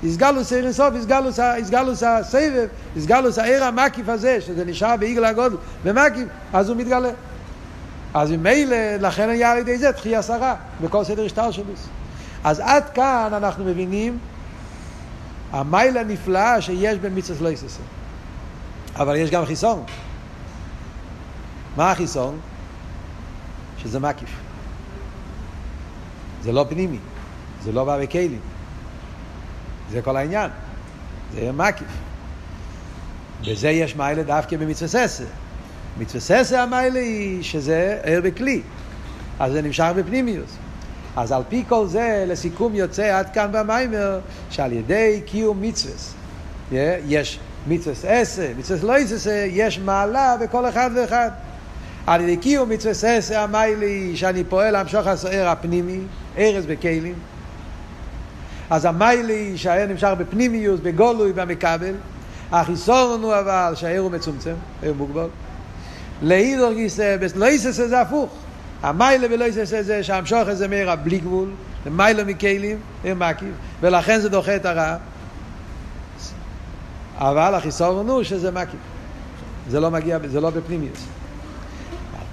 איסגלוס 0.02 0.52
עיר 0.52 0.64
אינסוף, 0.64 0.94
איסגלוס 1.56 2.02
הסבב, 2.02 2.66
איסגלוס 2.96 3.38
העיר 3.38 3.64
המקיף 3.64 4.08
הזה, 4.08 4.40
שזה 4.40 4.64
נשאר 4.64 4.96
בעיגל 4.96 5.24
הגודל, 5.24 5.56
במקיף, 5.84 6.28
אז 6.52 6.68
הוא 6.68 6.76
מתגלה. 6.76 7.10
אז 8.14 8.30
ממילא, 8.30 8.76
לכן 9.00 9.28
היה 9.28 9.52
על 9.52 9.58
ידי 9.58 9.78
זה 9.78 9.92
תחי 9.92 10.16
עשרה, 10.16 10.54
בכל 10.80 11.04
סדר 11.04 11.24
השטר 11.24 11.50
שלו. 11.50 11.64
אז 12.44 12.60
עד 12.60 12.84
כאן 12.94 13.28
אנחנו 13.32 13.64
מבינים 13.64 14.18
המייל 15.52 15.98
הנפלא 15.98 16.60
שיש 16.60 16.98
במצווה 16.98 17.48
לא 17.48 17.54
יססה. 17.54 17.82
אבל 18.96 19.16
יש 19.16 19.30
גם 19.30 19.44
חיסון. 19.44 19.82
מה 21.76 21.90
החיסון? 21.90 22.38
שזה 23.78 23.98
מקיף. 23.98 24.30
זה 26.42 26.52
לא 26.52 26.66
פנימי, 26.68 26.98
זה 27.64 27.72
לא 27.72 27.84
בא 27.84 28.02
בכלים. 28.02 28.40
זה 29.90 30.02
כל 30.02 30.16
העניין. 30.16 30.50
זה 31.34 31.52
מקיף. 31.52 31.88
בזה 33.48 33.70
יש 33.70 33.96
מיילה 33.96 34.22
דווקא 34.22 34.56
במצווה 34.56 34.88
ססה. 34.88 35.24
מצווה 35.98 36.20
ססה 36.20 36.62
המיילה 36.62 37.00
היא 37.00 37.42
שזה 37.42 37.98
ער 38.02 38.20
בכלי. 38.24 38.62
אז 39.40 39.52
זה 39.52 39.62
נמשך 39.62 39.92
בפנימיוס. 39.96 40.56
אז 41.16 41.32
על 41.32 41.42
פי 41.48 41.64
כל 41.68 41.86
זה, 41.86 42.24
לסיכום 42.28 42.74
יוצא 42.74 43.18
עד 43.18 43.30
כאן 43.30 43.48
במיימר, 43.52 44.20
שעל 44.50 44.72
ידי 44.72 45.20
קיום 45.26 45.62
מצווה, 45.62 45.94
יש 47.06 47.38
מצווה 47.66 48.22
אסה, 48.22 48.52
מצווה 48.58 48.88
לא 48.88 49.04
אסה, 49.04 49.46
יש 49.48 49.78
מעלה 49.78 50.36
בכל 50.40 50.68
אחד 50.68 50.90
ואחד. 50.96 51.30
על 52.06 52.20
ידי 52.20 52.36
קיום 52.36 52.68
מצווה 52.68 53.18
אסה 53.18 53.42
המיילה 53.42 53.86
היא 53.86 54.16
שאני 54.16 54.44
פועל 54.44 54.70
להמשוך 54.70 55.06
הסוער 55.06 55.48
הפנימי, 55.48 55.98
ארז 56.38 56.66
בכלים. 56.66 57.14
אז 58.70 58.84
המיילי 58.84 59.58
שהער 59.58 59.86
נמשך 59.86 60.10
בפנימיוס, 60.18 60.80
בגולוי, 60.80 61.32
במקבל, 61.32 61.94
החיסון 62.52 63.22
הוא 63.22 63.34
אבל 63.34 63.72
שהער 63.74 63.98
הוא 63.98 64.10
מצומצם, 64.10 64.54
הער 64.82 64.92
מוגבל. 64.92 65.28
לאידור 66.22 66.72
גיסא, 66.72 67.16
בסלויסס 67.16 67.76
זה 67.76 68.00
הפוך. 68.00 68.30
המיילה 68.82 69.28
בלויסס 69.28 69.74
זה 69.80 70.02
שהמשוך 70.02 70.48
הזה 70.48 70.68
מהר 70.68 70.96
בלי 70.96 71.18
גבול, 71.18 71.50
למיילה 71.86 72.24
מקלים, 72.24 72.78
ער 73.04 73.14
מקיף, 73.14 73.54
ולכן 73.80 74.20
זה 74.20 74.28
דוחה 74.28 74.56
את 74.56 74.66
הרע. 74.66 74.96
אבל 77.18 77.54
החיסון 77.54 78.08
הוא 78.08 78.22
שזה 78.22 78.50
מקיף. 78.50 78.80
זה 79.70 79.80
לא 79.80 79.90
מגיע, 79.90 80.18
זה 80.30 80.40
לא 80.40 80.50
בפנימיוס. 80.50 81.06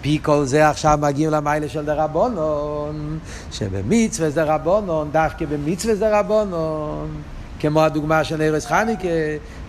פי 0.04 0.20
כל 0.22 0.46
זה 0.46 0.70
עכשיו 0.70 1.00
מגיעים 1.02 1.32
למיילה 1.32 1.70
של 1.70 1.86
דרבונון, 1.86 3.20
שבמצווה 3.52 4.30
דרבונון, 4.30 5.10
דווקא 5.12 5.46
במצווה 5.46 5.96
דרבונון, 5.96 7.22
כמו 7.60 7.84
הדוגמה 7.84 8.24
של 8.24 8.42
ארז 8.42 8.66
חניקה, 8.66 9.08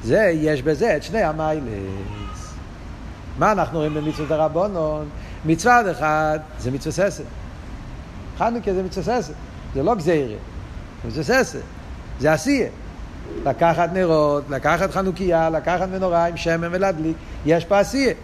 זה, 0.05 0.31
יש 0.35 0.63
בזה 0.63 0.97
את 0.97 1.03
שני 1.03 1.23
המיילס. 1.23 2.55
מה 3.39 3.53
אנחנו 3.53 3.79
רואים 3.79 3.95
במצווה 3.95 4.27
דרבונון? 4.37 5.09
מצווה 5.45 5.91
אחד 5.91 6.39
זה 6.59 6.71
מצווה 6.71 7.11
ססר. 7.11 7.25
חניקה 8.39 8.75
זה 8.75 8.83
מצווה 8.83 9.23
ססר, 9.23 9.33
זה 9.75 9.83
לא 9.83 9.95
גזירה, 9.95 10.37
זה 11.09 11.25
ססר, 11.25 11.59
זה 12.21 12.33
עשייה. 12.33 12.69
לקחת 13.45 13.91
נרות, 13.93 14.45
לקחת 14.51 14.91
חנוכיה, 14.91 15.51
לקחת 15.51 15.89
מנורה 15.89 16.27
עם 16.27 16.37
שמן 16.37 16.69
ולהדליק, 16.71 17.17
יש 17.47 17.65
פה 17.65 17.79
עשייה, 17.79 18.15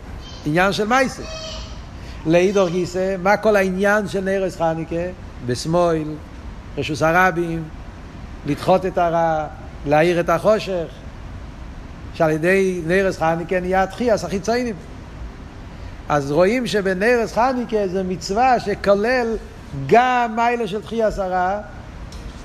עניין 0.47 0.73
של 0.73 0.87
מייסר. 0.87 1.50
לאידור 2.27 2.69
גיסא, 2.69 3.17
מה 3.23 3.37
כל 3.37 3.57
העניין 3.57 4.09
של 4.09 4.21
נרס 4.21 4.57
חניקה? 4.57 4.97
בשמאל, 5.47 6.05
רשוס 6.79 7.03
הרבים, 7.03 7.65
לדחות 8.47 8.87
את 8.87 8.99
הרע, 8.99 9.47
להאיר 9.87 10.21
את 10.21 10.29
החושך, 10.29 10.87
שעל 12.15 12.31
ידי 12.31 12.81
נרס 12.87 13.19
חניקה 13.19 13.61
נהיה 13.61 13.83
התחייס 13.83 14.25
החיציינים. 14.25 14.75
אז 16.09 16.33
רואים 16.33 16.67
שבנרס 16.67 17.33
חניקה 17.33 17.89
זה 17.89 18.03
מצווה 18.03 18.61
שכולל 18.61 19.37
גם 19.87 20.33
מיילה 20.37 20.67
של 20.67 20.83
תחייס 20.83 21.19
הרע, 21.19 21.59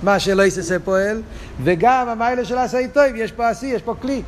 מה 0.03 0.19
שלא 0.19 0.43
יססה 0.43 0.79
פועל, 0.79 1.21
וגם 1.63 2.09
המיילה 2.09 2.45
של 2.45 2.57
עשי 2.57 2.87
טוב, 2.93 3.03
יש 3.15 3.31
פה 3.31 3.49
עשי, 3.49 3.65
יש 3.65 3.81
פה 3.81 3.95
כלי. 4.01 4.21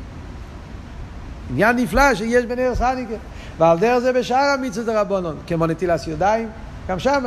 עניין 1.50 1.76
נפלא 1.76 2.14
שיש 2.14 2.44
בנרס 2.44 2.78
חניקה. 2.78 3.14
ועל 3.58 3.78
דרך 3.78 3.98
זה 3.98 4.12
בשאר 4.12 4.54
המצוות 4.58 4.86
דרבנון, 4.86 5.36
כמו 5.46 5.66
נטילת 5.66 6.06
ידיים, 6.06 6.48
גם 6.88 6.98
שם. 6.98 7.24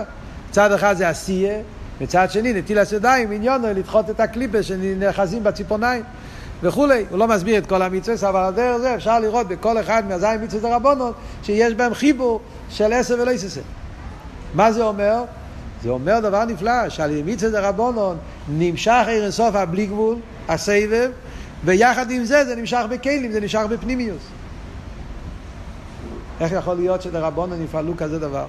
מצד 0.49 0.71
אחד 0.71 0.97
זה 0.97 1.09
עשייה, 1.09 1.59
מצד 2.01 2.31
שני 2.31 2.53
נטילת 2.53 2.91
ידיים, 2.91 3.31
עניון 3.31 3.61
לדחות 3.63 4.09
את 4.09 4.19
הקליפה 4.19 4.63
שנאחזים 4.63 5.43
בציפורניים. 5.43 6.03
וכולי, 6.63 7.05
הוא 7.09 7.19
לא 7.19 7.27
מסביר 7.27 7.57
את 7.57 7.65
כל 7.65 7.81
המצווה, 7.81 8.29
אבל 8.29 8.39
על 8.39 8.53
דרך 8.53 8.77
זה 8.77 8.95
אפשר 8.95 9.19
לראות 9.19 9.47
בכל 9.47 9.79
אחד 9.79 10.03
מהזין 10.07 10.43
מצוות 10.43 10.63
הרבונות 10.63 11.15
שיש 11.43 11.73
בהם 11.73 11.93
חיבור 11.93 12.39
של 12.69 12.93
עשר 12.93 13.17
ולא 13.19 13.31
יססה. 13.31 13.61
מה 14.53 14.71
זה 14.71 14.83
אומר? 14.83 15.23
זה 15.83 15.89
אומר 15.89 16.19
דבר 16.19 16.45
נפלא, 16.45 16.89
שעל 16.89 17.11
מצוות 17.25 17.53
הרבונות 17.53 18.17
נמשך 18.49 19.03
עיר 19.07 19.23
אינסוף 19.23 19.55
הבלי 19.55 19.85
גבול, 19.85 20.15
הסבב, 20.47 21.11
ויחד 21.65 22.11
עם 22.11 22.25
זה 22.25 22.45
זה 22.45 22.55
נמשך 22.55 22.83
בכלים, 22.89 23.31
זה 23.31 23.39
נמשך 23.39 23.61
בפנימיוס. 23.69 24.40
איך 26.41 26.51
יכול 26.51 26.75
להיות 26.75 27.01
שדרבנון 27.01 27.61
יפעלו 27.61 27.97
כזה 27.97 28.19
דבר? 28.19 28.45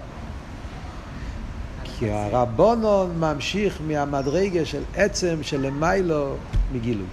כי 1.84 2.11
הרבונון 2.11 3.18
ממשיך 3.18 3.78
מהמדרגה 3.86 4.64
של 4.64 4.82
עצם 4.97 5.36
שלמיילו 5.43 6.34
מגילוי. 6.72 7.07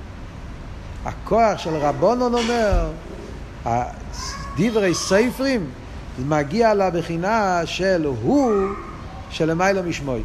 הכוח 1.05 1.57
של 1.57 1.75
רבונון 1.75 2.34
אומר, 2.34 2.89
דברי 4.57 4.93
ספרים, 4.93 5.69
מגיע 6.27 6.73
לבחינה 6.73 7.61
של 7.65 8.05
הוא 8.21 8.67
שלמיילו 9.30 9.84
משמוי. 9.84 10.21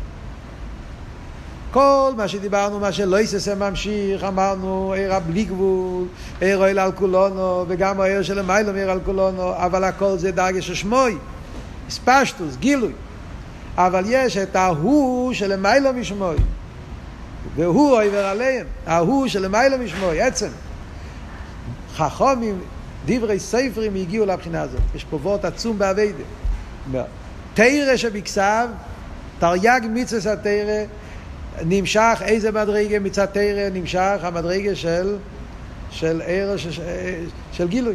כל 1.74 2.12
מה 2.16 2.28
שדיברנו, 2.28 2.80
מה 2.80 2.92
שלא 2.92 3.20
יססה 3.20 3.54
ממשיך, 3.54 4.24
אמרנו 4.24 4.92
עיר 4.92 5.18
בלי 5.26 5.44
גבול, 5.44 6.06
עיר 6.40 6.58
אוהל 6.58 6.78
על 6.78 6.92
כולונו, 6.92 7.64
וגם 7.68 8.00
העיר 8.00 8.22
של 8.22 8.42
מיילו 8.42 8.72
מעיר 8.72 8.90
על 8.90 9.00
כולונו, 9.04 9.52
אבל 9.56 9.84
הכל 9.84 10.18
זה 10.18 10.30
דרגה 10.30 10.62
של 10.62 10.74
שמוי, 10.74 11.16
ספשטוס, 11.90 12.56
גילוי. 12.56 12.92
אבל 13.76 14.04
יש 14.06 14.36
את 14.36 14.56
ההוא 14.56 15.32
שלמיילו 15.32 15.92
משמוי. 15.92 16.36
והוא 17.54 18.02
עובר 18.02 18.24
עליהם, 18.24 18.66
ההוא 18.86 19.28
שלמיילו 19.28 19.78
משמוי, 19.78 20.20
עצם. 20.20 20.50
חכומים, 21.94 22.58
דברי 23.06 23.40
ספרים 23.40 23.94
הגיעו 23.94 24.26
לבחינה 24.26 24.62
הזאת. 24.62 24.80
יש 24.94 25.04
פה 25.04 25.16
וורט 25.16 25.44
עצום 25.44 25.78
באביידה. 25.78 26.24
תרא 27.54 27.96
שבכסב, 27.96 28.68
תרי"ג 29.38 29.80
מצווה 29.90 30.32
התרא, 30.32 30.84
נמשך 31.62 32.22
איזה 32.24 32.52
מדרגה 32.52 32.98
מצד 32.98 33.24
תרא 33.24 33.68
נמשך 33.72 34.18
המדרגה 34.22 34.76
של 34.76 35.16
של 35.90 36.22
ער 36.26 36.56
של, 36.56 36.70
של 37.52 37.68
גילוי. 37.68 37.94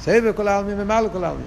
סבב 0.00 0.32
כל 0.32 0.48
העלמין 0.48 0.78
ממלא 0.78 1.08
כל 1.12 1.24
העלמין. 1.24 1.46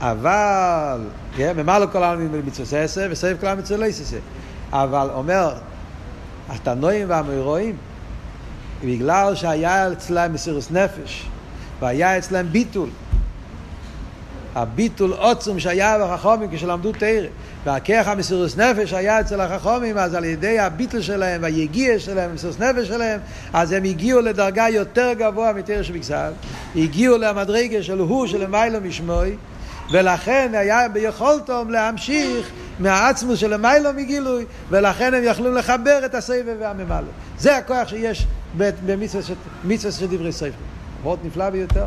אבל, 0.00 1.00
כן, 1.36 1.56
ממלא 1.56 1.86
כל 1.92 2.02
העלמין 2.02 2.32
במצווה 2.32 2.82
עשר 2.82 3.08
וסבב 3.10 3.36
כל 3.40 3.46
העלמין 3.46 3.62
במצווה 3.64 3.86
לא. 3.86 4.18
אבל 4.72 5.08
אומר, 5.14 5.54
התנועים 6.48 7.10
והמאירועים, 7.10 7.76
בגלל 8.84 9.34
שהיה 9.34 9.92
אצלם 9.92 10.32
מסירוס 10.32 10.70
נפש, 10.70 11.26
והיה 11.80 12.18
אצלם 12.18 12.46
ביטול, 12.52 12.88
הביטול 14.58 15.12
עוצם 15.12 15.60
שהיה 15.60 15.98
בחכומים 15.98 16.48
כשלמדו 16.52 16.92
תרא, 16.92 17.26
והכרך 17.64 18.08
המסירוס 18.08 18.56
נפש 18.56 18.92
היה 18.92 19.20
אצל 19.20 19.40
החכומים, 19.40 19.98
אז 19.98 20.14
על 20.14 20.24
ידי 20.24 20.58
הביטול 20.58 21.00
שלהם 21.00 21.42
והיגיע 21.42 21.98
שלהם, 21.98 22.30
המסירוס 22.30 22.58
נפש 22.60 22.88
שלהם, 22.88 23.20
אז 23.52 23.72
הם 23.72 23.84
הגיעו 23.84 24.20
לדרגה 24.20 24.68
יותר 24.68 25.12
גבוה 25.12 25.52
מתרא 25.52 25.82
שבכסף, 25.82 26.30
הגיעו 26.76 27.18
למדרגה 27.18 27.82
של 27.82 27.98
הוא 27.98 28.26
שלמיילו 28.26 28.80
משמוי, 28.80 29.36
ולכן 29.92 30.50
היה 30.54 30.88
ביכולתם 30.88 31.70
להמשיך 31.70 32.50
מהעצמוס 32.78 33.38
של 33.38 33.54
למיילו 33.54 33.90
מגילוי, 33.96 34.44
ולכן 34.70 35.14
הם 35.14 35.22
יכלו 35.24 35.54
לחבר 35.54 36.00
את 36.04 36.14
הסבב 36.14 36.56
והממלא. 36.60 37.08
זה 37.38 37.56
הכוח 37.56 37.88
שיש 37.88 38.26
במצווה 38.86 39.92
של 39.92 40.06
דברי 40.06 40.32
ספר. 40.32 40.50
מאוד 41.02 41.18
נפלא 41.24 41.50
ביותר. 41.50 41.86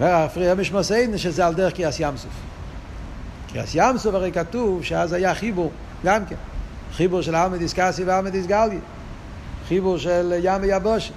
הפריע 0.00 0.54
משמעסיין 0.54 1.18
שזה 1.18 1.46
על 1.46 1.54
דרך 1.54 1.72
קריאס 1.72 2.00
ים 2.00 2.16
סוף. 2.16 2.32
קריאס 3.52 3.74
ים 3.74 3.98
סוף 3.98 4.14
הרי 4.14 4.32
כתוב 4.32 4.84
שאז 4.84 5.12
היה 5.12 5.34
חיבור, 5.34 5.70
גם 6.04 6.26
כן. 6.26 6.36
חיבור 6.92 7.22
של 7.22 7.34
עלמא 7.34 7.56
דיסקסי 7.56 8.04
ועלמא 8.04 8.30
דיסגליה. 8.30 8.78
חיבור 9.68 9.98
של 9.98 10.34
ים 10.42 10.62
ויבוש. 10.62 11.12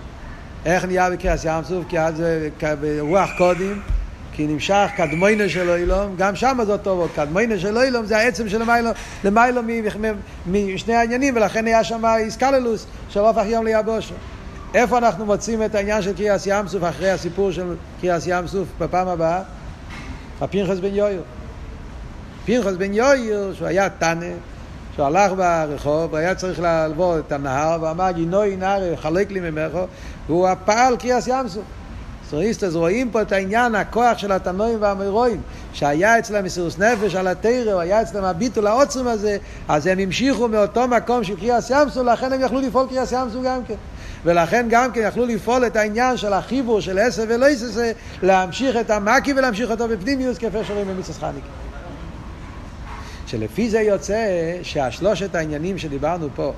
איך 0.65 0.85
נהיה 0.85 1.09
בקריאס 1.09 1.45
ים 1.45 1.63
סוף? 1.63 1.85
כי 1.89 1.99
אז 1.99 2.17
זה 2.17 2.49
ברוח 2.81 3.29
קודים, 3.37 3.81
כי 4.33 4.47
נמשך 4.47 4.89
קדמוינה 4.97 5.49
של 5.49 5.69
אילום, 5.69 6.15
גם 6.17 6.35
שם 6.35 6.59
זה 6.65 6.71
אותו 6.71 7.07
קדמוינה 7.15 7.59
של 7.59 7.77
אילום 7.77 8.05
זה 8.05 8.17
העצם 8.17 8.49
של 8.49 8.61
למיילו, 8.61 8.89
למיילו 9.23 9.61
משני 10.47 10.95
העניינים, 10.95 11.35
ולכן 11.35 11.65
היה 11.67 11.83
שם 11.83 12.05
איסקללוס 12.05 12.85
של 13.09 13.19
הופך 13.19 13.43
יום 13.45 13.65
ליבושו. 13.65 14.13
איפה 14.73 14.97
אנחנו 14.97 15.25
מוצאים 15.25 15.63
את 15.63 15.75
העניין 15.75 16.01
של 16.01 16.13
קריאס 16.13 16.47
ים 16.47 16.67
סוף 16.67 16.83
אחרי 16.83 17.11
הסיפור 17.11 17.51
של 17.51 17.75
קריאס 18.01 18.23
ים 18.27 18.47
סוף 18.47 18.67
בפעם 18.79 19.07
הבאה? 19.07 19.41
הפנחס 20.41 20.79
בן 20.79 20.95
יויר. 20.95 21.21
פנחס 22.45 22.73
בן 22.73 22.93
יויר, 22.93 23.53
שהוא 23.53 23.67
היה 23.67 23.89
טאנה, 23.89 24.25
שהוא 24.95 25.05
הלך 25.05 25.31
ברחוב, 25.37 26.15
היה 26.15 26.35
צריך 26.35 26.59
לעבור 26.59 27.19
את 27.19 27.31
הנהר, 27.31 27.77
ואמר 27.81 28.11
גינוי 28.11 28.55
נהר, 28.55 28.95
חלק 28.95 29.31
לי 29.31 29.39
ממך, 29.39 29.71
והוא 30.27 30.49
פעל 30.65 30.95
קריאס 30.97 31.27
ים 31.27 31.47
סוף. 31.47 31.63
סוריסטס 32.29 32.73
רואים 32.73 33.09
פה 33.11 33.21
את 33.21 33.31
העניין, 33.31 33.75
הכוח 33.75 34.17
של 34.17 34.31
התנועים 34.31 34.81
והמרואים, 34.81 35.41
שהיה 35.73 36.19
אצלם 36.19 36.43
מסירוס 36.43 36.79
נפש 36.79 37.15
על 37.15 37.27
התרא, 37.27 37.79
היה 37.79 38.01
אצלם 38.01 38.23
הביטול 38.23 38.67
העוצם 38.67 39.07
הזה, 39.07 39.37
אז 39.67 39.87
הם 39.87 39.99
המשיכו 39.99 40.47
מאותו 40.47 40.87
מקום 40.87 41.23
של 41.23 41.35
קריאס 41.35 41.69
ים 41.69 41.89
סוף, 41.89 42.05
לכן 42.05 42.33
הם 42.33 42.41
יכלו 42.41 42.59
לפעול 42.59 42.87
קריאס 42.89 43.11
ים 43.11 43.29
סוף 43.33 43.43
גם 43.43 43.59
כן. 43.67 43.75
ולכן 44.25 44.67
גם 44.69 44.91
כן 44.91 45.01
יכלו 45.07 45.25
לפעול 45.25 45.65
את 45.65 45.75
העניין 45.75 46.17
של 46.17 46.33
החיבור 46.33 46.81
של 46.81 46.99
עשר 46.99 47.23
ולא 47.27 47.45
עשר, 47.45 47.91
להמשיך 48.23 48.75
את 48.77 48.89
המקי 48.89 49.33
ולהמשיך 49.33 49.71
אותו 49.71 49.87
בפנימיוס 49.87 50.37
כפי 50.37 50.63
שרואים 50.63 50.87
במצווה 50.87 51.19
חניקה. 51.19 51.47
שלפי 53.27 53.69
זה 53.69 53.79
יוצא 53.79 54.25
שהשלושת 54.63 55.35
העניינים 55.35 55.77
שדיברנו 55.77 56.27
פה, 56.35 56.53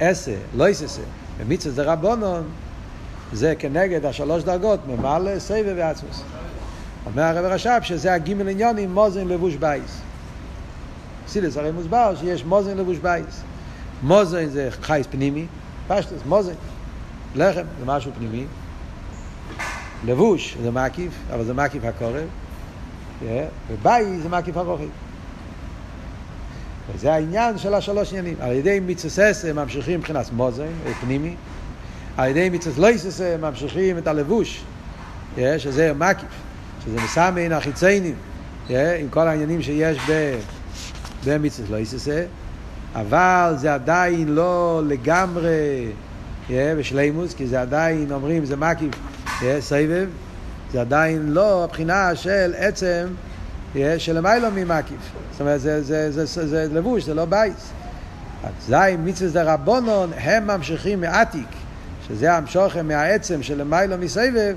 עשר, 0.00 0.36
לא 0.56 0.68
עשר, 0.68 0.86
במצווה 1.38 1.74
זה 1.74 1.82
רבונון, 1.82 2.48
זה 3.32 3.54
כנגד 3.58 4.04
השלוש 4.04 4.44
דרגות, 4.44 4.80
ממלא, 4.86 5.38
סבב 5.38 5.74
ועצמוס. 5.76 6.22
אומר 7.06 7.22
הרבי 7.22 7.44
רש"ב 7.44 7.80
שזה 7.82 8.14
הגימל 8.14 8.48
עניינים 8.48 8.94
מוזן 8.94 9.28
לבוש 9.28 9.54
בייס. 9.54 10.00
סילס 11.28 11.56
הרי 11.56 11.70
מוסבר 11.70 12.14
שיש 12.20 12.44
מוזן 12.44 12.76
לבוש 12.76 12.98
בייס. 12.98 13.42
מוזן 14.02 14.48
זה 14.48 14.68
חייס 14.82 15.06
פנימי, 15.10 15.46
פשטוס, 15.88 16.20
מוזן. 16.26 16.52
לחם 17.34 17.62
זה 17.78 17.86
משהו 17.86 18.12
פנימי, 18.18 18.44
לבוש 20.06 20.56
זה 20.62 20.70
מקיף, 20.70 21.12
אבל 21.34 21.44
זה 21.44 21.54
מקיף 21.54 21.84
הקורב, 21.84 22.26
ובייס 23.70 24.18
זה 24.22 24.28
מקיף 24.28 24.56
הרוחי. 24.56 24.88
וזה 26.94 27.12
העניין 27.12 27.58
של 27.58 27.74
השלוש 27.74 28.10
עניינים. 28.10 28.34
על 28.40 28.52
ידי 28.52 28.80
מצוות 28.80 29.23
עשה 29.23 29.52
ממשיכים 29.52 29.98
מבחינת 29.98 30.32
מוזן, 30.32 30.72
פנימי, 31.00 31.34
על 32.16 32.30
ידי 32.30 32.48
מיצוס 32.48 32.78
לויססה 32.78 33.36
ממשיכים 33.40 33.98
את 33.98 34.06
הלבוש, 34.06 34.64
שזה 35.36 35.92
מקיף, 35.92 36.28
שזה 36.84 36.96
מסמן 37.04 37.52
החיציינים, 37.52 38.14
עם 38.68 39.08
כל 39.10 39.28
העניינים 39.28 39.62
שיש 39.62 39.98
במיצוס 41.24 41.70
לויססה, 41.70 42.24
אבל 42.94 43.54
זה 43.56 43.74
עדיין 43.74 44.28
לא 44.28 44.82
לגמרי 44.86 45.88
בשלימוס, 46.50 47.34
כי 47.34 47.46
זה 47.46 47.60
עדיין, 47.60 48.12
אומרים, 48.12 48.44
זה 48.44 48.56
מקיף 48.56 48.94
סבב, 49.60 50.08
זה 50.72 50.80
עדיין 50.80 51.32
לא 51.32 51.64
הבחינה 51.64 52.16
של 52.16 52.54
עצם 52.56 53.06
של 53.98 54.16
למיילו 54.16 54.48
ממקיף. 54.54 55.12
זאת 55.32 55.40
אומרת, 55.40 55.60
זה, 55.60 55.82
זה, 55.82 56.10
זה, 56.10 56.24
זה, 56.24 56.48
זה 56.48 56.66
לבוש, 56.72 57.04
זה 57.04 57.14
לא 57.14 57.24
בייס. 57.24 57.70
זין 58.66 59.00
מצווה 59.04 59.30
דה 59.30 59.54
רבונון, 59.54 60.10
הם 60.16 60.46
ממשיכים 60.46 61.00
מעתיק, 61.00 61.48
שזה 62.08 62.36
המשוכה 62.36 62.88
מהעצם 62.88 63.42
של 63.42 63.60
למיילו 63.60 63.98
מסבב, 63.98 64.56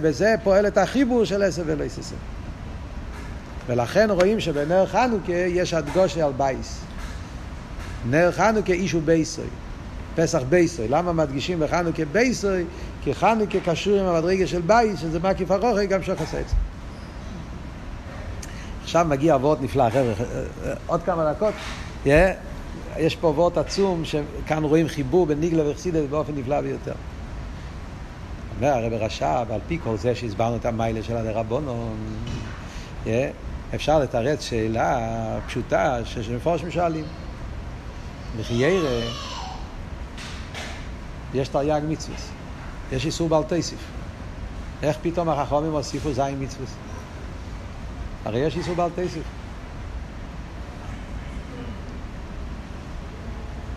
וזה 0.00 0.34
פועל 0.42 0.66
את 0.66 0.78
החיבור 0.78 1.24
של 1.24 1.42
עשה 1.42 1.62
ולא 1.66 1.84
תעשה. 1.84 2.16
ולכן 3.66 4.10
רואים 4.10 4.40
שבנר 4.40 4.86
חנוכה 4.86 5.32
יש 5.32 5.74
הדגשה 5.74 6.26
על 6.26 6.32
בייס. 6.36 6.80
נר 8.10 8.32
חנוכה 8.32 8.72
איש 8.72 8.92
הוא 8.92 9.02
בייסוי. 9.02 9.44
פסח 10.14 10.42
בייסוי. 10.48 10.88
למה 10.88 11.12
מדגישים 11.12 11.60
בחנוכה 11.60 12.04
בייסוי? 12.04 12.64
כי 13.02 13.14
חנוכה 13.14 13.60
קשור 13.64 14.00
עם 14.00 14.06
המדרגה 14.06 14.46
של 14.46 14.60
בייס, 14.60 15.00
שזה 15.00 15.18
מקיף 15.18 15.50
הרוחי, 15.50 15.86
גם 15.86 16.00
זה. 16.30 16.42
עכשיו 18.82 19.06
מגיע 19.08 19.36
וורט 19.36 19.58
נפלא, 19.60 19.90
חבר'ה, 19.90 20.12
עוד 20.86 21.02
כמה 21.02 21.32
דקות. 21.32 21.54
Yeah, 22.04 22.08
יש 22.96 23.16
פה 23.16 23.28
וורט 23.28 23.58
עצום, 23.58 24.04
שכאן 24.04 24.64
רואים 24.64 24.88
חיבור 24.88 25.26
בין 25.26 25.40
ניגלה 25.40 25.70
וחסידת 25.70 26.08
באופן 26.08 26.32
נפלא 26.36 26.60
ביותר. 26.60 26.92
אומר 28.56 28.68
הרב 28.68 28.92
רש"ב, 28.92 29.46
על 29.52 29.60
פי 29.68 29.78
כל 29.84 29.96
זה 29.96 30.14
שהסברנו 30.14 30.56
את 30.56 30.66
המיילה 30.66 31.02
של 31.02 31.16
הדרבנון, 31.16 31.96
אה, 33.06 33.30
אפשר 33.74 33.98
לתרץ 33.98 34.42
שאלה 34.42 34.98
פשוטה 35.46 35.98
שמפורשים 36.04 36.70
שואלים. 36.70 37.04
וכי 38.36 38.54
ירא, 38.54 39.00
יש 41.34 41.48
תרי"ג 41.48 41.80
מצווה, 41.88 42.16
יש 42.92 43.06
איסור 43.06 43.28
בעל 43.28 43.42
תוסיף. 43.42 43.78
איך 44.82 44.96
פתאום 45.02 45.28
החכמים 45.28 45.72
הוסיפו 45.72 46.12
זין 46.12 46.42
מצווה? 46.42 46.66
הרי 48.24 48.38
יש 48.38 48.56
איסור 48.56 48.74
בעל 48.74 48.90
תוסיף. 48.90 49.22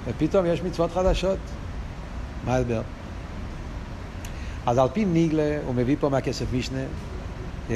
ופתאום 0.06 0.45
יש 0.45 0.62
מצוות 0.62 0.91
חדשות. 0.91 1.38
מה 2.45 2.56
ההסבר? 2.56 2.82
אז 4.66 4.78
על 4.78 4.88
פי 4.93 5.06
ניגלה, 5.06 5.60
הוא 5.66 5.76
מביא 5.76 5.95
פה 5.99 6.10
מהכסף 6.10 6.45
משנה, 6.53 6.80
yeah, 7.70 7.72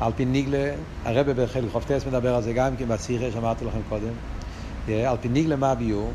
על 0.00 0.12
פי 0.16 0.24
ניגלה, 0.24 0.74
הרבה 1.04 1.34
בחלק 1.34 1.70
חופטס 1.72 2.06
מדבר 2.06 2.34
על 2.34 2.42
זה 2.42 2.52
גם 2.52 2.76
כן 2.76 2.88
בצירה 2.88 3.32
שאמרתי 3.32 3.64
לכם 3.64 3.78
קודם, 3.88 4.12
yeah, 4.88 4.90
על 4.90 5.16
פי 5.20 5.28
ניגלה 5.28 5.56
מה 5.56 5.70
הביור? 5.70 6.12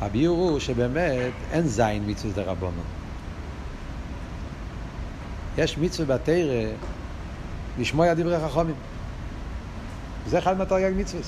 הביור 0.00 0.38
הוא 0.38 0.58
שבאמת 0.58 1.32
אין 1.52 1.66
זין 1.66 2.02
מצווה 2.06 2.44
דרבנו. 2.44 2.82
יש 5.58 5.78
מצווה 5.78 6.16
בתרא 6.16 6.72
לשמוע 7.78 8.14
דברי 8.14 8.38
חכמים. 8.48 8.74
זה 10.26 10.38
אחד 10.38 10.58
מהתרי"ג 10.58 10.92
מצווה. 10.96 11.22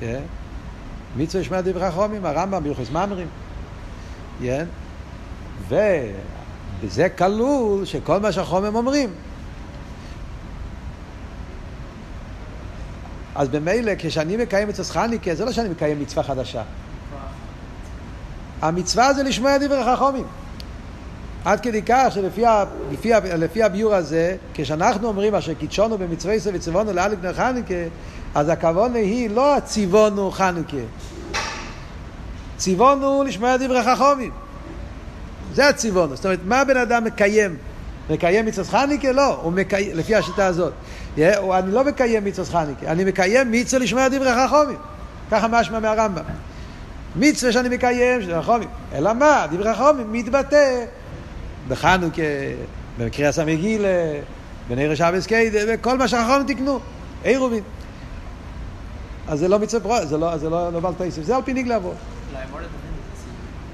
Yeah. 0.00 0.04
מצווה 1.16 1.42
לשמוע 1.42 1.60
דברי 1.60 1.90
חכמים, 1.90 2.26
הרמב"ם 2.26 2.62
ביוחס 2.62 2.90
ממרים. 2.90 3.28
כן? 4.40 4.66
ובזה 5.68 7.08
כלול 7.08 7.84
שכל 7.84 8.20
מה 8.20 8.32
שהחומם 8.32 8.74
אומרים. 8.74 9.10
אז 13.36 13.48
במילא, 13.48 13.92
כשאני 13.98 14.36
מקיים 14.36 14.70
את 14.70 14.80
חניקה, 14.80 15.34
זה 15.34 15.44
לא 15.44 15.52
שאני 15.52 15.68
מקיים 15.68 16.00
מצווה 16.00 16.22
חדשה. 16.22 16.62
המצווה 18.62 19.14
זה 19.14 19.22
לשמוע 19.22 19.58
דברי 19.58 19.84
חכמים. 19.84 20.24
עד 21.44 21.60
כדי 21.60 21.82
כך 21.82 22.06
שלפי 22.10 22.46
ה, 22.46 22.64
לפי, 22.92 23.12
לפי 23.38 23.62
הביור 23.62 23.94
הזה, 23.94 24.36
כשאנחנו 24.54 25.08
אומרים 25.08 25.34
אשר 25.34 25.54
קידשונו 25.54 25.98
במצווה 25.98 26.34
ישראל 26.34 26.56
וצבונו 26.56 26.92
לאלק 26.92 27.18
בני 27.18 27.32
חנוכה, 27.32 27.74
אז 28.34 28.48
הכוונה 28.48 28.98
היא 28.98 29.30
לא 29.30 29.56
הציוונו 29.56 30.30
חנוכה. 30.30 30.76
ציוונו 32.56 33.22
לשמוע 33.22 33.56
דברי 33.56 33.82
חכמים. 33.82 34.30
זה 35.54 35.68
הציוונו. 35.68 36.16
זאת 36.16 36.24
אומרת, 36.24 36.40
מה 36.44 36.60
הבן 36.60 36.76
אדם 36.76 37.04
מקיים? 37.04 37.56
מקיים 38.10 38.46
מצוות 38.46 38.66
חניקה? 38.66 39.12
לא, 39.12 39.34
הוא 39.42 39.52
מקיים, 39.52 39.96
לפי 39.96 40.14
השיטה 40.14 40.46
הזאת. 40.46 40.72
אני 41.18 41.72
לא 41.72 41.84
מקיים 41.84 42.24
מצוות 42.24 42.48
חניקה, 42.48 42.92
אני 42.92 43.04
מקיים 43.04 43.52
מצווה 43.52 43.82
לשמוע 43.82 44.08
דברי 44.08 44.32
חכמים. 44.34 44.78
ככה 45.30 45.48
משמע 45.48 45.80
מהרמב"ם. 45.80 46.22
מצווה 47.16 47.52
שאני 47.52 47.68
מקיים, 47.68 48.22
שזה 48.22 48.42
חכמים. 48.42 48.68
אלא 48.94 49.12
מה? 49.12 49.46
דברי 49.52 49.74
חכמים 49.74 50.12
מתבטא 50.12 50.84
בחנוכה, 51.68 52.22
במקרה 52.98 53.28
הסמגילה, 53.28 53.88
בנר 54.68 54.94
שבס 54.94 55.26
קיידה, 55.26 55.58
וכל 55.68 55.98
מה 55.98 56.08
שהחכמים 56.08 56.46
תקנו. 56.46 56.80
עירובין. 57.24 57.62
אז 59.28 59.38
זה 59.38 59.48
לא 59.48 59.58
מצווה, 59.58 60.06
זה 60.06 60.18
לא, 60.18 60.36
זה 60.36 60.50
לא, 60.50 60.72
לא 60.72 60.80
בעל 60.80 60.94
תייסף, 60.94 61.22
זה 61.22 61.36
על 61.36 61.42
פי 61.42 61.52
ניגלה 61.52 61.74
עבור. 61.74 61.94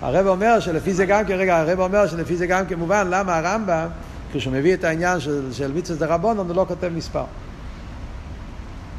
הרב 0.02 0.26
אומר 0.26 0.60
שלפי 0.60 0.94
זה 0.94 1.06
גם 1.06 1.24
כן, 1.24 1.34
רגע, 1.34 1.58
הרב 1.58 1.80
אומר 1.80 2.06
שלפי 2.06 2.36
זה 2.36 2.46
גם 2.46 2.66
כן 2.66 2.78
מובן 2.78 3.06
למה 3.10 3.36
הרמב"ם, 3.38 3.88
כשהוא 4.32 4.54
מביא 4.54 4.74
את 4.74 4.84
העניין 4.84 5.20
של, 5.20 5.52
של 5.52 5.72
מצווה 5.72 6.06
דרבנון, 6.06 6.48
הוא 6.48 6.56
לא 6.56 6.64
כותב 6.68 6.88
מספר. 6.88 7.24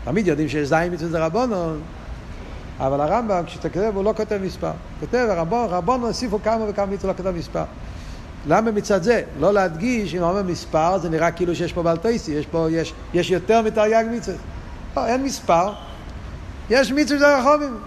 תמיד 0.04 0.28
יודעים 0.28 0.50
שיש 0.50 0.68
זין 0.68 0.94
מצווה 0.94 1.20
דרבנון, 1.20 1.82
אבל 2.80 3.02
הרמב"ם, 3.02 3.44
כשאתה 3.46 3.70
כותב, 3.70 3.92
הוא 3.96 4.04
לא 4.04 4.14
כותב 4.18 4.40
מספר. 4.44 4.72
כותב, 5.00 5.28
הרבנון, 5.30 5.68
רבנון 5.70 6.02
הוסיפו 6.02 6.40
כמה 6.44 6.66
וכמה 6.70 6.86
מצווה, 6.86 7.14
לא 7.14 7.18
כותב 7.18 7.32
מספר. 7.32 7.64
למה 8.48 8.72
מצד 8.72 9.04
זה? 9.04 9.24
לא 9.40 9.54
להדגיש, 9.54 10.16
אם 10.16 10.20
הוא 10.20 10.30
אומר 10.30 10.44
מספר, 10.44 10.98
זה 10.98 11.10
נראה 11.10 11.32
כאילו 11.32 11.56
שיש 11.56 11.74
פה 11.74 11.84
בלטייסי, 11.84 12.32
יש 12.32 12.46
פה, 12.46 12.68
יש, 12.72 12.94
יש 13.14 13.32
יותר 13.32 13.62
מתרי"ג 13.62 14.06
מצווה. 14.12 14.38
לא, 14.98 15.06
אין 15.06 15.24
מספר. 15.24 15.74
יש 16.70 16.92
מצווה 16.92 17.20
של 17.20 17.26
הרחומים. 17.26 17.78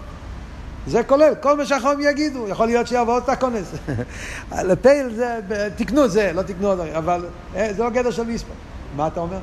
זה 0.87 1.03
כולל, 1.03 1.33
כל 1.41 1.57
מה 1.57 1.65
שהחומים 1.65 2.09
יגידו, 2.09 2.47
יכול 2.47 2.65
להיות 2.65 2.87
שיבוא 2.87 3.17
את 3.17 3.29
הכונס. 3.29 3.71
לפייל 4.69 5.15
זה, 5.15 5.39
תקנו 5.75 6.07
זה, 6.07 6.31
לא 6.33 6.41
תקנו 6.41 6.67
עוד, 6.67 6.79
אבל 6.79 7.25
אה, 7.55 7.73
זה 7.73 7.83
לא 7.83 7.89
גדר 7.89 8.11
של 8.11 8.23
מספר. 8.23 8.53
מה 8.95 9.07
אתה 9.07 9.19
אומר? 9.19 9.37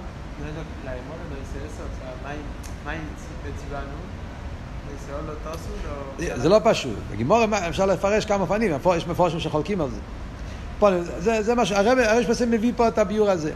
זה 6.36 6.48
לא 6.48 6.60
פשוט. 6.64 6.98
בגימור 7.12 7.44
אפשר 7.68 7.86
לפרש 7.86 8.24
כמה 8.24 8.46
פנים, 8.46 8.72
יש 8.96 9.06
מפורשים 9.06 9.40
שחולקים 9.40 9.80
על 9.80 9.90
זה. 9.90 10.00
פה, 10.78 10.90
זה, 11.18 11.42
זה 11.42 11.54
מה 11.54 11.66
ש... 11.66 11.72
הרש 11.72 12.26
פסים 12.26 12.50
מביא 12.50 12.72
פה 12.76 12.88
את 12.88 12.98
הביור 12.98 13.30
הזה. 13.30 13.52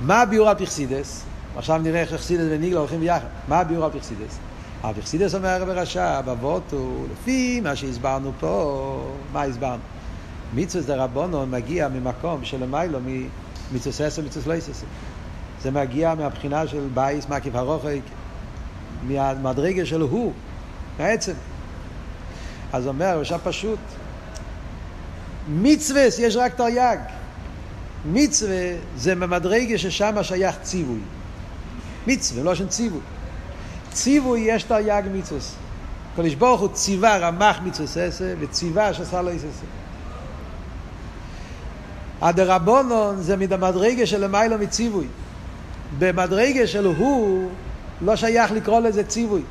מה 0.00 0.22
הביור 0.22 0.48
על 0.48 0.54
פרסידס? 0.54 1.24
עכשיו 1.56 1.78
נראה 1.78 2.00
איך 2.00 2.10
פרסידס 2.10 2.44
וניגלה 2.50 2.78
הולכים 2.78 3.00
ביחד. 3.00 3.26
מה 3.48 3.60
הביור 3.60 3.84
על 3.84 3.90
פרסידס? 3.90 4.38
אבל 4.84 4.94
פרסידס 4.94 5.34
אומר 5.34 5.48
הרב 5.48 5.68
רש"ב, 5.68 6.28
אבות 6.30 6.72
הוא 6.72 7.06
לפי 7.12 7.60
מה 7.60 7.76
שהסברנו 7.76 8.32
פה, 8.40 9.12
מה 9.32 9.42
הסברנו? 9.42 9.82
מצווה 10.54 10.96
דרבנון 10.96 11.50
מגיע 11.50 11.88
ממקום 11.88 12.44
שלמיילו 12.44 12.98
ממצווה 13.72 14.06
עשר 14.06 14.22
מצווה 14.22 14.54
לא 14.54 14.58
יססה. 14.58 14.86
זה 15.62 15.70
מגיע 15.70 16.14
מהבחינה 16.14 16.66
של 16.66 16.88
בייס 16.94 17.28
מקיף 17.28 17.54
הרוחק, 17.54 18.00
מהמדרגה 19.02 19.86
של 19.86 20.00
הוא, 20.00 20.32
בעצם. 20.98 21.32
אז 22.72 22.86
אומר 22.86 23.20
רש"ב 23.20 23.38
פשוט, 23.44 23.78
מצווה 25.48 26.02
יש 26.18 26.36
רק 26.36 26.54
תרי"ג. 26.54 26.98
מצווה 28.04 28.72
זה 28.96 29.14
ממדרגה 29.14 29.78
ששם 29.78 30.22
שייך 30.22 30.56
ציווי. 30.62 31.00
מצווה, 32.06 32.42
לא 32.42 32.54
שם 32.54 32.68
ציווי. 32.68 33.00
ציווי 33.92 34.40
יש 34.40 34.62
תרי"ג 34.62 35.02
מצווה. 35.14 35.40
קדוש 36.16 36.34
ברוך 36.34 36.60
הוא 36.60 36.68
ציווה 36.72 37.18
רמח 37.18 37.58
מצווה 37.64 38.04
עשה 38.04 38.34
וציווה 38.40 38.94
שעשה 38.94 39.22
לו 39.22 39.30
יססה. 39.30 39.66
הדרבנון 42.20 43.22
זה 43.22 43.36
מדמדרגה 43.36 44.06
של 44.06 44.24
למיילו 44.24 44.58
מציווי. 44.58 45.06
במדרגה 45.98 46.66
של 46.66 46.86
הוא 46.86 47.50
לא 48.00 48.16
שייך 48.16 48.52
לקרוא 48.52 48.80
לזה 48.80 49.04
ציווי. 49.04 49.42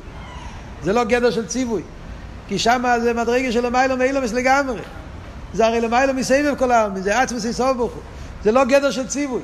זה 0.82 0.92
לא 0.92 1.04
גדר 1.04 1.30
של 1.30 1.46
ציווי. 1.46 1.82
כי 2.48 2.58
שם 2.58 2.84
זה 3.02 3.14
מדרגה 3.14 3.52
של 3.52 3.66
למיילו 3.66 3.96
מאילומס 3.96 4.32
לגמרי. 4.32 4.80
זה 5.54 5.66
הרי 5.66 5.80
למיילו 5.80 6.14
מסבב 6.14 6.54
כל 6.58 6.72
העלמין, 6.72 7.02
זה 7.02 7.20
עצמס 7.20 7.44
יסוף 7.44 7.76
ברוך 7.76 7.92
הוא. 7.92 8.02
זה 8.44 8.52
לא 8.52 8.64
גדר 8.64 8.90
של 8.90 9.06
ציווי. 9.06 9.42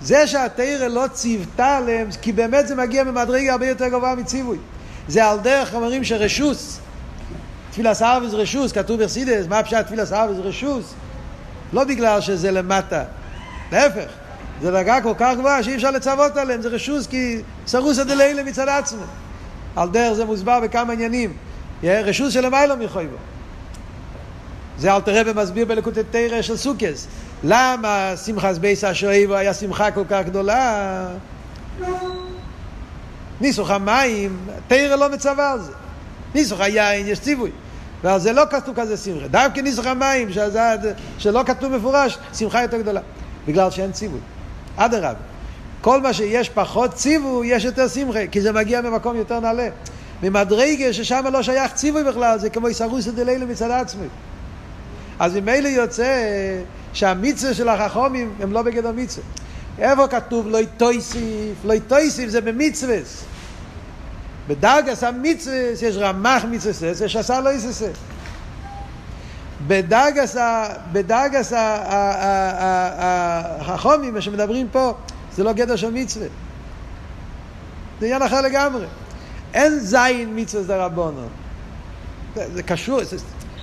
זה 0.00 0.26
שהתרא 0.26 0.86
לא 0.86 1.04
ציוותה 1.12 1.76
עליהם, 1.76 2.08
כי 2.22 2.32
באמת 2.32 2.68
זה 2.68 2.74
מגיע 2.74 3.04
ממדרגה 3.04 3.52
הרבה 3.52 3.66
יותר 3.66 3.88
גבוהה 3.88 4.14
מציווי. 4.14 4.58
זה 5.08 5.26
על 5.26 5.38
דרך 5.40 5.74
אומרים 5.74 6.04
שרשוס, 6.04 6.78
תפילה 7.70 7.94
סרוויס 7.94 8.32
רשוס, 8.32 8.72
כתוב 8.72 9.00
ברסידס, 9.00 9.46
מה 9.48 9.62
פשט 9.62 9.86
תפילה 9.86 10.06
סרוויס 10.06 10.38
רשוס? 10.42 10.94
לא 11.72 11.84
בגלל 11.84 12.20
שזה 12.20 12.50
למטה, 12.50 13.04
להפך, 13.72 14.10
זה 14.62 14.70
דרגה 14.70 15.00
כל 15.00 15.12
כך 15.18 15.34
גבוהה 15.38 15.62
שאי 15.62 15.74
אפשר 15.74 15.90
לצוות 15.90 16.36
עליהם, 16.36 16.62
זה 16.62 16.68
רשוס 16.68 17.06
כי 17.06 17.40
סרוסא 17.66 18.04
דלילה 18.04 18.42
מצד 18.42 18.68
עצמו. 18.68 19.02
על 19.76 19.88
דרך 19.88 20.12
זה 20.12 20.24
מוסבר 20.24 20.60
בכמה 20.60 20.92
עניינים. 20.92 21.32
רשוס 21.84 22.32
של 22.32 22.44
המיילו 22.44 22.76
מחויבו. 22.76 23.16
זה 24.78 24.94
אלתר 24.94 25.20
רבי 25.20 25.42
מסביר 25.42 25.64
בלקוטי 25.64 26.00
תרא 26.10 26.42
של 26.42 26.56
סוכס. 26.56 27.06
למה 27.44 28.12
שמחת 28.24 28.58
בייס 28.58 28.84
השואב 28.84 29.32
היה 29.32 29.54
שמחה 29.54 29.90
כל 29.90 30.04
כך 30.08 30.22
גדולה? 30.24 31.06
ניסוך 33.40 33.70
המים, 33.70 34.38
תרא 34.68 34.96
לא 34.96 35.10
מצווה 35.10 35.52
על 35.52 35.60
זה. 35.60 35.72
ניסוך 36.34 36.60
היין 36.60 37.06
יש 37.06 37.20
ציווי. 37.20 37.50
ועל 38.02 38.20
זה 38.20 38.32
לא 38.32 38.42
כתוב 38.50 38.80
כזה 38.80 38.96
שמחה. 38.96 39.28
דווקא 39.28 39.60
ניסוך 39.60 39.86
המים, 39.86 40.32
שזה, 40.32 40.92
שלא 41.18 41.42
כתוב 41.46 41.76
מפורש, 41.76 42.18
שמחה 42.34 42.62
יותר 42.62 42.76
גדולה. 42.76 43.00
בגלל 43.48 43.70
שאין 43.70 43.92
ציווי. 43.92 44.20
אדרבה. 44.76 45.12
כל 45.80 46.00
מה 46.00 46.12
שיש 46.12 46.48
פחות 46.48 46.94
ציווי, 46.94 47.46
יש 47.46 47.64
יותר 47.64 47.88
שמחה, 47.88 48.26
כי 48.26 48.40
זה 48.40 48.52
מגיע 48.52 48.80
ממקום 48.80 49.16
יותר 49.16 49.40
נעלה. 49.40 49.68
ממדרגה 50.22 50.92
ששם 50.92 51.24
לא 51.32 51.42
שייך 51.42 51.72
ציווי 51.72 52.04
בכלל, 52.04 52.38
זה 52.38 52.50
כמו 52.50 52.66
איסרוסא 52.66 53.10
דלילה 53.10 53.46
מצד 53.46 53.70
עצמי. 53.70 54.06
אז 55.20 55.36
ממילא 55.36 55.68
יוצא 55.68 56.24
שהמצווה 56.92 57.54
של 57.54 57.68
החכומים 57.68 58.34
הם 58.40 58.52
לא 58.52 58.62
בגדר 58.62 58.92
מצווה. 58.92 59.26
איפה 59.78 60.08
כתוב 60.08 60.48
לא 60.48 60.58
יטויסיף? 60.58 61.54
לא 61.64 61.72
יטויסיף 61.72 62.28
זה 62.30 62.40
במצווה. 62.40 62.96
בדרגס 64.48 65.04
המצווה 65.04 65.56
יש 65.82 65.96
רמח 65.96 66.44
מצווה, 66.44 66.94
זה 66.94 67.08
שעשה 67.08 67.40
לא 67.40 67.50
יססה. 67.52 67.88
בדרגס, 69.66 70.36
בדרגס 70.92 71.52
ה- 71.52 71.58
ה- 71.58 71.60
ה- 71.60 72.62
ה- 72.62 73.04
ה- 73.04 73.74
החומים, 73.74 74.14
מה 74.14 74.20
שמדברים 74.20 74.68
פה, 74.72 74.94
זה 75.36 75.44
לא 75.44 75.52
גדר 75.52 75.76
של 75.76 75.90
מצווה. 75.90 76.26
זה 78.00 78.06
עניין 78.06 78.22
אחר 78.22 78.40
לגמרי. 78.40 78.86
אין 79.54 79.78
זין 79.78 80.32
מצווה 80.34 80.62
זה 80.62 80.84
רבונו. 80.84 81.26
זה, 82.54 82.62
קשור, 82.62 83.00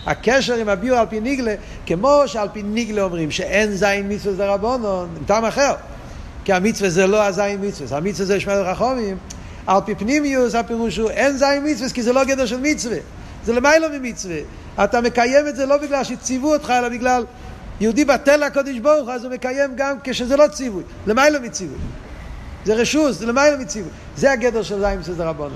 הקשר 0.05 0.55
עם 0.55 0.69
הביור 0.69 0.97
על 0.97 1.05
פי 1.09 1.19
ניגלה, 1.19 1.55
כמו 1.85 2.21
שעל 2.25 2.47
פי 2.53 2.63
ניגלה 2.63 3.01
אומרים 3.01 3.31
שאין 3.31 3.71
זין 3.71 4.11
מצווה 4.11 4.55
עם 4.55 5.25
טעם 5.25 5.45
אחר. 5.45 5.73
כי 6.45 6.53
המצווה 6.53 6.89
זה 6.89 7.07
לא 7.07 7.23
הזין 7.23 7.59
מצווה, 7.61 7.97
המצווה 7.97 8.25
זה 8.25 8.39
שמעל 8.39 8.61
רחומים. 8.61 9.17
על 9.67 9.81
פי 9.85 9.95
פנימיוס 9.95 10.55
הפירוש 10.55 10.97
הוא 10.97 11.09
אין 11.09 11.37
זין 11.37 11.63
מצווה 11.65 11.89
כי 11.89 12.03
זה 12.03 12.13
לא 12.13 12.23
גדר 12.23 12.45
של 12.45 12.59
מצווה. 12.61 12.97
זה 13.45 13.53
למיילו 13.53 13.87
ממצווה. 13.89 14.37
אתה 14.83 15.01
מקיים 15.01 15.47
את 15.47 15.55
זה 15.55 15.65
לא 15.65 15.77
בגלל 15.77 16.03
שציוו 16.03 16.53
אותך, 16.53 16.69
אלא 16.69 16.89
בגלל 16.89 17.25
יהודי 17.81 18.05
בטל 18.05 18.45
לקודש 18.45 18.77
ברוך 18.77 19.09
אז 19.09 19.23
הוא 19.23 19.33
מקיים 19.33 19.71
גם 19.75 19.97
כשזה 20.03 20.37
לא 20.37 20.47
ציווי, 20.47 20.83
למיילו 21.07 21.41
מציווי. 21.41 21.77
זה 22.65 22.73
רשוס, 22.73 23.17
זה 23.17 23.25
למיילו 23.25 23.57
מציווי. 23.57 23.89
זה 24.17 24.31
הגדר 24.31 24.63
של 24.63 24.79
זין 24.79 24.99
מצווה 24.99 25.29
רבונו. 25.29 25.55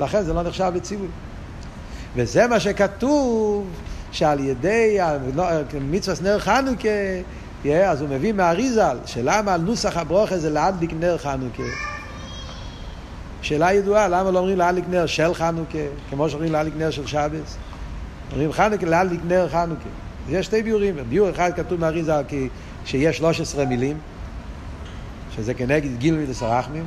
לכן 0.00 0.22
זה 0.22 0.32
לא 0.32 0.42
נחשב 0.42 0.72
לציווי. 0.74 1.08
וזה 2.16 2.46
מה 2.46 2.60
שכתוב, 2.60 3.66
שעל 4.12 4.40
ידי 4.40 4.98
מצווה 5.80 6.16
נר 6.22 6.38
חנוכה, 6.38 6.88
yeah, 7.64 7.68
אז 7.68 8.00
הוא 8.00 8.08
מביא 8.08 8.32
מהאריזל, 8.32 8.96
שלמה 9.06 9.54
על 9.54 9.60
נוסח 9.60 9.96
הברוכה 9.96 10.38
זה 10.38 10.50
להדליק 10.50 10.90
נר 11.00 11.18
חנוכה. 11.18 11.62
שאלה 13.42 13.72
ידועה, 13.72 14.08
למה 14.08 14.30
לא 14.30 14.38
אומרים 14.38 14.58
להדליק 14.58 14.84
נר 14.90 15.06
של 15.06 15.34
חנוכה, 15.34 15.78
כמו 16.10 16.28
שאומרים 16.28 16.52
להדליק 16.52 16.74
נר 16.76 16.90
של 16.90 17.06
שבס? 17.06 17.56
אומרים 18.32 18.52
חנוכה 18.52 18.86
להדליק 18.86 19.20
נר 19.28 19.48
חנוכה. 19.48 19.88
יש 20.28 20.46
שתי 20.46 20.62
ביורים, 20.62 20.96
ביור 21.08 21.30
אחד 21.30 21.50
כתוב 21.56 21.80
מהאריזל 21.80 22.22
כי 22.28 22.48
שיש 22.84 23.16
13 23.16 23.64
מילים, 23.64 23.98
שזה 25.36 25.54
כנגד 25.54 25.98
גיל 25.98 26.16
מידס 26.16 26.42
הרחמים, 26.42 26.86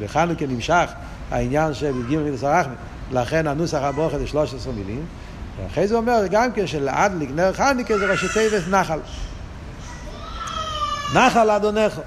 בחנוכה 0.00 0.46
נמשך 0.46 0.90
העניין 1.30 1.74
של 1.74 1.92
גיל 2.08 2.22
מידס 2.22 2.44
הרחמים, 2.44 2.76
לכן 3.12 3.46
הנוסח 3.46 3.78
הברוכה 3.82 4.18
זה 4.18 4.26
13 4.26 4.72
מילים, 4.72 5.06
ואחרי 5.56 5.88
זה 5.88 5.94
אומר 5.94 6.22
גם 6.30 6.52
כן 6.52 6.66
שלהדליק 6.66 7.30
נר 7.34 7.52
חנוכה 7.52 7.98
זה 7.98 8.06
ראשי 8.06 8.28
תיבס 8.28 8.68
נחל. 8.68 8.98
נחל 11.14 11.50
אדונך. 11.50 12.00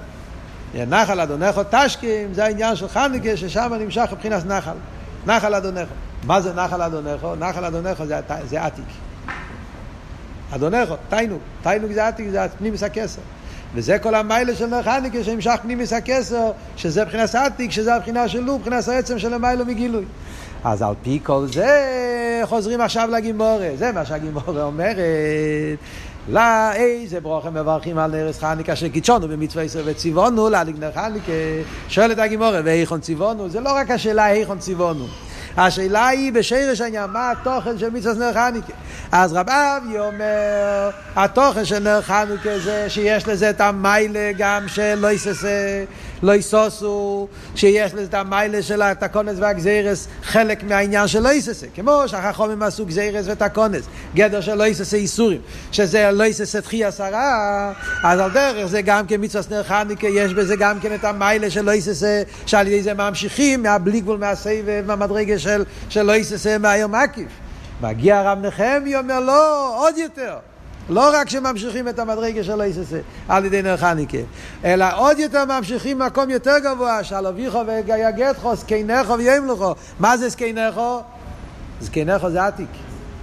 נחל 0.76 1.20
אדונך 1.20 1.60
תשכים, 1.70 2.34
זה 2.34 2.46
העניין 2.46 2.76
של 2.76 2.88
חנוכה, 2.88 3.38
ששם 3.38 3.74
נמשך 3.80 4.10
מבחינת 4.12 4.46
נחל. 4.46 4.76
נחל 5.26 5.56
אדונך. 5.56 5.88
מה 6.24 6.42
זה 6.42 6.54
נחל 6.54 6.82
אדונך? 6.82 7.28
נחל 7.40 7.66
אדונך 7.66 8.04
זה, 8.04 8.20
זה 8.50 8.64
עתיק. 8.64 8.86
אדונך, 10.56 10.90
תיינוק. 11.10 11.42
תיינוק 11.64 11.92
זה 11.92 12.08
עתיק, 12.08 12.30
זה 12.30 12.40
פנימיס 12.58 12.84
הכסר. 12.84 13.22
וזה 13.74 14.00
כל 14.00 14.16
המיילה 14.16 14.56
של 14.56 14.66
נר 14.66 14.84
חנוכה 14.84 15.24
שנמשך 15.24 15.56
פנימיס 15.62 15.94
הכסר, 15.94 16.52
שזה 16.76 17.06
מבחינת 17.06 17.36
עתיק, 17.36 17.72
שזה 17.72 17.96
הבחינה 17.96 18.28
שלו, 18.28 18.58
מבחינת 18.58 18.88
העצם 18.88 19.20
של 19.20 19.34
המיילה 19.34 19.64
מגילוי. 19.64 20.06
אז 20.64 20.82
על 20.82 20.94
פי 21.04 21.20
כל 21.24 21.46
זה 21.54 22.42
חוזרים 22.46 22.82
עכשיו 22.82 23.10
לגימורה. 23.12 23.70
זה 23.76 23.92
מה 23.92 24.06
שהגימורה 24.06 24.64
אומרת. 24.64 24.98
לא, 26.30 26.72
איזה 26.74 27.20
ברוכה 27.20 27.50
מברכים 27.50 27.98
על 27.98 28.12
נרס 28.12 28.40
חניקה 28.40 28.76
שקידשונו 28.76 29.28
במצווה 29.28 29.64
ישראל 29.64 29.84
וציוונו 29.88 30.50
להדליק 30.50 30.76
נר 30.80 30.92
חניקה. 30.92 31.32
שואלת 31.88 32.20
הגימורה, 32.20 32.62
ואיכון 32.64 33.00
ציוונו? 33.00 33.50
זה 33.50 33.60
לא 33.60 33.74
רק 33.74 33.92
השאלה 33.92 34.32
איכון 34.32 34.60
ציוונו. 34.60 35.06
השאלה 35.58 36.08
היא 36.08 36.34
בשרש 36.34 36.82
העניין, 36.82 37.10
מה 37.10 37.32
התוכן 37.32 37.78
של 37.78 37.90
מצווה 37.90 38.14
נר 38.14 38.34
חנוכה? 38.34 38.74
אז 39.12 39.34
רב 39.34 39.50
אבי 39.50 40.00
אומר, 40.00 40.90
התוכן 41.16 41.66
של 41.66 41.80
נר 41.80 42.02
חנוכה 42.02 42.60
זה 42.60 42.90
שיש 42.90 43.28
לזה 43.28 43.50
את 43.50 43.62
המיילה 43.62 44.32
גם 44.38 44.68
של 44.68 44.96
לא 44.96 45.12
יססה, 45.12 45.84
לא 46.24 46.36
יסוסו, 46.36 47.28
שיש 47.56 47.94
לזה 47.94 48.20
המיילה 48.20 48.62
של 48.62 48.82
התקונס 48.82 49.36
והגזירס, 49.40 50.08
חלק 50.24 50.64
מהעניין 50.64 51.08
של 51.08 51.20
לא 51.20 51.30
יססה, 51.30 51.68
כמו 51.76 52.04
שהחכומים 52.08 52.64
עשו 52.64 52.86
גזירס 52.86 53.26
ותקונס, 53.30 53.84
גדר 54.16 54.42
של 54.42 54.56
לא 54.56 54.64
יססה 54.68 54.98
איסורים, 54.98 55.42
שזה 55.72 56.12
לא 56.12 56.24
יססה 56.24 56.62
תחי 56.62 56.86
עשרה, 56.86 57.74
אז 58.04 58.20
על 58.20 58.32
דרך 58.32 58.66
זה 58.66 58.82
גם 58.82 59.08
כן 59.08 59.24
מצווה 59.24 59.58
נר 59.58 59.64
חנוכה, 59.64 60.08
יש 60.08 60.34
בזה 60.34 60.56
גם 60.56 60.80
כן 60.80 60.94
את 60.94 61.04
המיילה 61.04 61.50
של 61.50 61.66
לא 61.66 61.72
יססה, 61.72 62.22
שעל 62.46 62.68
ידי 62.68 62.84
זה 62.84 62.94
ממשיכים 62.94 63.64
מהבלי 63.64 64.02
גבול, 64.02 64.18
מהסבב, 64.18 64.84
מהמדרגה 64.86 65.40
של, 65.40 65.64
של 65.90 66.04
לא 66.04 66.16
יססה 66.16 66.58
מהיום 66.58 66.96
מקיף. 66.96 67.28
מגיע 67.82 68.18
הרב 68.18 68.46
נחמי, 68.46 68.96
אומר 68.96 69.20
לא, 69.20 69.76
עוד 69.80 69.98
יותר. 69.98 70.36
לא 70.90 71.12
רק 71.14 71.30
שממשיכים 71.30 71.88
את 71.88 72.00
המדרגה 72.00 72.44
של 72.44 72.62
איססה 72.62 73.00
על 73.28 73.46
ידי 73.46 73.62
נר 73.62 73.78
חניקה, 73.78 74.18
אלא 74.66 74.86
עוד 74.96 75.20
יותר 75.20 75.46
ממשיכים 75.46 76.00
מקום 76.00 76.30
יותר 76.30 76.56
גבוה, 76.64 77.04
שעל 77.04 77.28
אביכו 77.28 77.62
ויגדכו, 77.68 78.56
זקנכו 78.56 79.18
ויאמלכו. 79.18 79.76
מה 80.00 80.18
זה 80.18 80.30
זקנכו? 80.30 81.02
זקנכו 81.82 82.30
זה 82.30 82.46
עתיק. 82.46 82.70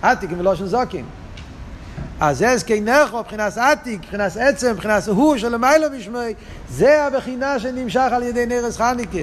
עתיק 0.02 0.30
מלושן 0.30 0.66
זוקין. 0.66 1.04
אז 2.20 2.38
זה 2.38 2.56
זקנכו, 2.56 3.18
מבחינת 3.18 3.58
עתיק, 3.58 4.00
מבחינת 4.00 4.32
עצם, 4.36 4.70
מבחינת 4.70 5.08
הוא 5.08 5.36
שלמיילו 5.36 5.86
משמי, 5.98 6.34
זה 6.70 7.04
הבחינה 7.04 7.58
שנמשך 7.58 8.08
על 8.12 8.22
ידי 8.22 8.46
נרס 8.46 8.76
חניקה. 8.76 9.18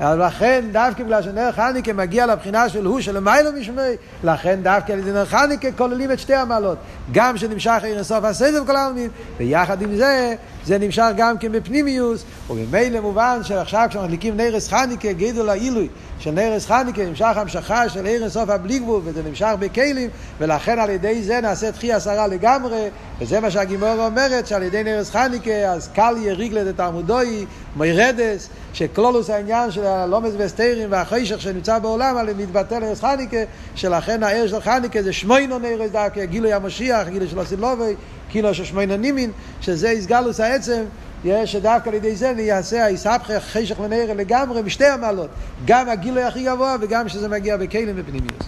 לכן 0.00 0.64
דווקא 0.72 1.04
בגלל 1.04 1.22
שנר 1.22 1.52
חניקה 1.52 1.92
מגיע 1.92 2.26
לבחינה 2.26 2.68
של 2.68 2.84
הוא 2.84 3.00
שלמיילו 3.00 3.50
משמי, 3.60 3.82
לכן 4.24 4.58
דווקא 4.62 4.92
על 4.92 4.98
ידי 4.98 5.12
נר 5.12 5.24
חניקה 5.24 5.68
כוללים 5.72 6.12
את 6.12 6.18
שתי 6.18 6.34
המעלות. 6.34 6.78
גם 7.12 7.36
שנמשך 7.36 7.80
עיר 7.82 8.04
סוף 8.04 8.24
הסדר 8.24 8.64
כל 8.66 8.76
העלמין, 8.76 9.10
ויחד 9.38 9.82
עם 9.82 9.96
זה, 9.96 10.34
זה 10.68 10.78
נמשך 10.78 11.10
גם 11.16 11.38
כן 11.38 11.52
בפנימיוס, 11.52 12.24
וממילא 12.50 13.00
מובן 13.00 13.40
שעכשיו 13.42 13.86
כשמדליקים 13.90 14.36
נרס 14.36 14.68
חניקה, 14.68 15.12
גידול 15.12 15.48
העילוי 15.48 15.88
של 16.18 16.30
נרס 16.30 16.66
חניקה, 16.66 17.02
נמשך 17.04 17.36
המשכה 17.36 17.88
של 17.88 18.06
עיר 18.06 18.28
סוף 18.28 18.50
הבלי 18.50 18.78
גבול, 18.78 19.00
וזה 19.04 19.22
נמשך 19.22 19.52
בכלים, 19.58 20.10
ולכן 20.38 20.78
על 20.78 20.90
ידי 20.90 21.22
זה 21.22 21.40
נעשה 21.40 21.72
תחי 21.72 21.92
עשרה 21.92 22.26
לגמרי, 22.26 22.88
וזה 23.20 23.40
מה 23.40 23.50
שהגימורה 23.50 24.06
אומרת, 24.06 24.46
שעל 24.46 24.62
ידי 24.62 24.82
נרס 24.82 25.10
חניקה, 25.10 25.50
אז 25.50 25.88
קל 25.94 26.14
יהיה 26.16 26.34
ריגלת 26.34 26.74
את 26.74 26.80
עמודוי, 26.80 27.46
מירדס, 27.76 28.48
שכלולוס 28.72 29.30
העניין 29.30 29.70
של 29.70 29.86
הלומס 29.86 30.32
וסתירים 30.38 30.92
והחשך 30.92 31.40
שנמצא 31.40 31.78
בעולם, 31.78 32.16
עליהם 32.16 32.38
מתבטא 32.38 32.74
נרס 32.74 33.00
חניקה, 33.00 33.36
שלכן 33.74 34.22
הער 34.22 34.46
של 34.46 34.60
חניקה 34.60 35.02
זה 35.02 35.12
שמוינו 35.12 35.58
נרס 35.58 35.90
דווקא, 35.90 36.24
גילוי 36.24 36.52
המשיח, 36.52 37.08
גילוי 37.08 37.28
של 37.28 37.38
הסילובי, 37.38 37.94
של 38.32 38.64
שמוינו 38.64 38.96
נימין, 38.96 39.30
שזה 39.60 39.90
איסגלוס 39.90 40.40
העצם, 40.40 40.84
יש 41.24 41.52
שדווקא 41.52 41.88
על 41.88 41.94
ידי 41.94 42.16
זה 42.16 42.32
נעשה 42.36 42.84
היסבכי 42.84 43.40
חשך 43.40 43.80
ונרא 43.80 44.14
לגמרי 44.14 44.62
משתי 44.62 44.86
המעלות, 44.86 45.30
גם 45.64 45.88
הגילוי 45.88 46.22
הכי 46.22 46.44
גבוה 46.44 46.76
וגם 46.80 47.08
שזה 47.08 47.28
מגיע 47.28 47.56
בכלים 47.56 47.94
ופנימיות. 47.96 48.44